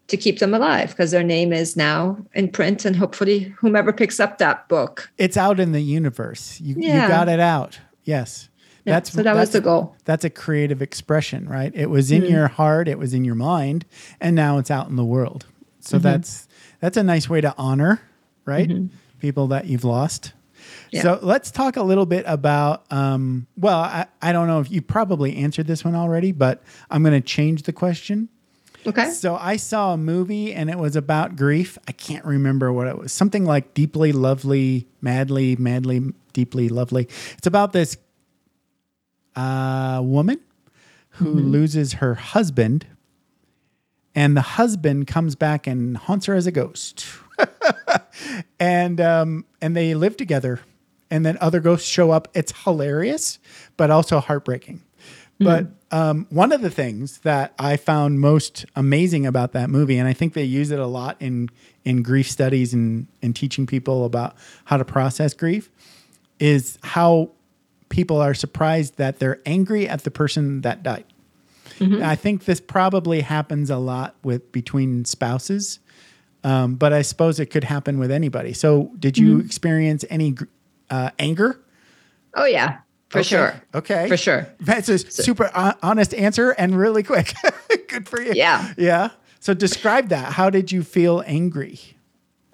to 0.08 0.16
keep 0.16 0.38
them 0.38 0.54
alive 0.54 0.90
because 0.90 1.10
their 1.10 1.22
name 1.22 1.52
is 1.52 1.76
now 1.76 2.18
in 2.34 2.48
print 2.50 2.84
and 2.84 2.96
hopefully 2.96 3.54
whomever 3.58 3.92
picks 3.92 4.18
up 4.20 4.38
that 4.38 4.68
book. 4.68 5.10
it's 5.18 5.36
out 5.36 5.60
in 5.60 5.72
the 5.72 5.80
universe. 5.82 6.60
You, 6.60 6.74
you 6.78 6.92
got 6.92 7.28
it 7.28 7.40
out. 7.40 7.78
Yes. 8.04 8.48
Yeah, 8.84 8.94
that's 8.94 9.12
so 9.12 9.22
that 9.22 9.34
was 9.36 9.50
the 9.50 9.60
goal. 9.60 9.94
That's 10.06 10.24
a 10.24 10.30
creative 10.30 10.80
expression, 10.80 11.46
right? 11.48 11.72
It 11.74 11.90
was 11.90 12.10
in 12.10 12.22
Mm-hmm. 12.22 12.32
your 12.32 12.48
heart, 12.48 12.88
it 12.88 12.98
was 12.98 13.12
in 13.12 13.22
your 13.24 13.34
mind, 13.34 13.84
and 14.18 14.34
now 14.34 14.56
it's 14.58 14.70
out 14.70 14.88
in 14.88 14.96
the 14.96 15.04
world. 15.04 15.44
So 15.80 15.98
Mm-hmm. 15.98 16.04
that's 16.04 16.48
that's 16.80 16.96
a 16.96 17.02
nice 17.02 17.28
way 17.28 17.40
to 17.42 17.54
honor, 17.58 18.00
right? 18.46 18.70
People 19.20 19.48
that 19.48 19.66
you've 19.66 19.84
lost. 19.84 20.32
Yeah. 20.90 21.02
So 21.02 21.18
let's 21.22 21.50
talk 21.50 21.76
a 21.76 21.82
little 21.82 22.06
bit 22.06 22.24
about. 22.26 22.84
Um, 22.90 23.46
well, 23.58 23.78
I, 23.78 24.06
I 24.22 24.32
don't 24.32 24.46
know 24.46 24.60
if 24.60 24.70
you 24.70 24.80
probably 24.80 25.36
answered 25.36 25.66
this 25.66 25.84
one 25.84 25.94
already, 25.94 26.32
but 26.32 26.62
I'm 26.90 27.02
going 27.02 27.20
to 27.20 27.26
change 27.26 27.64
the 27.64 27.72
question. 27.74 28.28
Okay. 28.86 29.10
So 29.10 29.36
I 29.36 29.56
saw 29.56 29.94
a 29.94 29.96
movie 29.96 30.54
and 30.54 30.70
it 30.70 30.78
was 30.78 30.96
about 30.96 31.36
grief. 31.36 31.76
I 31.88 31.92
can't 31.92 32.24
remember 32.24 32.72
what 32.72 32.86
it 32.86 32.96
was. 32.96 33.12
Something 33.12 33.44
like 33.44 33.74
deeply 33.74 34.12
lovely, 34.12 34.86
madly, 35.00 35.56
madly, 35.56 36.12
deeply 36.32 36.68
lovely. 36.68 37.08
It's 37.36 37.46
about 37.46 37.72
this 37.72 37.96
a 39.38 40.00
woman 40.02 40.40
who 41.10 41.32
loses 41.34 41.94
her 41.94 42.14
husband, 42.14 42.86
and 44.14 44.36
the 44.36 44.40
husband 44.42 45.06
comes 45.06 45.34
back 45.34 45.66
and 45.66 45.96
haunts 45.96 46.26
her 46.26 46.34
as 46.34 46.46
a 46.46 46.52
ghost. 46.52 47.06
and 48.60 49.00
um, 49.00 49.44
and 49.60 49.76
they 49.76 49.94
live 49.94 50.16
together, 50.16 50.60
and 51.10 51.24
then 51.24 51.38
other 51.40 51.60
ghosts 51.60 51.88
show 51.88 52.10
up. 52.10 52.28
It's 52.34 52.52
hilarious, 52.64 53.38
but 53.76 53.90
also 53.90 54.20
heartbreaking. 54.20 54.82
But 55.40 55.66
um, 55.90 56.26
one 56.30 56.52
of 56.52 56.60
the 56.62 56.70
things 56.70 57.18
that 57.18 57.54
I 57.58 57.76
found 57.76 58.20
most 58.20 58.66
amazing 58.74 59.26
about 59.26 59.52
that 59.52 59.70
movie, 59.70 59.96
and 59.96 60.08
I 60.08 60.12
think 60.12 60.34
they 60.34 60.44
use 60.44 60.70
it 60.70 60.78
a 60.78 60.86
lot 60.86 61.16
in 61.20 61.48
in 61.84 62.02
grief 62.02 62.30
studies 62.30 62.74
and 62.74 63.06
and 63.22 63.34
teaching 63.34 63.66
people 63.66 64.04
about 64.04 64.34
how 64.64 64.76
to 64.76 64.84
process 64.84 65.34
grief, 65.34 65.70
is 66.38 66.78
how 66.82 67.30
people 67.88 68.20
are 68.20 68.34
surprised 68.34 68.96
that 68.96 69.18
they're 69.18 69.40
angry 69.46 69.88
at 69.88 70.04
the 70.04 70.10
person 70.10 70.60
that 70.62 70.82
died. 70.82 71.04
I 72.02 72.16
think 72.16 72.44
this 72.44 72.60
probably 72.60 73.20
happens 73.20 73.70
a 73.70 73.76
lot 73.76 74.16
with 74.24 74.50
between 74.50 75.04
spouses, 75.04 75.78
um, 76.42 76.74
but 76.74 76.92
I 76.92 77.02
suppose 77.02 77.38
it 77.38 77.46
could 77.46 77.64
happen 77.64 77.98
with 78.00 78.10
anybody. 78.10 78.52
So, 78.52 78.90
did 78.98 79.16
you 79.16 79.38
experience 79.38 80.04
any 80.10 80.34
uh, 80.90 81.10
anger? 81.20 81.60
Oh 82.34 82.46
yeah, 82.46 82.78
for 83.08 83.18
Okay. 83.20 83.28
sure. 83.28 83.62
Okay. 83.74 84.08
For 84.08 84.16
sure. 84.16 84.46
That's 84.60 84.88
a 84.88 84.98
super 84.98 85.50
honest 85.82 86.12
answer 86.14 86.50
and 86.52 86.76
really 86.76 87.02
quick. 87.02 87.34
Good 87.88 88.08
for 88.08 88.20
you. 88.20 88.32
Yeah. 88.34 88.72
Yeah. 88.76 89.10
So 89.40 89.54
describe 89.54 90.08
that. 90.08 90.32
How 90.32 90.50
did 90.50 90.70
you 90.72 90.82
feel 90.82 91.22
angry? 91.26 91.80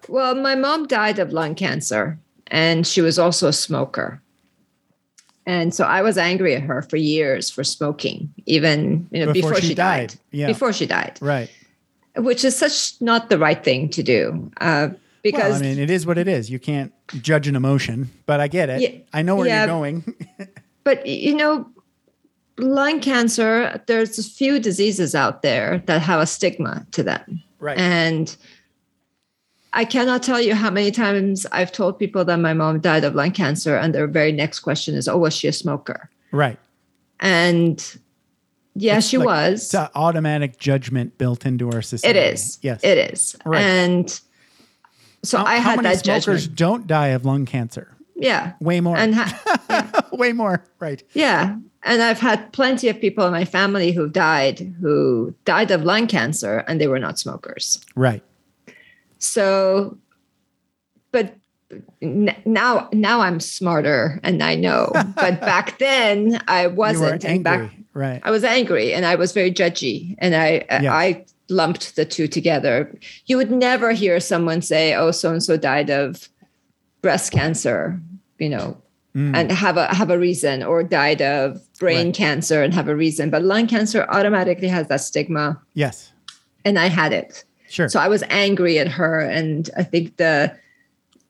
Well, 0.09 0.35
my 0.35 0.55
mom 0.55 0.87
died 0.87 1.19
of 1.19 1.33
lung 1.33 1.55
cancer, 1.55 2.19
and 2.49 2.87
she 2.87 3.01
was 3.01 3.19
also 3.19 3.49
a 3.49 3.53
smoker. 3.53 4.21
And 5.47 5.75
so 5.75 5.85
I 5.85 6.03
was 6.03 6.17
angry 6.17 6.55
at 6.55 6.63
her 6.63 6.83
for 6.83 6.97
years 6.97 7.51
for 7.51 7.65
smoking, 7.65 8.33
even 8.47 9.09
you 9.11 9.25
know 9.25 9.33
Before 9.33 9.51
before, 9.51 9.61
she 9.63 9.69
she, 9.69 9.75
died. 9.75 10.09
died. 10.11 10.19
Yeah. 10.31 10.47
Before 10.47 10.73
she 10.73 10.87
died, 10.87 11.19
Right. 11.21 11.51
which 12.17 12.45
is 12.45 12.57
such 12.57 13.01
not 13.01 13.29
the 13.29 13.39
right 13.39 13.63
thing 13.63 13.89
to 13.91 14.03
do. 14.03 14.51
Uh, 14.61 14.89
because 15.25 15.55
well, 15.55 15.59
I 15.59 15.75
mean, 15.75 15.79
it 15.81 15.91
is 15.91 16.07
what 16.07 16.19
it 16.19 16.29
is. 16.29 16.49
You 16.51 16.61
can't 16.61 16.93
judge 17.21 17.49
an 17.49 17.57
emotion, 17.57 18.09
but 18.27 18.39
I 18.39 18.47
get 18.47 18.69
it. 18.71 18.81
Yeah. 18.81 19.01
I 19.13 19.23
know 19.23 19.35
where 19.35 19.49
Yeah. 19.49 19.63
you're 19.65 19.75
going. 19.75 20.15
but 20.85 21.05
you 21.07 21.35
know 21.35 21.67
lung 22.59 23.01
cancer 23.01 23.83
there's 23.89 24.17
a 24.17 24.23
few 24.23 24.61
diseases 24.61 25.13
out 25.17 25.43
there 25.43 25.79
that 25.87 26.01
have 26.01 26.21
a 26.21 26.27
stigma 26.27 26.87
to 26.93 27.03
them 27.03 27.43
Right. 27.59 27.77
and 27.77 28.37
i 29.73 29.85
cannot 29.85 30.23
tell 30.23 30.41
you 30.41 30.55
how 30.55 30.71
many 30.71 30.93
times 30.93 31.47
i've 31.51 31.73
told 31.73 31.99
people 31.99 32.25
that 32.27 32.37
my 32.39 32.53
mom 32.55 32.79
died 32.79 33.03
of 33.03 33.17
lung 33.17 33.33
cancer 33.33 33.75
and 33.77 33.93
their 33.93 34.07
very 34.07 34.31
next 34.31 34.61
question 34.61 34.95
is 34.95 35.09
oh 35.09 35.19
was 35.19 35.35
she 35.35 35.49
a 35.49 35.53
smoker 35.53 36.09
right. 36.31 36.57
and 37.19 37.99
yeah 38.77 39.01
she 39.01 39.19
like- 39.19 39.27
was 39.27 39.65
It's 39.65 39.75
an 39.75 39.89
automatic 39.97 40.57
judgment 40.61 41.19
built 41.19 41.45
into 41.47 41.71
our 41.73 41.83
society. 41.83 42.17
it 42.19 42.35
is 42.35 42.59
Yes. 42.63 42.81
it 42.85 43.13
is 43.13 43.35
Right. 43.45 43.63
and 43.63 44.21
so 45.25 45.39
How, 45.39 45.45
i 45.45 45.57
how 45.59 45.71
had 45.71 45.83
many 45.83 45.95
that 45.97 46.05
smokers 46.05 46.43
judgment 46.45 46.57
don't 46.59 46.87
die 46.87 47.09
of 47.09 47.25
lung 47.25 47.45
cancer? 47.47 47.89
yeah 48.17 48.53
Way 48.61 48.81
more. 48.81 48.97
and 48.97 49.15
ha- 49.15 50.09
Way 50.13 50.33
more. 50.33 50.63
Right. 50.79 51.03
Yeah. 51.15 51.57
And 51.83 52.01
I've 52.03 52.21
had 52.21 52.53
plenty 52.53 52.89
of 52.89 53.01
people 53.01 53.27
in 53.27 53.33
my 53.33 53.45
family 53.45 53.91
who've 53.91 54.13
died 54.13 54.61
who 54.81 55.35
died 55.45 55.73
of 55.73 55.83
lung 55.83 56.07
cancer 56.07 56.59
and 56.69 56.81
they 56.81 56.87
were 56.87 57.01
not 57.01 57.19
smokers. 57.19 57.81
Right. 57.97 58.23
So, 59.19 59.99
but 61.11 61.35
n- 62.01 62.35
now, 62.45 62.89
now 62.93 63.21
I'm 63.21 63.41
smarter 63.41 64.21
and 64.23 64.43
I 64.43 64.55
know. 64.55 64.91
but 65.17 65.41
back 65.41 65.79
then 65.79 66.41
I 66.47 66.69
wasn't. 66.69 67.25
angry. 67.25 67.35
and 67.35 67.45
back, 67.45 67.73
right. 67.95 68.21
I 68.25 68.31
was 68.31 68.45
angry 68.45 68.95
and 68.95 69.05
I 69.05 69.17
was 69.17 69.33
very 69.33 69.51
judgy 69.53 70.15
and 70.19 70.35
I, 70.37 70.65
Yes. 70.71 70.85
I 70.87 71.25
lumped 71.49 71.97
the 71.97 72.05
two 72.05 72.27
together. 72.27 72.93
You 73.27 73.37
would 73.37 73.51
never 73.51 73.93
hear 73.93 74.19
someone 74.21 74.63
say, 74.63 74.95
oh, 74.95 75.11
so 75.11 75.31
and 75.33 75.43
so 75.43 75.57
died 75.57 75.91
of 75.91 76.29
breast 77.03 77.33
cancer, 77.33 78.01
you 78.39 78.49
know, 78.49 78.77
Mm. 79.17 79.33
and 79.37 79.53
have 79.53 79.77
a 79.77 79.95
have 79.95 80.11
a 80.11 80.19
reason 80.19 80.65
or 80.65 80.83
died 80.83 81.23
of 81.23 81.61
brain 81.79 82.07
Right. 82.07 82.15
cancer 82.17 82.65
and 82.65 82.75
have 82.75 82.89
a 82.89 82.97
reason 82.97 83.31
but 83.31 83.45
lung 83.45 83.69
cancer 83.69 84.05
automatically 84.09 84.67
has 84.67 84.89
that 84.89 85.03
stigma 85.03 85.63
Yes. 85.75 86.11
and 86.65 86.81
i 86.81 86.89
had 86.89 87.13
it 87.13 87.45
Sure. 87.69 87.89
so 87.89 88.01
i 88.01 88.09
was 88.09 88.25
angry 88.29 88.77
at 88.81 88.89
her 88.89 89.21
and 89.21 89.71
i 89.77 89.85
think 89.85 90.17
the 90.17 90.53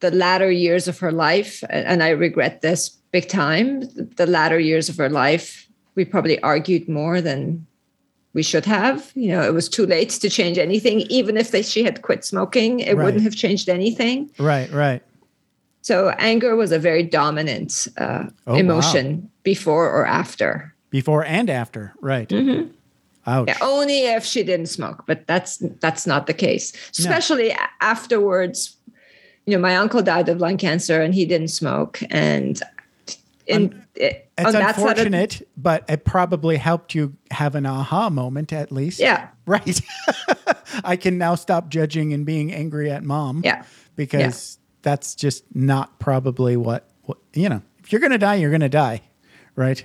the 0.00 0.10
latter 0.10 0.50
years 0.50 0.88
of 0.88 0.98
her 1.00 1.12
life 1.12 1.62
and 1.68 2.02
i 2.02 2.08
regret 2.08 2.62
this 2.62 2.88
big 3.12 3.28
time 3.28 3.82
the 4.16 4.24
latter 4.26 4.58
years 4.58 4.88
of 4.88 4.96
her 4.96 5.10
life 5.10 5.68
we 5.94 6.06
probably 6.06 6.40
argued 6.40 6.88
more 6.88 7.20
than 7.20 7.66
we 8.34 8.42
should 8.42 8.66
have 8.66 9.10
you 9.14 9.28
know 9.28 9.42
it 9.42 9.54
was 9.54 9.68
too 9.68 9.86
late 9.86 10.10
to 10.10 10.28
change 10.28 10.58
anything 10.58 11.00
even 11.08 11.36
if 11.36 11.50
they, 11.52 11.62
she 11.62 11.82
had 11.84 12.02
quit 12.02 12.24
smoking 12.24 12.80
it 12.80 12.96
Right. 12.96 13.04
wouldn't 13.04 13.22
have 13.24 13.34
changed 13.36 13.68
anything 13.68 14.30
right. 14.38 14.70
Right. 14.72 15.02
so 15.82 16.10
anger 16.18 16.54
was 16.56 16.72
a 16.72 16.78
very 16.78 17.02
dominant 17.02 17.88
uh, 17.98 18.24
Oh, 18.46 18.52
wow. 18.54 18.58
emotion 18.58 19.30
before 19.42 19.86
or 19.90 20.04
after. 20.06 20.74
Before 20.90 21.24
and 21.24 21.50
after. 21.50 21.92
Right. 22.00 22.32
Ouch. 23.26 23.48
Yeah, 23.48 23.56
only 23.60 24.00
if 24.06 24.24
she 24.24 24.42
didn't 24.42 24.66
smoke, 24.68 25.04
but 25.06 25.26
that's 25.26 25.58
that's 25.80 26.06
not 26.06 26.26
the 26.26 26.34
case. 26.34 26.72
Especially 26.98 27.50
a- 27.50 27.68
afterwards, 27.80 28.76
you 29.46 29.52
know, 29.56 29.58
my 29.62 29.76
uncle 29.76 30.02
died 30.02 30.28
of 30.28 30.40
lung 30.40 30.56
cancer 30.58 31.00
and 31.02 31.14
he 31.14 31.24
didn't 31.26 31.48
smoke, 31.48 32.00
and 32.10 32.62
in 33.46 33.84
it, 33.94 34.30
It's 34.38 34.48
oh, 34.48 34.52
that 34.52 34.76
side 34.76 34.82
of- 34.82 34.88
unfortunate, 34.88 35.48
but 35.56 35.84
it 35.88 36.04
probably 36.04 36.56
helped 36.56 36.94
you 36.94 37.14
have 37.30 37.54
an 37.54 37.66
aha 37.66 38.10
moment 38.10 38.52
at 38.52 38.72
least. 38.72 38.98
yeah, 39.00 39.28
Right. 39.46 39.80
I 40.84 40.96
can 40.96 41.18
now 41.18 41.34
stop 41.34 41.68
judging 41.68 42.12
and 42.12 42.24
being 42.26 42.52
angry 42.52 42.90
at 42.90 43.04
mom. 43.04 43.42
Yeah. 43.44 43.64
Because 43.96 44.58
that's 44.82 45.14
just 45.14 45.44
not 45.54 45.98
probably 46.00 46.56
what, 46.56 46.88
what 47.02 47.18
you 47.34 47.48
know. 47.48 47.62
If 47.78 47.92
you're 47.92 48.00
gonna 48.00 48.18
die, 48.18 48.36
you're 48.36 48.50
gonna 48.50 48.68
die, 48.68 49.02
right? 49.56 49.84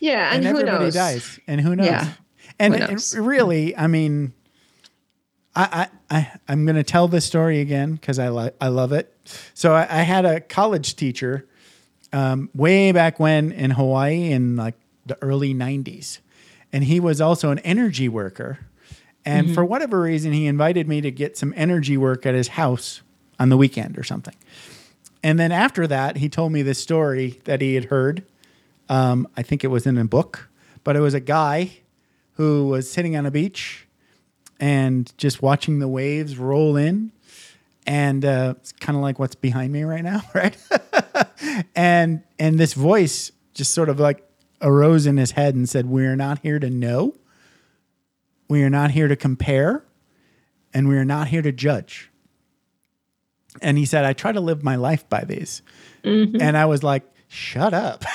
yeah, 0.00 0.34
and, 0.34 0.44
who 0.44 0.50
everybody 0.50 0.84
knows? 0.84 0.94
dies, 0.94 1.40
and 1.46 1.60
who 1.60 1.76
knows? 1.76 1.86
Yeah. 1.86 2.12
And, 2.58 2.74
Who 2.74 2.80
and 2.82 2.92
knows? 2.92 3.16
really, 3.16 3.76
I 3.76 3.86
mean, 3.86 4.32
I 5.56 5.88
I, 6.10 6.16
I 6.18 6.32
I'm 6.48 6.66
gonna 6.66 6.82
tell 6.84 7.08
this 7.08 7.24
story 7.24 7.60
again 7.60 7.94
because 7.94 8.18
I 8.18 8.28
like 8.28 8.54
I 8.60 8.68
love 8.68 8.92
it. 8.92 9.14
So 9.54 9.72
I, 9.74 9.82
I 9.82 10.02
had 10.02 10.24
a 10.24 10.40
college 10.40 10.96
teacher 10.96 11.46
um, 12.14 12.48
way 12.54 12.92
back 12.92 13.18
when 13.20 13.52
in 13.52 13.72
Hawaii 13.72 14.30
in 14.30 14.56
like 14.56 14.74
the 15.06 15.18
early 15.22 15.52
'90s, 15.54 16.18
and 16.72 16.84
he 16.84 17.00
was 17.00 17.20
also 17.20 17.50
an 17.50 17.58
energy 17.60 18.08
worker. 18.08 18.58
And 19.26 19.46
Mm-hmm. 19.46 19.54
for 19.54 19.64
whatever 19.64 20.02
reason, 20.02 20.32
he 20.32 20.46
invited 20.46 20.86
me 20.86 21.00
to 21.00 21.10
get 21.10 21.36
some 21.38 21.52
energy 21.56 21.96
work 21.96 22.26
at 22.26 22.34
his 22.34 22.48
house 22.48 23.00
on 23.38 23.48
the 23.48 23.56
weekend 23.56 23.98
or 23.98 24.02
something. 24.04 24.34
And 25.22 25.38
then 25.38 25.50
after 25.50 25.86
that, 25.86 26.18
he 26.18 26.28
told 26.28 26.52
me 26.52 26.60
this 26.62 26.78
story 26.78 27.40
that 27.44 27.62
he 27.62 27.74
had 27.74 27.86
heard. 27.86 28.22
Um, 28.90 29.26
I 29.34 29.42
think 29.42 29.64
it 29.64 29.68
was 29.68 29.86
in 29.86 29.96
a 29.96 30.04
book, 30.04 30.50
but 30.84 30.94
it 30.94 31.00
was 31.00 31.14
a 31.14 31.20
guy 31.20 31.70
who 32.34 32.68
was 32.68 32.90
sitting 32.90 33.16
on 33.16 33.24
a 33.24 33.30
beach 33.30 33.86
and 34.60 35.10
just 35.16 35.40
watching 35.40 35.78
the 35.78 35.88
waves 35.88 36.36
roll 36.36 36.76
in. 36.76 37.10
And 37.86 38.26
uh, 38.26 38.54
it's 38.58 38.72
kind 38.72 38.94
of 38.94 39.00
like 39.02 39.18
what's 39.18 39.34
behind 39.34 39.72
me 39.72 39.84
right 39.84 40.04
now, 40.04 40.20
right? 40.34 40.54
And 41.74 42.22
and 42.38 42.58
this 42.58 42.74
voice 42.74 43.32
just 43.54 43.72
sort 43.72 43.88
of 43.88 44.00
like 44.00 44.22
arose 44.60 45.06
in 45.06 45.16
his 45.16 45.32
head 45.32 45.54
and 45.54 45.68
said, 45.68 45.86
"We 45.86 46.06
are 46.06 46.16
not 46.16 46.40
here 46.40 46.58
to 46.58 46.70
know. 46.70 47.14
We 48.48 48.62
are 48.62 48.70
not 48.70 48.90
here 48.90 49.08
to 49.08 49.16
compare, 49.16 49.84
and 50.72 50.88
we 50.88 50.96
are 50.96 51.04
not 51.04 51.28
here 51.28 51.42
to 51.42 51.52
judge." 51.52 52.10
And 53.62 53.78
he 53.78 53.84
said, 53.84 54.04
"I 54.04 54.12
try 54.12 54.32
to 54.32 54.40
live 54.40 54.62
my 54.62 54.76
life 54.76 55.08
by 55.08 55.24
these." 55.24 55.62
Mm-hmm. 56.02 56.40
And 56.40 56.56
I 56.56 56.66
was 56.66 56.82
like, 56.82 57.04
"Shut 57.28 57.74
up." 57.74 58.04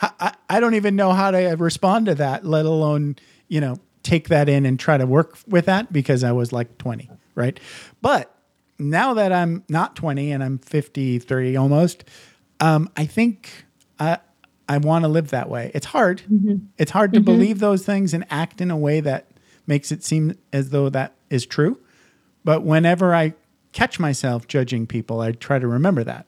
I, 0.00 0.34
I 0.48 0.60
don't 0.60 0.74
even 0.74 0.96
know 0.96 1.12
how 1.12 1.30
to 1.30 1.56
respond 1.58 2.06
to 2.06 2.14
that, 2.16 2.44
let 2.44 2.66
alone, 2.66 3.16
you 3.48 3.60
know, 3.60 3.78
take 4.02 4.28
that 4.28 4.48
in 4.48 4.66
and 4.66 4.78
try 4.78 4.96
to 4.98 5.06
work 5.06 5.38
with 5.46 5.66
that 5.66 5.92
because 5.92 6.22
I 6.22 6.32
was 6.32 6.52
like 6.52 6.78
20, 6.78 7.10
right? 7.34 7.58
But 8.00 8.33
now 8.78 9.14
that 9.14 9.32
I'm 9.32 9.62
not 9.68 9.96
20 9.96 10.32
and 10.32 10.42
I'm 10.42 10.58
53 10.58 11.56
almost, 11.56 12.04
um, 12.60 12.88
I 12.96 13.06
think 13.06 13.64
I, 13.98 14.18
I 14.68 14.78
want 14.78 15.04
to 15.04 15.08
live 15.08 15.28
that 15.30 15.48
way. 15.48 15.70
It's 15.74 15.86
hard. 15.86 16.22
It's 16.78 16.90
hard 16.90 17.12
to 17.14 17.20
believe 17.20 17.58
those 17.60 17.84
things 17.84 18.14
and 18.14 18.24
act 18.30 18.60
in 18.60 18.70
a 18.70 18.76
way 18.76 19.00
that 19.00 19.30
makes 19.66 19.92
it 19.92 20.02
seem 20.04 20.36
as 20.52 20.70
though 20.70 20.88
that 20.90 21.14
is 21.30 21.46
true. 21.46 21.78
But 22.44 22.62
whenever 22.64 23.14
I 23.14 23.34
catch 23.72 23.98
myself 23.98 24.46
judging 24.48 24.86
people, 24.86 25.20
I 25.20 25.32
try 25.32 25.58
to 25.58 25.66
remember 25.66 26.04
that. 26.04 26.26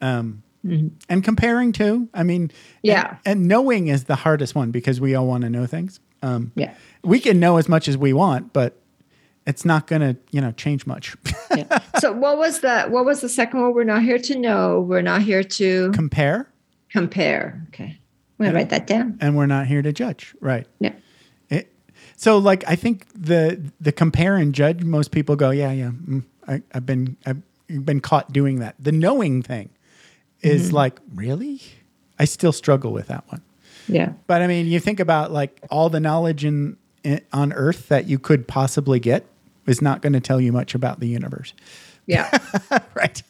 Um, 0.00 0.42
And 1.08 1.22
comparing 1.22 1.72
too. 1.72 2.08
I 2.12 2.22
mean, 2.24 2.50
Yeah. 2.82 3.18
and, 3.24 3.40
and 3.40 3.48
knowing 3.48 3.86
is 3.88 4.04
the 4.04 4.16
hardest 4.16 4.54
one 4.54 4.70
because 4.72 5.00
we 5.00 5.14
all 5.14 5.26
want 5.26 5.42
to 5.44 5.50
know 5.50 5.66
things. 5.66 6.00
Um, 6.22 6.50
Yeah. 6.56 6.74
we 7.04 7.20
can 7.20 7.38
know 7.38 7.56
as 7.56 7.68
much 7.68 7.86
as 7.88 7.96
we 7.96 8.12
want, 8.12 8.52
but 8.52 8.80
it's 9.46 9.64
not 9.64 9.86
going 9.86 10.02
to, 10.02 10.16
you 10.32 10.40
know, 10.40 10.52
change 10.52 10.86
much. 10.86 11.16
So 12.00 12.12
what 12.12 12.36
was 12.36 12.60
the 12.60 12.82
what 12.82 13.06
was 13.06 13.22
the 13.22 13.28
second 13.28 13.62
one? 13.62 13.72
We're 13.72 13.84
not 13.84 14.02
here 14.02 14.18
to 14.18 14.38
know. 14.38 14.80
We're 14.80 15.00
not 15.00 15.22
here 15.22 15.42
to 15.42 15.90
Compare. 15.92 16.46
compare. 16.90 17.66
Okay. 17.68 17.84
I'm 18.38 18.44
going 18.44 18.50
to 18.52 18.54
write 18.58 18.68
that 18.68 18.86
down. 18.86 19.16
and 19.22 19.34
we're 19.34 19.46
not 19.46 19.66
here 19.66 19.80
to 19.80 19.92
judge, 19.94 20.34
right? 20.40 20.66
Yeah. 20.78 20.92
It, 21.48 21.72
so, 22.16 22.36
like, 22.36 22.64
I 22.68 22.76
think 22.76 23.06
the 23.14 23.70
the 23.80 23.92
compare 23.92 24.36
and 24.36 24.54
judge. 24.54 24.82
Most 24.84 25.10
people 25.10 25.36
go, 25.36 25.48
yeah, 25.50 25.72
yeah. 25.72 25.92
Mm, 26.06 26.24
I, 26.46 26.62
I've 26.74 26.84
been 26.84 27.16
I've 27.24 27.40
been 27.86 28.00
caught 28.00 28.30
doing 28.30 28.58
that. 28.58 28.74
The 28.78 28.92
knowing 28.92 29.40
thing 29.42 29.70
is 30.42 30.74
like, 30.74 31.00
really? 31.14 31.62
I 32.18 32.26
still 32.26 32.52
struggle 32.52 32.92
with 32.92 33.06
that 33.06 33.24
one. 33.28 33.40
Yeah. 33.88 34.12
But 34.26 34.42
I 34.42 34.46
mean, 34.48 34.66
you 34.66 34.80
think 34.80 35.00
about 35.00 35.32
like 35.32 35.58
all 35.70 35.88
the 35.88 36.00
knowledge 36.00 36.44
in, 36.44 36.76
in 37.04 37.22
on 37.32 37.54
Earth 37.54 37.88
that 37.88 38.06
you 38.06 38.18
could 38.18 38.46
possibly 38.46 39.00
get 39.00 39.24
is 39.66 39.80
not 39.82 40.02
going 40.02 40.12
to 40.12 40.20
tell 40.20 40.40
you 40.40 40.52
much 40.52 40.74
about 40.74 41.00
the 41.00 41.08
universe, 41.08 41.52
Yeah. 42.06 42.30
right? 42.94 43.22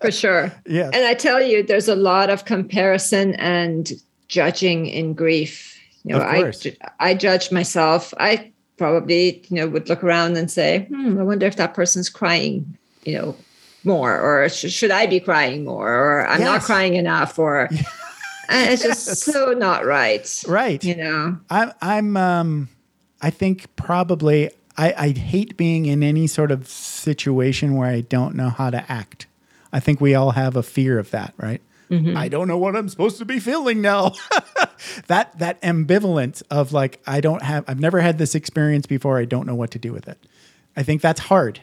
for 0.00 0.10
sure. 0.10 0.52
Yeah. 0.66 0.90
And 0.92 1.04
I 1.06 1.14
tell 1.14 1.40
you, 1.42 1.62
there's 1.62 1.88
a 1.88 1.96
lot 1.96 2.30
of 2.30 2.44
comparison 2.44 3.34
and 3.36 3.90
judging 4.28 4.86
in 4.86 5.14
grief. 5.14 5.78
You 6.04 6.14
know, 6.14 6.22
Of 6.22 6.26
I 6.28 6.76
I 7.10 7.14
judge 7.14 7.52
myself. 7.52 8.14
I 8.18 8.50
probably 8.78 9.42
you 9.50 9.56
know 9.56 9.68
would 9.68 9.88
look 9.90 10.02
around 10.02 10.36
and 10.38 10.50
say, 10.50 10.86
hmm, 10.88 11.18
I 11.18 11.22
wonder 11.22 11.46
if 11.46 11.56
that 11.56 11.74
person's 11.74 12.08
crying, 12.08 12.76
you 13.04 13.18
know, 13.18 13.36
more, 13.84 14.18
or 14.18 14.48
sh- 14.48 14.70
should 14.72 14.90
I 14.90 15.06
be 15.06 15.20
crying 15.20 15.64
more, 15.64 15.92
or 15.92 16.26
I'm 16.26 16.40
not 16.42 16.62
crying 16.62 16.94
enough, 16.94 17.38
or 17.38 17.68
and 18.48 18.72
it's 18.72 18.82
just 18.82 19.04
so 19.18 19.52
not 19.52 19.84
right. 19.84 20.42
Right. 20.48 20.82
You 20.82 20.96
know. 20.96 21.38
I'm 21.50 21.72
I'm 21.82 22.16
um 22.16 22.68
I 23.20 23.28
think 23.28 23.66
probably 23.76 24.50
I 24.80 24.94
I 24.96 25.08
hate 25.10 25.56
being 25.58 25.84
in 25.84 26.02
any 26.02 26.26
sort 26.26 26.50
of 26.50 26.66
situation 26.66 27.76
where 27.76 27.88
I 27.88 28.00
don't 28.00 28.34
know 28.34 28.48
how 28.48 28.70
to 28.70 28.90
act. 28.90 29.26
I 29.72 29.78
think 29.78 30.00
we 30.00 30.14
all 30.14 30.32
have 30.32 30.56
a 30.56 30.62
fear 30.62 30.98
of 30.98 31.10
that, 31.10 31.34
right? 31.36 31.60
Mm-hmm. 31.90 32.16
I 32.16 32.28
don't 32.28 32.48
know 32.48 32.56
what 32.56 32.74
I'm 32.74 32.88
supposed 32.88 33.18
to 33.18 33.24
be 33.24 33.40
feeling 33.40 33.82
now. 33.82 34.14
that 35.08 35.38
that 35.38 35.60
ambivalence 35.60 36.42
of 36.50 36.72
like 36.72 37.00
I 37.06 37.20
don't 37.20 37.42
have 37.42 37.64
I've 37.68 37.80
never 37.80 38.00
had 38.00 38.16
this 38.16 38.34
experience 38.34 38.86
before. 38.86 39.18
I 39.18 39.26
don't 39.26 39.46
know 39.46 39.54
what 39.54 39.70
to 39.72 39.78
do 39.78 39.92
with 39.92 40.08
it. 40.08 40.18
I 40.76 40.82
think 40.82 41.02
that's 41.02 41.20
hard. 41.20 41.60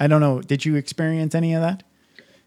I 0.00 0.08
don't 0.08 0.20
know. 0.20 0.42
Did 0.42 0.64
you 0.64 0.74
experience 0.74 1.34
any 1.34 1.54
of 1.54 1.60
that? 1.62 1.84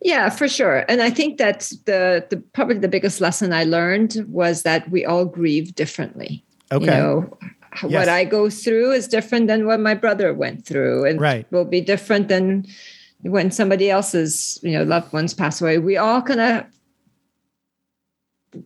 Yeah, 0.02 0.30
for 0.30 0.48
sure. 0.48 0.86
And 0.90 1.02
I 1.02 1.12
think 1.12 1.38
that 1.38 1.72
the 1.86 2.26
the 2.30 2.38
probably 2.54 2.80
the 2.80 2.88
biggest 2.90 3.22
lesson 3.22 3.54
I 3.54 3.64
learned 3.64 4.26
was 4.28 4.64
that 4.64 4.90
we 4.92 5.06
all 5.06 5.26
grieve 5.26 5.76
differently. 5.76 6.44
Okay. 6.72 6.86
You 6.86 6.92
know, 6.92 7.38
Yes. 7.84 7.92
what 7.94 8.10
I 8.10 8.24
go 8.26 8.50
through 8.50 8.92
is 8.94 9.08
different 9.08 9.48
than 9.48 9.66
what 9.66 9.80
my 9.80 9.94
brother 9.94 10.34
went 10.34 10.66
through, 10.66 11.06
and 11.06 11.20
Right. 11.22 11.46
will 11.52 11.66
be 11.66 11.82
different 11.82 12.28
than 12.28 12.66
when 13.22 13.52
somebody 13.52 13.90
else's 13.90 14.60
you 14.64 14.72
know 14.72 14.84
loved 14.84 15.12
ones 15.14 15.34
pass 15.34 15.62
away. 15.62 15.78
We 15.78 15.98
all 15.98 16.22
kind 16.22 16.40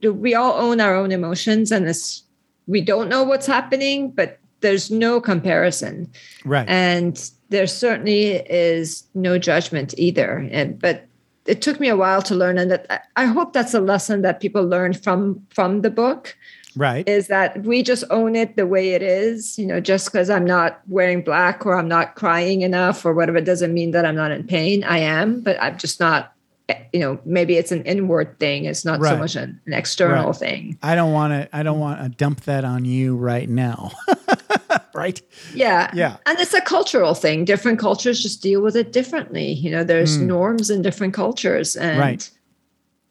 of 0.04 0.14
we 0.16 0.34
all 0.34 0.54
own 0.54 0.80
our 0.80 0.96
own 0.96 1.12
emotions, 1.12 1.72
and 1.72 1.86
this 1.88 2.24
we 2.68 2.80
don't 2.82 3.10
know 3.10 3.24
what's 3.24 3.46
happening, 3.48 4.12
but 4.12 4.40
there's 4.62 4.90
no 4.90 5.20
comparison 5.20 6.10
Right. 6.46 6.68
and 6.70 7.30
there 7.50 7.68
certainly 7.68 8.36
is 8.50 9.04
no 9.14 9.38
judgment 9.38 9.94
either 9.98 10.48
and 10.52 10.80
but 10.80 11.06
it 11.46 11.62
took 11.62 11.82
me 11.82 11.90
a 11.90 11.98
while 11.98 12.22
to 12.22 12.34
learn 12.34 12.58
and 12.58 12.72
that 12.72 12.86
I- 12.90 13.24
i 13.24 13.26
hope 13.26 13.52
that's 13.52 13.74
a 13.74 13.82
lesson 13.82 14.22
that 14.22 14.40
people 14.40 14.64
learn 14.64 14.94
from 14.94 15.46
from 15.50 15.82
the 15.82 15.90
book 15.92 16.38
right. 16.76 17.08
is 17.08 17.28
that 17.28 17.64
we 17.64 17.84
just 17.84 18.04
own 18.10 18.36
it 18.36 18.56
the 18.56 18.68
way 18.68 18.92
it 18.92 19.02
is 19.02 19.58
you 19.58 19.66
know 19.66 19.80
just 19.80 20.12
because 20.12 20.30
i'm 20.30 20.46
not 20.46 20.82
wearing 20.88 21.22
black 21.22 21.66
or 21.66 21.78
i'm 21.78 21.88
not 21.88 22.16
crying 22.16 22.62
enough 22.62 23.06
or 23.06 23.14
whatever 23.14 23.42
doesn't 23.42 23.74
mean 23.74 23.92
that 23.92 24.06
i'm 24.06 24.16
not 24.16 24.32
in 24.32 24.46
pain 24.46 24.84
i 24.84 24.98
am 24.98 25.42
but 25.42 25.62
i'm 25.62 25.78
just 25.78 26.00
not 26.00 26.34
eh, 26.70 26.80
you 26.94 27.00
know 27.00 27.20
maybe 27.26 27.58
it's 27.58 27.72
an 27.72 27.84
inward 27.84 28.40
thing 28.40 28.66
it's 28.66 28.86
not 28.86 29.02
so 29.02 29.18
much 29.18 29.36
an, 29.36 29.60
an 29.66 29.74
external 29.74 30.32
Right. 30.32 30.36
thing 30.36 30.78
I 30.82 30.96
don't 30.96 31.12
want 31.12 31.34
to 31.34 31.56
I 31.56 31.64
don't 31.64 31.80
want 31.80 32.02
to 32.02 32.10
dump 32.10 32.42
that 32.42 32.64
on 32.66 32.86
you 32.86 33.16
right 33.16 33.50
now. 33.50 33.92
right? 34.94 35.22
Yeah. 35.54 35.90
Yeah. 35.94 36.18
And 36.26 36.40
it's 36.40 36.54
a 36.54 36.62
cultural 36.62 37.14
thing. 37.14 37.46
Different 37.46 37.80
cultures 37.80 38.22
just 38.22 38.42
deal 38.42 38.62
with 38.62 38.76
it 38.76 38.92
differently. 38.92 39.52
You 39.52 39.72
know, 39.72 39.84
there's 39.84 40.18
hmm. 40.18 40.28
norms 40.28 40.70
in 40.70 40.82
different 40.82 41.14
cultures. 41.14 41.76
And. 41.76 42.00
Right. 42.00 42.30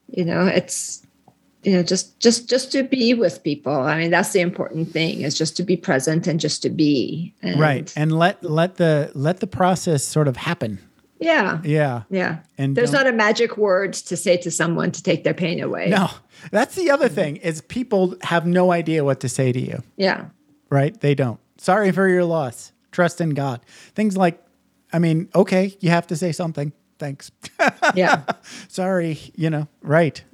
you 0.08 0.24
know, 0.24 0.46
it's 0.46 1.01
you 1.62 1.72
know, 1.72 1.82
just 1.82 2.18
just 2.18 2.48
just 2.50 2.72
to 2.72 2.82
be 2.82 3.14
with 3.14 3.42
people. 3.42 3.72
I 3.72 3.98
mean, 3.98 4.10
that's 4.10 4.32
the 4.32 4.40
important 4.40 4.90
thing 4.90 5.20
is 5.22 5.36
just 5.38 5.56
to 5.58 5.62
be 5.62 5.76
present 5.76 6.26
and 6.26 6.40
just 6.40 6.62
to 6.62 6.70
be. 6.70 7.34
And 7.42 7.60
right 7.60 7.92
and 7.96 8.12
let 8.18 8.42
let 8.42 8.76
the 8.76 9.10
let 9.14 9.40
the 9.40 9.46
process 9.46 10.02
sort 10.04 10.28
of 10.28 10.36
happen 10.36 10.78
Yeah. 11.20 11.60
yeah 11.64 12.02
Yeah. 12.10 12.38
And 12.58 12.76
there's 12.76 12.90
not 12.92 13.06
a 13.06 13.12
magic 13.12 13.56
word 13.56 13.92
to 14.08 14.16
say 14.16 14.36
to 14.38 14.50
someone 14.50 14.90
to 14.92 15.02
take 15.02 15.22
their 15.24 15.34
pain 15.34 15.62
away. 15.62 15.88
no 15.88 16.08
that's 16.50 16.74
the 16.74 16.90
other 16.90 17.08
thing 17.08 17.36
is 17.36 17.60
people 17.62 18.16
have 18.22 18.44
no 18.44 18.72
idea 18.72 19.04
what 19.04 19.20
to 19.20 19.28
say 19.28 19.52
to 19.52 19.60
you 19.60 19.82
Yeah. 19.96 20.24
right 20.70 20.98
they 21.00 21.14
don't 21.14 21.38
sorry 21.58 21.92
for 21.92 22.08
your 22.08 22.24
loss 22.24 22.72
trust 22.90 23.20
in 23.20 23.30
god 23.30 23.60
things 23.94 24.16
like 24.16 24.42
i 24.92 24.98
mean 24.98 25.28
okay 25.34 25.76
you 25.80 25.90
have 25.90 26.06
to 26.08 26.16
say 26.16 26.32
something 26.32 26.72
thanks 26.98 27.30
Yeah. 27.94 28.24
sorry 28.68 29.18
you 29.36 29.48
know 29.50 29.68
right 29.82 30.24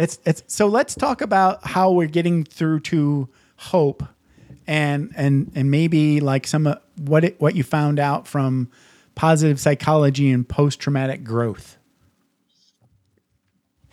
it's 0.00 0.18
it's 0.24 0.42
so 0.46 0.66
let's 0.66 0.94
talk 0.94 1.20
about 1.20 1.66
how 1.66 1.90
we're 1.92 2.08
getting 2.08 2.44
through 2.44 2.80
to 2.80 3.28
hope 3.56 4.02
and 4.66 5.12
and 5.16 5.50
and 5.54 5.70
maybe 5.70 6.20
like 6.20 6.46
some 6.46 6.66
of 6.66 6.78
what 6.96 7.24
it, 7.24 7.40
what 7.40 7.54
you 7.54 7.62
found 7.62 7.98
out 7.98 8.26
from 8.26 8.68
positive 9.14 9.60
psychology 9.60 10.30
and 10.30 10.48
post 10.48 10.80
traumatic 10.80 11.24
growth 11.24 11.76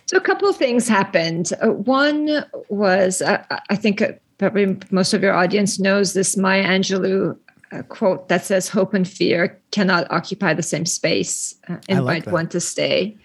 So 0.06 0.16
a 0.16 0.20
couple 0.20 0.48
of 0.48 0.56
things 0.56 0.88
happened. 0.88 1.52
Uh, 1.60 1.68
one 1.68 2.44
was, 2.70 3.20
uh, 3.20 3.44
I 3.68 3.76
think 3.76 4.00
uh, 4.00 4.12
probably 4.38 4.78
most 4.90 5.12
of 5.12 5.22
your 5.22 5.34
audience 5.34 5.78
knows 5.78 6.14
this 6.14 6.34
Maya 6.34 6.64
Angelou 6.64 7.36
uh, 7.72 7.82
quote 7.82 8.28
that 8.28 8.44
says, 8.46 8.68
"Hope 8.68 8.94
and 8.94 9.06
fear 9.06 9.60
cannot 9.70 10.10
occupy 10.10 10.54
the 10.54 10.62
same 10.62 10.86
space. 10.86 11.54
Uh, 11.68 11.76
I 11.90 11.98
like 11.98 12.18
invite 12.18 12.32
one 12.32 12.48
to 12.48 12.60
stay." 12.60 13.18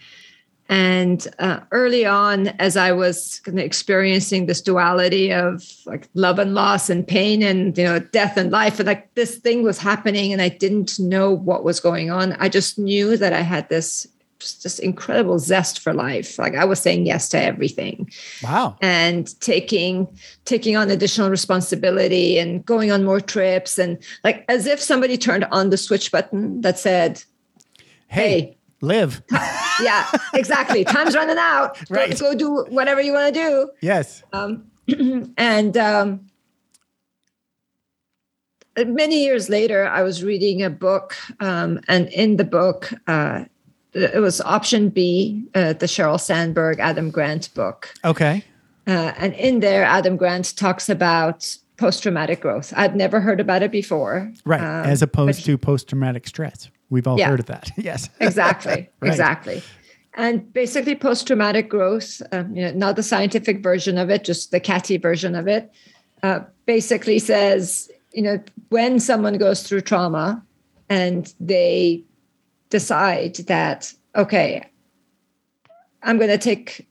And 0.68 1.26
uh, 1.38 1.60
early 1.72 2.06
on, 2.06 2.48
as 2.58 2.76
I 2.76 2.92
was 2.92 3.40
kind 3.44 3.58
of 3.58 3.64
experiencing 3.64 4.46
this 4.46 4.62
duality 4.62 5.30
of 5.30 5.62
like 5.84 6.08
love 6.14 6.38
and 6.38 6.54
loss 6.54 6.88
and 6.88 7.06
pain 7.06 7.42
and 7.42 7.76
you 7.76 7.84
know 7.84 7.98
death 7.98 8.38
and 8.38 8.50
life, 8.50 8.78
and 8.80 8.86
like 8.86 9.12
this 9.14 9.36
thing 9.36 9.62
was 9.62 9.78
happening, 9.78 10.32
and 10.32 10.40
I 10.40 10.48
didn't 10.48 10.98
know 10.98 11.30
what 11.32 11.64
was 11.64 11.80
going 11.80 12.10
on. 12.10 12.32
I 12.34 12.48
just 12.48 12.78
knew 12.78 13.16
that 13.18 13.34
I 13.34 13.42
had 13.42 13.68
this 13.68 14.06
just 14.38 14.80
incredible 14.80 15.38
zest 15.38 15.80
for 15.80 15.92
life. 15.92 16.38
Like 16.38 16.54
I 16.54 16.64
was 16.64 16.80
saying 16.80 17.06
yes 17.06 17.28
to 17.30 17.40
everything 17.40 18.10
wow 18.42 18.76
and 18.82 19.38
taking 19.40 20.08
taking 20.44 20.76
on 20.76 20.90
additional 20.90 21.30
responsibility 21.30 22.38
and 22.38 22.64
going 22.64 22.90
on 22.90 23.04
more 23.04 23.20
trips 23.20 23.78
and 23.78 23.98
like 24.22 24.44
as 24.48 24.66
if 24.66 24.80
somebody 24.80 25.16
turned 25.16 25.44
on 25.44 25.70
the 25.70 25.76
switch 25.76 26.12
button 26.12 26.60
that 26.60 26.78
said, 26.78 27.22
hey, 28.08 28.40
Hey. 28.40 28.58
Live 28.84 29.22
"Yeah, 29.82 30.06
exactly. 30.34 30.84
Time's 30.84 31.14
running 31.16 31.38
out. 31.38 31.76
Go- 31.88 31.94
Right. 31.96 32.18
Go, 32.18 32.34
do 32.34 32.64
whatever 32.68 33.00
you 33.00 33.12
want 33.12 33.34
to 33.34 33.40
do." 33.40 33.70
yes 33.80 34.22
And 35.38 35.76
um, 35.76 36.26
many 38.76 39.22
years 39.24 39.48
later, 39.48 39.86
I 39.86 40.02
was 40.02 40.22
reading 40.24 40.62
a 40.62 40.70
book, 40.70 41.16
um, 41.40 41.80
and 41.88 42.08
in 42.08 42.36
the 42.36 42.44
book, 42.44 42.92
uh, 43.06 43.44
it 43.92 44.20
was 44.20 44.40
option 44.40 44.88
B, 44.88 45.44
uh, 45.54 45.72
the 45.74 45.86
Sheryl 45.86 46.20
Sandberg 46.20 46.80
Adam 46.80 47.10
Grant 47.10 47.52
book. 47.54 47.94
okay 48.04 48.42
Uh, 48.86 49.12
and 49.16 49.32
in 49.34 49.60
there, 49.60 49.84
Adam 49.84 50.16
Grant 50.16 50.56
talks 50.56 50.88
about 50.90 51.56
post 51.76 52.02
traumatic 52.02 52.40
growth. 52.40 52.72
I'd 52.76 52.94
never 52.96 53.20
heard 53.20 53.40
about 53.40 53.62
it 53.62 53.70
before. 53.72 54.30
right 54.44 54.60
Um, 54.60 54.84
as 54.90 55.00
opposed 55.02 55.38
but- 55.40 55.46
to 55.46 55.56
post 55.58 55.88
traumatic 55.88 56.26
stress 56.26 56.68
we've 56.94 57.06
all 57.06 57.18
Yeah. 57.18 57.28
heard 57.28 57.40
of 57.40 57.46
that 57.46 57.70
yes 57.76 58.08
exactly, 58.20 58.88
Right. 59.00 59.10
exactly. 59.10 59.62
And 60.16 60.52
basically, 60.52 60.94
post 60.94 61.26
traumatic 61.26 61.68
growth, 61.68 62.22
um, 62.30 62.54
you 62.54 62.62
know, 62.62 62.70
not 62.70 62.94
the 62.94 63.02
scientific 63.02 63.62
version 63.64 63.98
of 63.98 64.10
it, 64.10 64.22
just 64.22 64.52
the 64.52 64.60
catty 64.60 64.96
version 64.96 65.34
of 65.34 65.48
it, 65.48 65.72
uh, 66.22 66.40
basically 66.66 67.18
says, 67.18 67.90
you 68.12 68.22
know, 68.22 68.38
when 68.68 69.00
someone 69.00 69.38
goes 69.38 69.64
through 69.64 69.80
trauma 69.80 70.40
and 70.88 71.34
they 71.40 72.04
decide 72.70 73.34
that, 73.48 73.92
okay, 74.14 74.64
I'm 76.04 76.18
going 76.18 76.30
to 76.30 76.38
take, 76.38 76.86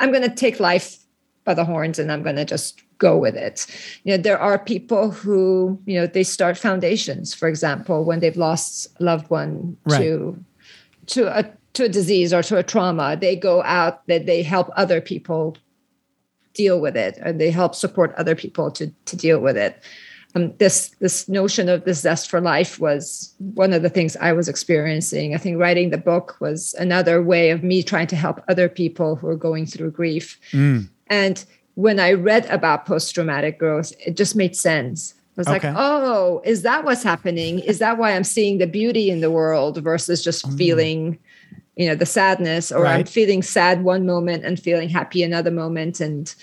I'm 0.00 0.10
going 0.10 0.28
to 0.28 0.34
take 0.34 0.58
life 0.58 1.04
by 1.44 1.52
the 1.52 1.66
horns 1.66 1.98
and 1.98 2.10
I'm 2.10 2.22
going 2.22 2.36
to 2.36 2.46
just 2.46 2.80
go 3.02 3.12
with 3.24 3.36
it. 3.48 3.66
You 4.04 4.10
know, 4.12 4.22
there 4.22 4.38
are 4.48 4.58
people 4.72 5.04
who, 5.20 5.78
you 5.90 5.96
know, 5.98 6.06
they 6.06 6.24
start 6.24 6.56
foundations, 6.68 7.34
for 7.40 7.48
example, 7.48 8.04
when 8.08 8.20
they've 8.20 8.42
lost 8.48 8.70
a 9.00 9.02
loved 9.10 9.26
one 9.30 9.76
Right. 9.84 9.98
to 10.00 10.38
to 11.14 11.20
a 11.38 11.42
to 11.76 11.84
a 11.84 11.88
disease 11.98 12.30
or 12.36 12.42
to 12.48 12.56
a 12.58 12.62
trauma, 12.72 13.16
they 13.24 13.34
go 13.36 13.62
out 13.78 13.94
that 14.08 14.26
they 14.26 14.42
help 14.44 14.68
other 14.76 15.00
people 15.00 15.56
deal 16.54 16.80
with 16.84 16.96
it 16.96 17.14
and 17.24 17.40
they 17.40 17.50
help 17.50 17.74
support 17.74 18.14
other 18.20 18.36
people 18.42 18.70
to 18.70 18.84
to 19.10 19.16
deal 19.16 19.40
with 19.46 19.56
it. 19.56 19.74
um, 20.34 20.52
this 20.58 20.76
this 21.00 21.28
notion 21.28 21.68
of 21.68 21.84
this 21.84 22.00
zest 22.00 22.30
for 22.30 22.40
life 22.40 22.80
was 22.80 23.34
one 23.54 23.72
of 23.76 23.82
the 23.82 23.90
things 23.90 24.16
I 24.28 24.32
was 24.32 24.48
experiencing. 24.48 25.34
I 25.34 25.38
think 25.38 25.58
writing 25.60 25.90
the 25.90 25.98
book 26.12 26.26
was 26.40 26.74
another 26.78 27.16
way 27.32 27.52
of 27.54 27.62
me 27.62 27.82
trying 27.82 28.08
to 28.08 28.16
help 28.16 28.36
other 28.48 28.68
people 28.68 29.16
who 29.16 29.26
are 29.28 29.40
going 29.48 29.66
through 29.66 29.90
grief. 30.00 30.38
Mm. 30.52 30.88
And 31.08 31.44
when 31.74 31.98
I 31.98 32.12
read 32.12 32.46
about 32.46 32.86
post 32.86 33.14
traumatic 33.14 33.58
growth, 33.58 33.92
it 34.04 34.16
just 34.16 34.36
made 34.36 34.54
sense. 34.56 35.14
I 35.36 35.40
was 35.40 35.48
Okay. 35.48 35.68
like, 35.68 35.76
oh, 35.78 36.42
is 36.44 36.62
that 36.62 36.84
what's 36.84 37.02
happening? 37.02 37.58
Is 37.60 37.78
that 37.78 37.96
why 37.96 38.12
I'm 38.12 38.24
seeing 38.24 38.58
the 38.58 38.66
beauty 38.66 39.10
in 39.10 39.20
the 39.20 39.30
world 39.30 39.78
versus 39.82 40.22
just 40.22 40.50
feeling, 40.58 41.18
you 41.76 41.86
know, 41.86 41.94
the 41.94 42.04
sadness, 42.04 42.70
or 42.70 42.86
I'm 42.86 43.04
Mm. 43.04 43.08
Feeling 43.08 43.42
sad 43.42 43.82
one 43.82 44.04
moment 44.04 44.44
and 44.44 44.60
feeling 44.60 44.90
happy 44.90 45.22
another 45.22 45.50
moment? 45.50 46.00
And 46.00 46.34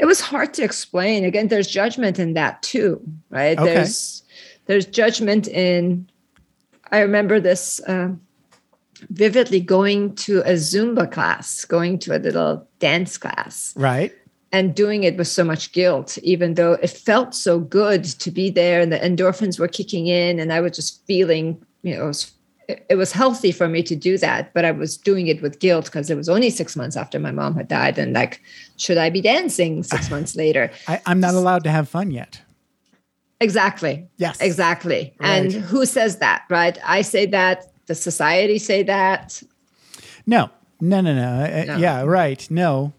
it 0.00 0.06
was 0.06 0.20
hard 0.22 0.54
to 0.54 0.62
explain. 0.64 1.24
Again, 1.24 1.48
there's 1.48 1.68
judgment 1.68 2.18
in 2.18 2.32
that 2.34 2.62
too, 2.62 3.02
right? 3.28 3.58
Okay. 3.58 3.74
There's 3.74 4.22
there's 4.66 4.86
judgment 4.86 5.48
in. 5.48 6.08
I 6.92 7.00
remember 7.00 7.40
this 7.40 7.80
uh, 7.86 8.12
vividly 9.08 9.60
going 9.60 10.14
to 10.16 10.40
a 10.40 10.52
Zumba 10.54 11.10
class, 11.10 11.64
going 11.64 11.98
to 12.00 12.16
a 12.16 12.18
little 12.18 12.66
dance 12.78 13.16
class, 13.18 13.72
Right. 13.76 14.12
and 14.52 14.74
doing 14.74 15.04
it 15.04 15.16
with 15.16 15.28
so 15.28 15.44
much 15.44 15.72
guilt, 15.72 16.18
even 16.22 16.54
though 16.54 16.72
it 16.72 16.90
felt 16.90 17.34
so 17.34 17.58
good 17.60 18.04
to 18.04 18.30
be 18.30 18.50
there 18.50 18.80
and 18.80 18.92
the 18.92 18.98
endorphins 18.98 19.58
were 19.58 19.68
kicking 19.68 20.06
in, 20.06 20.38
and 20.38 20.52
I 20.52 20.60
was 20.60 20.72
just 20.72 21.06
feeling, 21.06 21.64
you 21.82 21.96
know, 21.96 22.04
it 22.04 22.06
was, 22.08 22.32
it 22.88 22.94
was 22.96 23.10
healthy 23.12 23.50
for 23.52 23.66
me 23.68 23.82
to 23.82 23.96
do 23.96 24.16
that, 24.18 24.52
but 24.54 24.64
I 24.64 24.70
was 24.70 24.96
doing 24.96 25.26
it 25.26 25.42
with 25.42 25.58
guilt 25.58 25.86
because 25.86 26.08
it 26.10 26.16
was 26.16 26.28
only 26.28 26.50
six 26.50 26.76
months 26.76 26.96
after 26.96 27.18
my 27.18 27.32
mom 27.32 27.56
had 27.56 27.66
died, 27.68 27.98
and 27.98 28.12
like, 28.12 28.40
should 28.76 28.98
I 28.98 29.10
be 29.10 29.20
dancing 29.20 29.82
six 29.82 30.10
months 30.14 30.36
later? 30.36 30.70
I, 30.86 31.00
I'm 31.06 31.18
not 31.20 31.34
allowed 31.34 31.64
to 31.64 31.70
have 31.70 31.88
fun 31.88 32.10
yet. 32.10 32.40
Exactly. 33.40 34.06
Yes. 34.18 34.38
Exactly. 34.40 35.14
And 35.18 35.50
who 35.50 35.86
says 35.86 36.18
that, 36.18 36.44
right? 36.50 36.76
I 36.84 37.00
say 37.02 37.24
that. 37.26 37.69
The 37.90 37.96
society 37.96 38.58
say 38.58 38.84
that. 38.84 39.42
No, 40.24 40.48
no, 40.80 41.00
no, 41.00 41.12
no. 41.12 41.42
Uh, 41.44 41.64
No. 41.66 41.76
Yeah, 41.76 42.02
right. 42.02 42.48
No. 42.48 42.92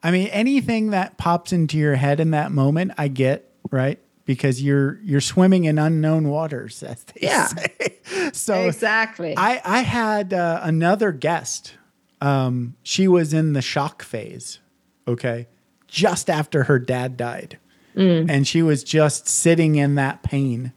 I 0.00 0.12
mean, 0.12 0.28
anything 0.28 0.90
that 0.90 1.18
pops 1.18 1.52
into 1.52 1.76
your 1.76 1.96
head 1.96 2.20
in 2.20 2.30
that 2.30 2.52
moment, 2.52 2.92
I 2.96 3.08
get, 3.08 3.50
right? 3.72 3.98
Because 4.26 4.62
you're 4.62 5.00
you're 5.02 5.20
swimming 5.20 5.64
in 5.64 5.76
unknown 5.76 6.28
waters, 6.28 6.82
as 6.84 7.02
they 7.02 7.22
Yeah. 7.26 7.46
say. 7.48 8.30
So 8.32 8.54
exactly. 8.68 9.34
I 9.36 9.60
I 9.64 9.80
had 9.80 10.32
uh, 10.32 10.60
another 10.62 11.10
guest. 11.10 11.74
Um, 12.20 12.76
she 12.84 13.08
was 13.08 13.32
in 13.34 13.54
the 13.54 13.62
shock 13.62 14.04
phase. 14.04 14.60
Okay, 15.08 15.48
just 15.88 16.30
after 16.30 16.62
her 16.64 16.78
dad 16.78 17.16
died, 17.16 17.58
and 17.96 18.46
she 18.46 18.62
was 18.62 18.84
just 18.84 19.26
sitting 19.26 19.74
in 19.74 19.96
that 19.96 20.22
pain, 20.22 20.72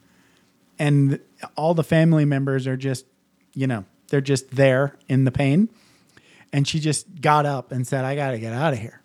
and 0.80 1.20
all 1.56 1.76
the 1.76 1.84
family 1.84 2.26
members 2.26 2.66
are 2.66 2.76
just, 2.78 3.06
you 3.54 3.68
know, 3.68 3.86
they're 4.10 4.22
just 4.22 4.52
there 4.52 4.98
in 5.08 5.26
the 5.26 5.32
pain, 5.32 5.70
and 6.52 6.68
she 6.68 6.80
just 6.80 7.22
got 7.22 7.46
up 7.46 7.72
and 7.72 7.88
said, 7.88 8.06
"I 8.06 8.16
got 8.16 8.32
to 8.32 8.40
get 8.40 8.54
out 8.54 8.74
of 8.74 8.80
here," 8.80 9.02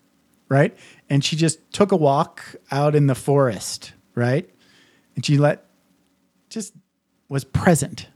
right? 0.49 0.77
And 1.09 1.25
she 1.25 1.37
just 1.37 1.73
took 1.73 1.93
a 1.93 1.97
walk 1.97 2.57
out 2.71 2.95
in 2.95 3.07
the 3.07 3.15
forest, 3.15 3.93
right? 4.15 4.49
And 5.15 5.25
she 5.25 5.39
let 5.39 5.67
just 6.49 6.75
was 7.29 7.45
present 7.45 8.09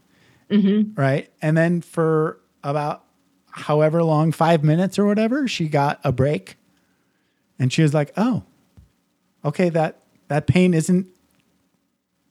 mm-hmm. 0.51 0.99
right? 0.99 1.31
And 1.41 1.57
then 1.57 1.81
for 1.81 2.39
about 2.63 3.03
however 3.49 4.03
long, 4.03 4.31
five 4.31 4.63
minutes 4.63 4.99
or 4.99 5.05
whatever, 5.05 5.47
she 5.47 5.67
got 5.67 5.99
a 6.03 6.11
break, 6.11 6.57
and 7.57 7.71
she 7.71 7.81
was 7.81 7.93
like, 7.93 8.11
"Oh, 8.17 8.43
okay 9.43 9.69
that 9.69 10.01
that 10.27 10.47
pain 10.47 10.73
isn't 10.73 11.07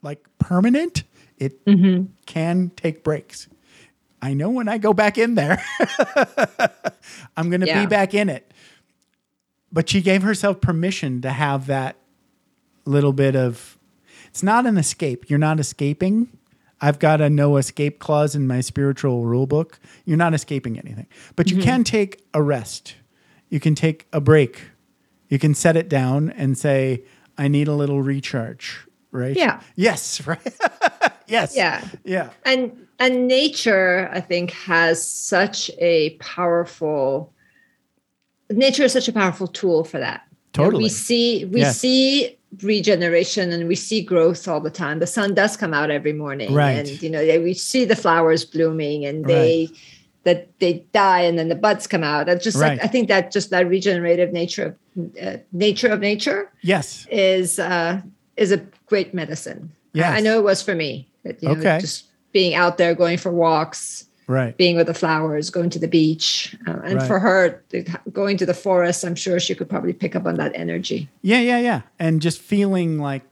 like 0.01 0.23
permanent. 0.39 1.03
It 1.37 1.65
mm-hmm. 1.65 2.05
can 2.25 2.71
take 2.75 3.03
breaks. 3.03 3.47
I 4.21 4.33
know 4.33 4.49
when 4.51 4.67
I 4.67 4.77
go 4.77 4.93
back 4.93 5.17
in 5.17 5.35
there, 5.35 5.61
I'm 7.37 7.49
going 7.49 7.61
to 7.61 7.67
Yeah. 7.67 7.81
be 7.81 7.87
back 7.87 8.13
in 8.13 8.29
it." 8.29 8.51
But 9.71 9.89
she 9.89 10.01
gave 10.01 10.21
herself 10.21 10.61
permission 10.61 11.21
to 11.21 11.29
have 11.29 11.67
that 11.67 11.95
little 12.85 13.13
bit 13.13 13.35
of. 13.35 13.77
It's 14.27 14.43
not 14.43 14.65
an 14.65 14.77
escape. 14.77 15.29
You're 15.29 15.39
not 15.39 15.59
escaping. 15.59 16.29
I've 16.79 16.99
got 16.99 17.21
a 17.21 17.29
no 17.29 17.57
escape 17.57 17.99
clause 17.99 18.33
in 18.35 18.47
my 18.47 18.61
spiritual 18.61 19.25
rule 19.25 19.45
book. 19.45 19.79
You're 20.05 20.17
not 20.17 20.33
escaping 20.33 20.77
anything, 20.79 21.07
but 21.35 21.45
Mm-hmm. 21.47 21.57
you 21.59 21.63
can 21.63 21.83
take 21.83 22.23
a 22.33 22.41
rest. 22.41 22.95
You 23.49 23.59
can 23.59 23.75
take 23.75 24.07
a 24.13 24.19
break. 24.21 24.61
You 25.29 25.37
can 25.37 25.53
set 25.53 25.75
it 25.77 25.89
down 25.89 26.29
and 26.31 26.57
say, 26.57 27.03
I 27.37 27.47
need 27.49 27.67
a 27.67 27.73
little 27.73 28.01
recharge, 28.01 28.79
right? 29.11 29.35
Yeah. 29.35 29.61
Yes, 29.75 30.25
right. 30.27 30.55
yes. 31.27 31.55
Yeah. 31.55 31.83
Yeah. 32.03 32.29
and 32.45 32.87
and 33.01 33.27
nature 33.27 34.09
i 34.13 34.21
think 34.21 34.51
has 34.51 34.95
such 35.05 35.69
a 35.79 36.11
powerful 36.19 37.33
nature 38.49 38.83
is 38.83 38.93
such 38.93 39.07
a 39.07 39.13
powerful 39.13 39.47
tool 39.47 39.83
for 39.83 39.99
that 39.99 40.21
Totally. 40.53 40.83
we 40.83 40.89
see 40.89 41.45
we 41.45 41.61
Yes. 41.61 41.79
see 41.79 42.37
regeneration 42.61 43.51
and 43.53 43.67
we 43.67 43.75
see 43.75 44.01
growth 44.01 44.47
all 44.47 44.59
the 44.59 44.69
time 44.83 44.99
the 44.99 45.07
sun 45.07 45.33
does 45.33 45.55
come 45.57 45.73
out 45.73 45.89
every 45.89 46.13
morning 46.13 46.53
Right. 46.53 46.71
and 46.77 46.87
you 47.03 47.09
know 47.09 47.21
we 47.39 47.53
see 47.53 47.83
the 47.85 47.95
flowers 47.95 48.43
blooming 48.45 49.05
and 49.05 49.25
they 49.25 49.69
that 50.23 50.39
they 50.59 50.73
die 50.93 51.21
and 51.21 51.39
then 51.39 51.47
the 51.49 51.55
buds 51.55 51.87
come 51.87 52.03
out 52.03 52.27
and 52.29 52.41
just 52.41 52.57
Right. 52.57 52.71
like 52.77 52.83
i 52.85 52.87
think 52.87 53.07
that 53.07 53.31
just 53.31 53.49
that 53.51 53.67
regenerative 53.67 54.31
nature 54.33 54.65
of 54.67 54.75
uh, 55.25 55.37
nature 55.53 55.87
of 55.87 55.99
nature 56.01 56.51
Yes. 56.61 57.07
is 57.09 57.57
uh, 57.57 58.01
is 58.37 58.51
a 58.51 58.59
great 58.87 59.13
medicine. 59.13 59.71
Yes. 59.93 60.17
I, 60.17 60.19
know 60.19 60.37
it 60.39 60.43
was 60.43 60.61
for 60.61 60.73
me. 60.75 61.07
That, 61.23 61.41
you 61.43 61.49
know, 61.49 61.59
Okay. 61.59 61.79
just 61.79 62.05
being 62.31 62.53
out 62.53 62.77
there, 62.77 62.93
going 62.95 63.17
for 63.17 63.31
walks, 63.31 64.05
Right. 64.27 64.55
being 64.55 64.77
with 64.77 64.87
the 64.87 64.93
flowers, 64.93 65.49
going 65.49 65.69
to 65.71 65.79
the 65.79 65.87
beach, 65.87 66.55
uh, 66.67 66.79
and 66.85 66.95
Right. 66.99 67.07
for 67.07 67.19
her, 67.19 67.61
going 68.13 68.37
to 68.37 68.45
the 68.45 68.53
forest, 68.53 69.03
I'm 69.03 69.15
sure 69.15 69.39
she 69.39 69.55
could 69.55 69.69
probably 69.69 69.91
pick 69.93 70.15
up 70.15 70.25
on 70.25 70.35
that 70.35 70.51
energy. 70.55 71.09
Yeah, 71.21 71.41
yeah, 71.41 71.59
yeah. 71.59 71.81
And 71.99 72.21
just 72.21 72.39
feeling 72.39 72.97
like 72.99 73.23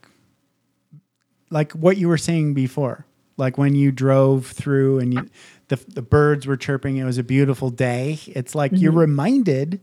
like 1.49 1.71
what 1.73 1.97
you 1.97 2.07
were 2.07 2.17
saying 2.17 2.53
before. 2.53 3.05
Like 3.37 3.57
when 3.57 3.73
you 3.75 3.91
drove 3.91 4.47
through 4.47 4.99
and 4.99 5.13
you 5.13 5.29
the 5.69 5.77
the 5.87 6.01
birds 6.01 6.45
were 6.45 6.57
chirping, 6.57 6.97
it 6.97 7.05
was 7.05 7.17
a 7.17 7.23
beautiful 7.23 7.69
day. 7.69 8.19
It's 8.27 8.53
like 8.53 8.71
you're 8.75 8.91
reminded 8.91 9.79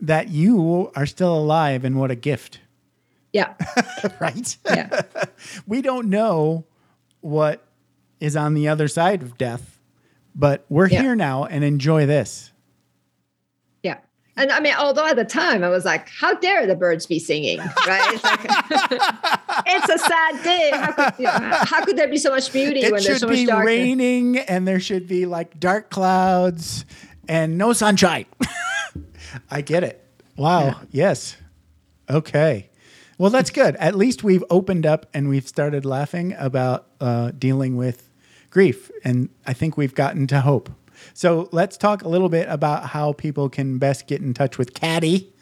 that 0.00 0.28
you 0.28 0.90
are 0.94 1.06
still 1.06 1.34
alive 1.36 1.84
and 1.84 1.98
what 1.98 2.10
a 2.12 2.14
gift, 2.14 2.60
Yeah, 3.32 3.54
right? 4.20 4.56
yeah, 4.64 5.00
we 5.66 5.82
don't 5.82 6.08
know 6.08 6.64
what 7.20 7.66
is 8.20 8.36
on 8.36 8.54
the 8.54 8.68
other 8.68 8.88
side 8.88 9.22
of 9.22 9.38
death, 9.38 9.78
but 10.34 10.64
we're 10.68 10.88
Yeah. 10.88 11.02
here 11.02 11.14
now 11.16 11.44
and 11.44 11.64
enjoy 11.64 12.06
this. 12.06 12.52
yeah. 13.82 13.98
And 14.36 14.52
I 14.52 14.60
mean, 14.60 14.74
although 14.78 15.06
at 15.06 15.16
the 15.16 15.24
time 15.24 15.64
I 15.64 15.68
was 15.68 15.84
like, 15.84 16.08
"How 16.08 16.34
dare 16.34 16.66
the 16.66 16.76
birds 16.76 17.06
be 17.06 17.18
singing?" 17.18 17.58
Right? 17.58 18.14
It's, 18.14 18.24
like, 18.24 18.44
it's 19.66 19.88
a 19.88 19.98
sad 19.98 20.42
day. 20.44 20.70
How 20.72 20.92
could, 20.92 21.14
you 21.18 21.24
know, 21.24 21.30
how 21.62 21.84
could 21.84 21.96
there 21.96 22.08
be 22.08 22.18
so 22.18 22.30
much 22.30 22.52
beauty 22.52 22.80
It 22.80 22.92
when 22.92 23.02
there's 23.02 23.04
should 23.04 23.20
so 23.20 23.28
be 23.28 23.44
much 23.46 23.48
darkness? 23.48 23.66
raining 23.66 24.38
and 24.38 24.66
there 24.66 24.78
should 24.80 25.08
be 25.08 25.26
like 25.26 25.58
dark 25.58 25.90
clouds 25.90 26.84
and 27.28 27.58
no 27.58 27.72
sunshine. 27.72 28.26
I 29.50 29.60
get 29.60 29.82
it. 29.84 30.04
Wow. 30.36 30.80
Yes. 30.92 31.36
Okay. 32.08 32.70
Well, 33.18 33.30
that's 33.30 33.50
good. 33.50 33.74
At 33.76 33.96
least 33.96 34.22
we've 34.22 34.44
opened 34.50 34.86
up 34.86 35.06
and 35.12 35.28
we've 35.28 35.46
started 35.48 35.84
laughing 35.84 36.34
about 36.38 36.86
uh, 37.00 37.32
dealing 37.36 37.76
with 37.76 38.07
grief. 38.50 38.90
And 39.04 39.28
I 39.46 39.52
think 39.52 39.76
we've 39.76 39.94
gotten 39.94 40.26
to 40.28 40.40
hope. 40.40 40.70
So 41.14 41.48
let's 41.52 41.76
talk 41.76 42.02
a 42.02 42.08
little 42.08 42.28
bit 42.28 42.48
about 42.48 42.86
how 42.86 43.12
people 43.12 43.48
can 43.48 43.78
best 43.78 44.06
get 44.06 44.20
in 44.20 44.34
touch 44.34 44.58
with 44.58 44.74
Katty. 44.74 45.32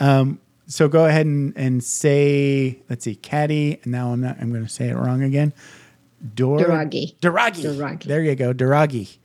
Um, 0.00 0.40
so 0.66 0.88
go 0.88 1.04
ahead 1.06 1.26
and, 1.26 1.56
and 1.56 1.82
say, 1.82 2.82
let's 2.90 3.04
see, 3.04 3.14
Katty. 3.14 3.78
And 3.82 3.92
now 3.92 4.10
I'm 4.12 4.20
not, 4.20 4.36
I'm 4.40 4.50
going 4.50 4.64
to 4.64 4.68
say 4.70 4.88
it 4.88 4.96
wrong 4.96 5.22
again. 5.22 5.52
Dor- 6.34 6.58
Douraghy. 6.58 7.16
Douraghy. 7.20 7.62
Douraghy. 7.62 8.02
There 8.04 8.22
you 8.22 8.34
go. 8.34 8.52
Douraghy. 8.52 9.18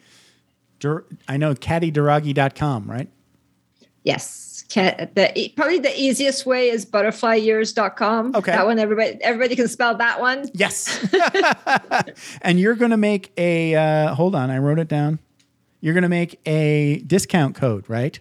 Dur- 0.79 1.05
I 1.27 1.37
know 1.37 1.55
kattydouraghy.com, 1.55 2.89
right? 2.89 3.09
Yes. 4.03 4.63
Ca- 4.73 5.07
the 5.13 5.51
probably 5.55 5.79
the 5.79 5.99
easiest 5.99 6.45
way 6.45 6.69
is 6.69 6.85
butterflyyears.com. 6.85 8.35
Okay. 8.35 8.51
That 8.51 8.65
one 8.65 8.79
everybody 8.79 9.21
everybody 9.21 9.55
can 9.55 9.67
spell 9.67 9.95
that 9.95 10.21
one. 10.21 10.49
Yes. 10.53 11.05
and 12.41 12.59
you're 12.59 12.75
going 12.75 12.91
to 12.91 12.97
make 12.97 13.33
a, 13.37 13.75
uh, 13.75 14.15
hold 14.15 14.33
on, 14.33 14.49
I 14.49 14.59
wrote 14.59 14.79
it 14.79 14.87
down. 14.87 15.19
You're 15.81 15.93
going 15.93 16.03
to 16.03 16.09
make 16.09 16.39
a 16.45 16.99
discount 17.05 17.55
code, 17.55 17.89
right? 17.89 18.19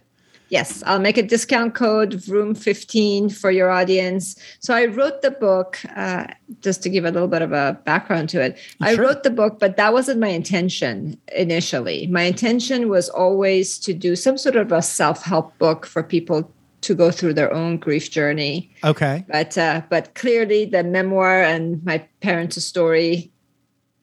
Yes, 0.51 0.83
I'll 0.85 0.99
make 0.99 1.17
a 1.17 1.23
discount 1.23 1.75
code 1.75 2.13
Vroom15 2.13 3.33
for 3.33 3.53
your 3.53 3.71
audience. 3.71 4.35
So 4.59 4.75
I 4.75 4.87
wrote 4.87 5.23
the 5.23 5.31
book 5.31 5.79
uh, 5.95 6.27
just 6.61 6.83
to 6.83 6.91
give 6.91 7.05
a 7.05 7.13
little 7.13 7.29
bit 7.29 7.41
of 7.41 7.53
a 7.53 7.79
background 7.85 8.29
to 8.31 8.43
it. 8.43 8.59
I 8.81 8.97
wrote 8.97 9.23
the 9.23 9.31
book, 9.31 9.61
but 9.61 9.77
that 9.77 9.93
wasn't 9.93 10.21
my 10.21 10.29
intention 10.29 11.17
initially. 11.37 12.09
My 12.09 12.23
intention 12.23 12.89
was 12.89 13.09
always 13.09 13.79
to 13.79 13.95
do 13.95 14.17
some 14.17 14.37
sort 14.37 14.57
of 14.57 14.73
a 14.73 14.83
self 14.83 15.23
help 15.23 15.57
book 15.59 15.87
for 15.87 16.03
people 16.03 16.53
to 16.81 16.95
go 16.95 17.11
through 17.11 17.35
their 17.35 17.53
own 17.53 17.77
grief 17.77 18.11
journey. 18.11 18.71
Okay. 18.83 19.25
But 19.29 19.57
uh, 19.57 19.83
but 19.89 20.15
clearly, 20.15 20.65
the 20.65 20.83
memoir 20.83 21.43
and 21.43 21.83
my 21.85 21.99
parents' 22.21 22.63
story. 22.65 23.31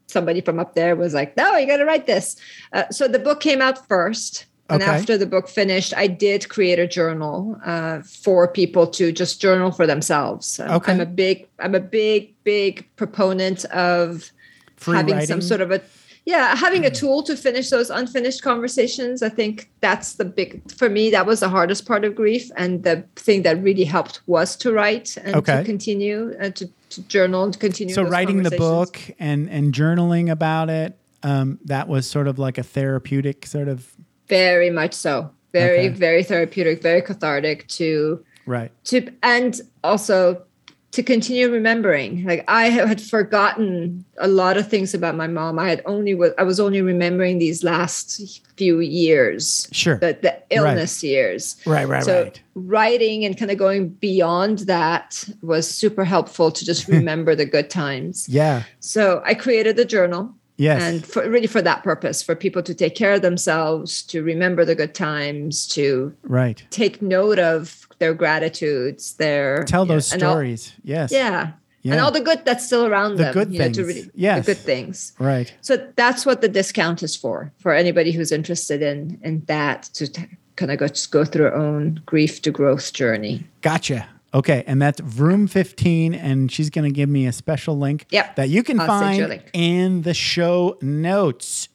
Somebody 0.10 0.40
from 0.40 0.58
up 0.58 0.74
there 0.74 0.96
was 0.96 1.14
like, 1.14 1.36
"No, 1.36 1.58
you 1.58 1.68
got 1.68 1.78
to 1.78 1.86
write 1.86 2.08
this." 2.08 2.38
Uh, 2.72 2.88
so 2.90 3.10
the 3.10 3.20
book 3.20 3.42
came 3.42 3.62
out 3.62 3.86
first, 3.90 4.46
and 4.70 4.82
Okay. 4.82 4.92
after 4.92 5.18
the 5.18 5.26
book 5.26 5.48
finished, 5.48 5.94
I 5.96 6.08
did 6.08 6.50
create 6.50 6.80
a 6.80 6.88
journal 6.88 7.58
uh, 7.66 8.02
for 8.02 8.48
people 8.48 8.86
to 8.88 9.12
just 9.12 9.42
journal 9.42 9.72
for 9.72 9.88
themselves. 9.88 10.60
Um, 10.60 10.72
Okay. 10.72 10.92
I'm 10.94 11.00
a 11.00 11.06
big, 11.06 11.48
I'm 11.60 11.76
a 11.76 11.80
big, 11.80 12.34
big 12.44 12.86
proponent 12.96 13.66
of 13.66 14.32
Free 14.76 14.96
having 14.98 15.14
writing. 15.16 15.28
some 15.28 15.42
sort 15.42 15.62
of 15.62 15.72
a 15.72 15.82
yeah 16.26 16.56
having 16.56 16.86
a 16.86 16.92
tool 16.92 17.24
to 17.24 17.36
finish 17.38 17.70
those 17.70 17.90
unfinished 17.90 18.44
conversations 18.44 19.24
i 19.24 19.30
think 19.30 19.70
that's 19.80 20.16
the 20.16 20.26
big 20.26 20.62
for 20.72 20.88
me 20.90 21.10
that 21.10 21.26
was 21.26 21.40
the 21.40 21.48
hardest 21.50 21.88
part 21.88 22.04
of 22.06 22.14
grief 22.14 22.52
and 22.58 22.84
the 22.84 23.02
thing 23.16 23.42
that 23.44 23.56
really 23.64 23.86
helped 23.86 24.22
was 24.28 24.56
to 24.58 24.72
write 24.74 25.16
and 25.24 25.36
Okay. 25.38 25.58
to 25.60 25.64
continue 25.64 26.36
uh, 26.42 26.50
to, 26.52 26.70
to 26.90 27.02
journal 27.08 27.44
and 27.46 27.58
continue 27.60 27.94
so 27.96 28.04
writing 28.04 28.44
the 28.44 28.52
book 28.52 29.00
and 29.20 29.50
and 29.50 29.74
journaling 29.74 30.30
about 30.30 30.70
it 30.70 30.96
um, 31.24 31.58
that 31.66 31.88
was 31.88 32.08
sort 32.08 32.28
of 32.28 32.38
like 32.38 32.58
a 32.60 32.64
therapeutic 32.64 33.46
sort 33.48 33.68
of 33.70 33.92
very 34.28 34.70
much 34.70 34.94
so. 34.94 35.32
Very 35.54 35.88
Okay. 35.88 35.90
very 35.90 36.24
therapeutic 36.24 36.82
very 36.82 37.02
cathartic 37.02 37.68
to 37.70 38.24
right. 38.46 38.72
to 38.86 39.10
and 39.24 39.62
also 39.84 40.44
to 40.92 41.04
continue 41.04 41.50
remembering. 41.52 42.24
Like 42.26 42.44
i 42.48 42.70
had 42.70 43.02
forgotten 43.02 44.04
a 44.20 44.28
lot 44.28 44.58
of 44.58 44.68
things 44.68 44.94
about 44.94 45.16
my 45.16 45.28
mom. 45.28 45.58
I 45.60 45.70
had 45.70 45.82
only 45.86 46.14
i 46.38 46.44
was 46.44 46.60
only 46.60 46.82
remembering 46.82 47.40
these 47.40 47.64
last 47.64 48.42
few 48.58 48.80
years. 48.80 49.68
Sure. 49.72 49.98
the, 49.98 50.18
the 50.22 50.34
illness 50.50 51.04
years. 51.04 51.56
Right 51.66 51.88
right 51.88 52.04
so 52.04 52.24
right. 52.24 52.42
writing 52.56 53.26
and 53.26 53.38
kind 53.38 53.52
of 53.52 53.58
going 53.58 53.90
beyond 53.90 54.60
that 54.60 55.24
was 55.42 55.68
super 55.68 56.04
helpful 56.04 56.52
to 56.52 56.66
just 56.66 56.88
remember 56.98 57.36
the 57.36 57.46
good 57.46 57.70
times. 57.70 58.28
Yeah. 58.30 58.64
So 58.80 59.22
i 59.26 59.34
created 59.34 59.80
a 59.80 59.86
journal 59.86 60.34
yes 60.58 60.82
and 60.82 61.06
for 61.06 61.30
really 61.30 61.48
for 61.48 61.62
that 61.62 61.84
purpose 61.84 62.22
for 62.24 62.36
people 62.36 62.62
to 62.64 62.74
take 62.74 62.96
care 62.96 63.14
of 63.14 63.22
themselves 63.22 64.02
to 64.04 64.24
remember 64.24 64.66
the 64.66 64.76
good 64.76 64.94
times 64.96 65.68
to 65.68 66.14
right 66.24 66.66
take 66.72 67.02
note 67.02 67.40
of 67.40 67.88
their 68.00 68.14
gratitudes 68.14 69.14
their 69.16 69.64
tell 69.66 69.86
know, 69.86 69.94
those 69.96 70.12
and 70.14 70.24
all- 70.24 70.34
stories 70.34 70.74
yes 70.84 71.12
yeah. 71.12 71.52
Yeah. 71.84 71.94
and 71.94 72.02
all 72.02 72.12
the 72.12 72.22
good 72.22 72.44
that's 72.44 72.66
still 72.66 72.86
around 72.86 73.16
them. 73.18 73.34
The 73.34 73.40
them 73.40 73.44
good 73.46 73.54
you 73.54 73.60
know, 73.60 73.68
to 73.70 73.74
things. 73.74 73.88
really, 73.88 74.12
Yes. 74.16 74.46
the 74.46 74.52
good 74.54 74.62
things 74.62 75.14
right 75.20 75.54
so 75.62 75.78
that's 75.96 76.26
what 76.26 76.42
the 76.42 76.50
discount 76.50 77.04
is 77.04 77.16
for 77.16 77.52
for 77.60 77.72
anybody 77.74 78.12
who's 78.12 78.32
interested 78.32 78.82
in 78.82 79.20
in 79.24 79.44
that 79.46 79.84
to 79.94 80.08
t- 80.12 80.26
kind 80.56 80.72
of 80.72 80.80
go 80.80 80.88
go 81.12 81.24
through 81.24 81.44
their 81.44 81.56
own 81.56 82.02
grief 82.06 82.42
to 82.42 82.52
growth 82.52 82.92
journey 82.94 83.46
Gotcha. 83.62 84.08
Okay, 84.38 84.64
and 84.68 84.80
that's 84.80 85.00
Vroom 85.00 85.48
15, 85.48 86.14
and 86.14 86.52
she's 86.52 86.70
going 86.70 86.86
to 86.86 86.94
give 86.94 87.10
me 87.10 87.26
a 87.26 87.32
special 87.32 87.76
link 87.78 88.06
Yep. 88.12 88.36
that 88.36 88.50
you 88.50 88.62
can 88.62 88.80
I'll 88.80 89.00
send 89.00 89.18
you 89.18 89.26
a 89.26 89.28
find 89.30 89.44
in 89.54 90.02
the 90.04 90.14
show 90.14 90.78
notes. 90.80 91.70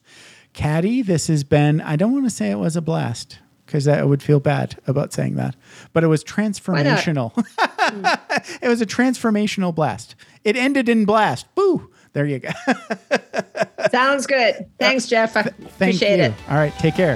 Katty, 0.53 1.01
this 1.01 1.27
has 1.27 1.43
been, 1.43 1.81
I 1.81 1.97
don't 1.97 2.13
want 2.13 2.23
to 2.25 2.29
say 2.29 2.49
it 2.51 2.59
was 2.59 2.77
a 2.77 2.81
blast 2.81 3.39
because 3.65 3.85
I 3.87 4.03
would 4.03 4.23
feel 4.23 4.39
bad 4.39 4.79
about 4.87 5.11
saying 5.11 5.35
that, 5.35 5.55
but 5.91 6.03
it 6.05 6.07
was 6.07 6.23
transformational. 6.23 7.33
it 8.61 8.67
was 8.69 8.81
a 8.81 8.85
transformational 8.85 9.75
blast. 9.75 10.15
It 10.45 10.55
ended 10.55 10.87
in 10.87 11.03
blast. 11.05 11.53
Boo. 11.55 11.89
There 12.13 12.25
you 12.25 12.39
go. 12.39 12.49
sounds 13.91 14.25
good 14.27 14.69
thanks 14.79 15.07
jeff 15.07 15.35
i 15.35 15.41
Thank 15.43 15.59
appreciate 15.65 16.17
you. 16.17 16.23
it 16.25 16.33
All 16.49 16.55
right, 16.55 16.73
take 16.79 16.95
care. 16.95 17.15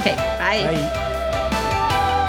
okay 0.00 0.16
bye. 0.16 0.64
Bye. 0.64 1.06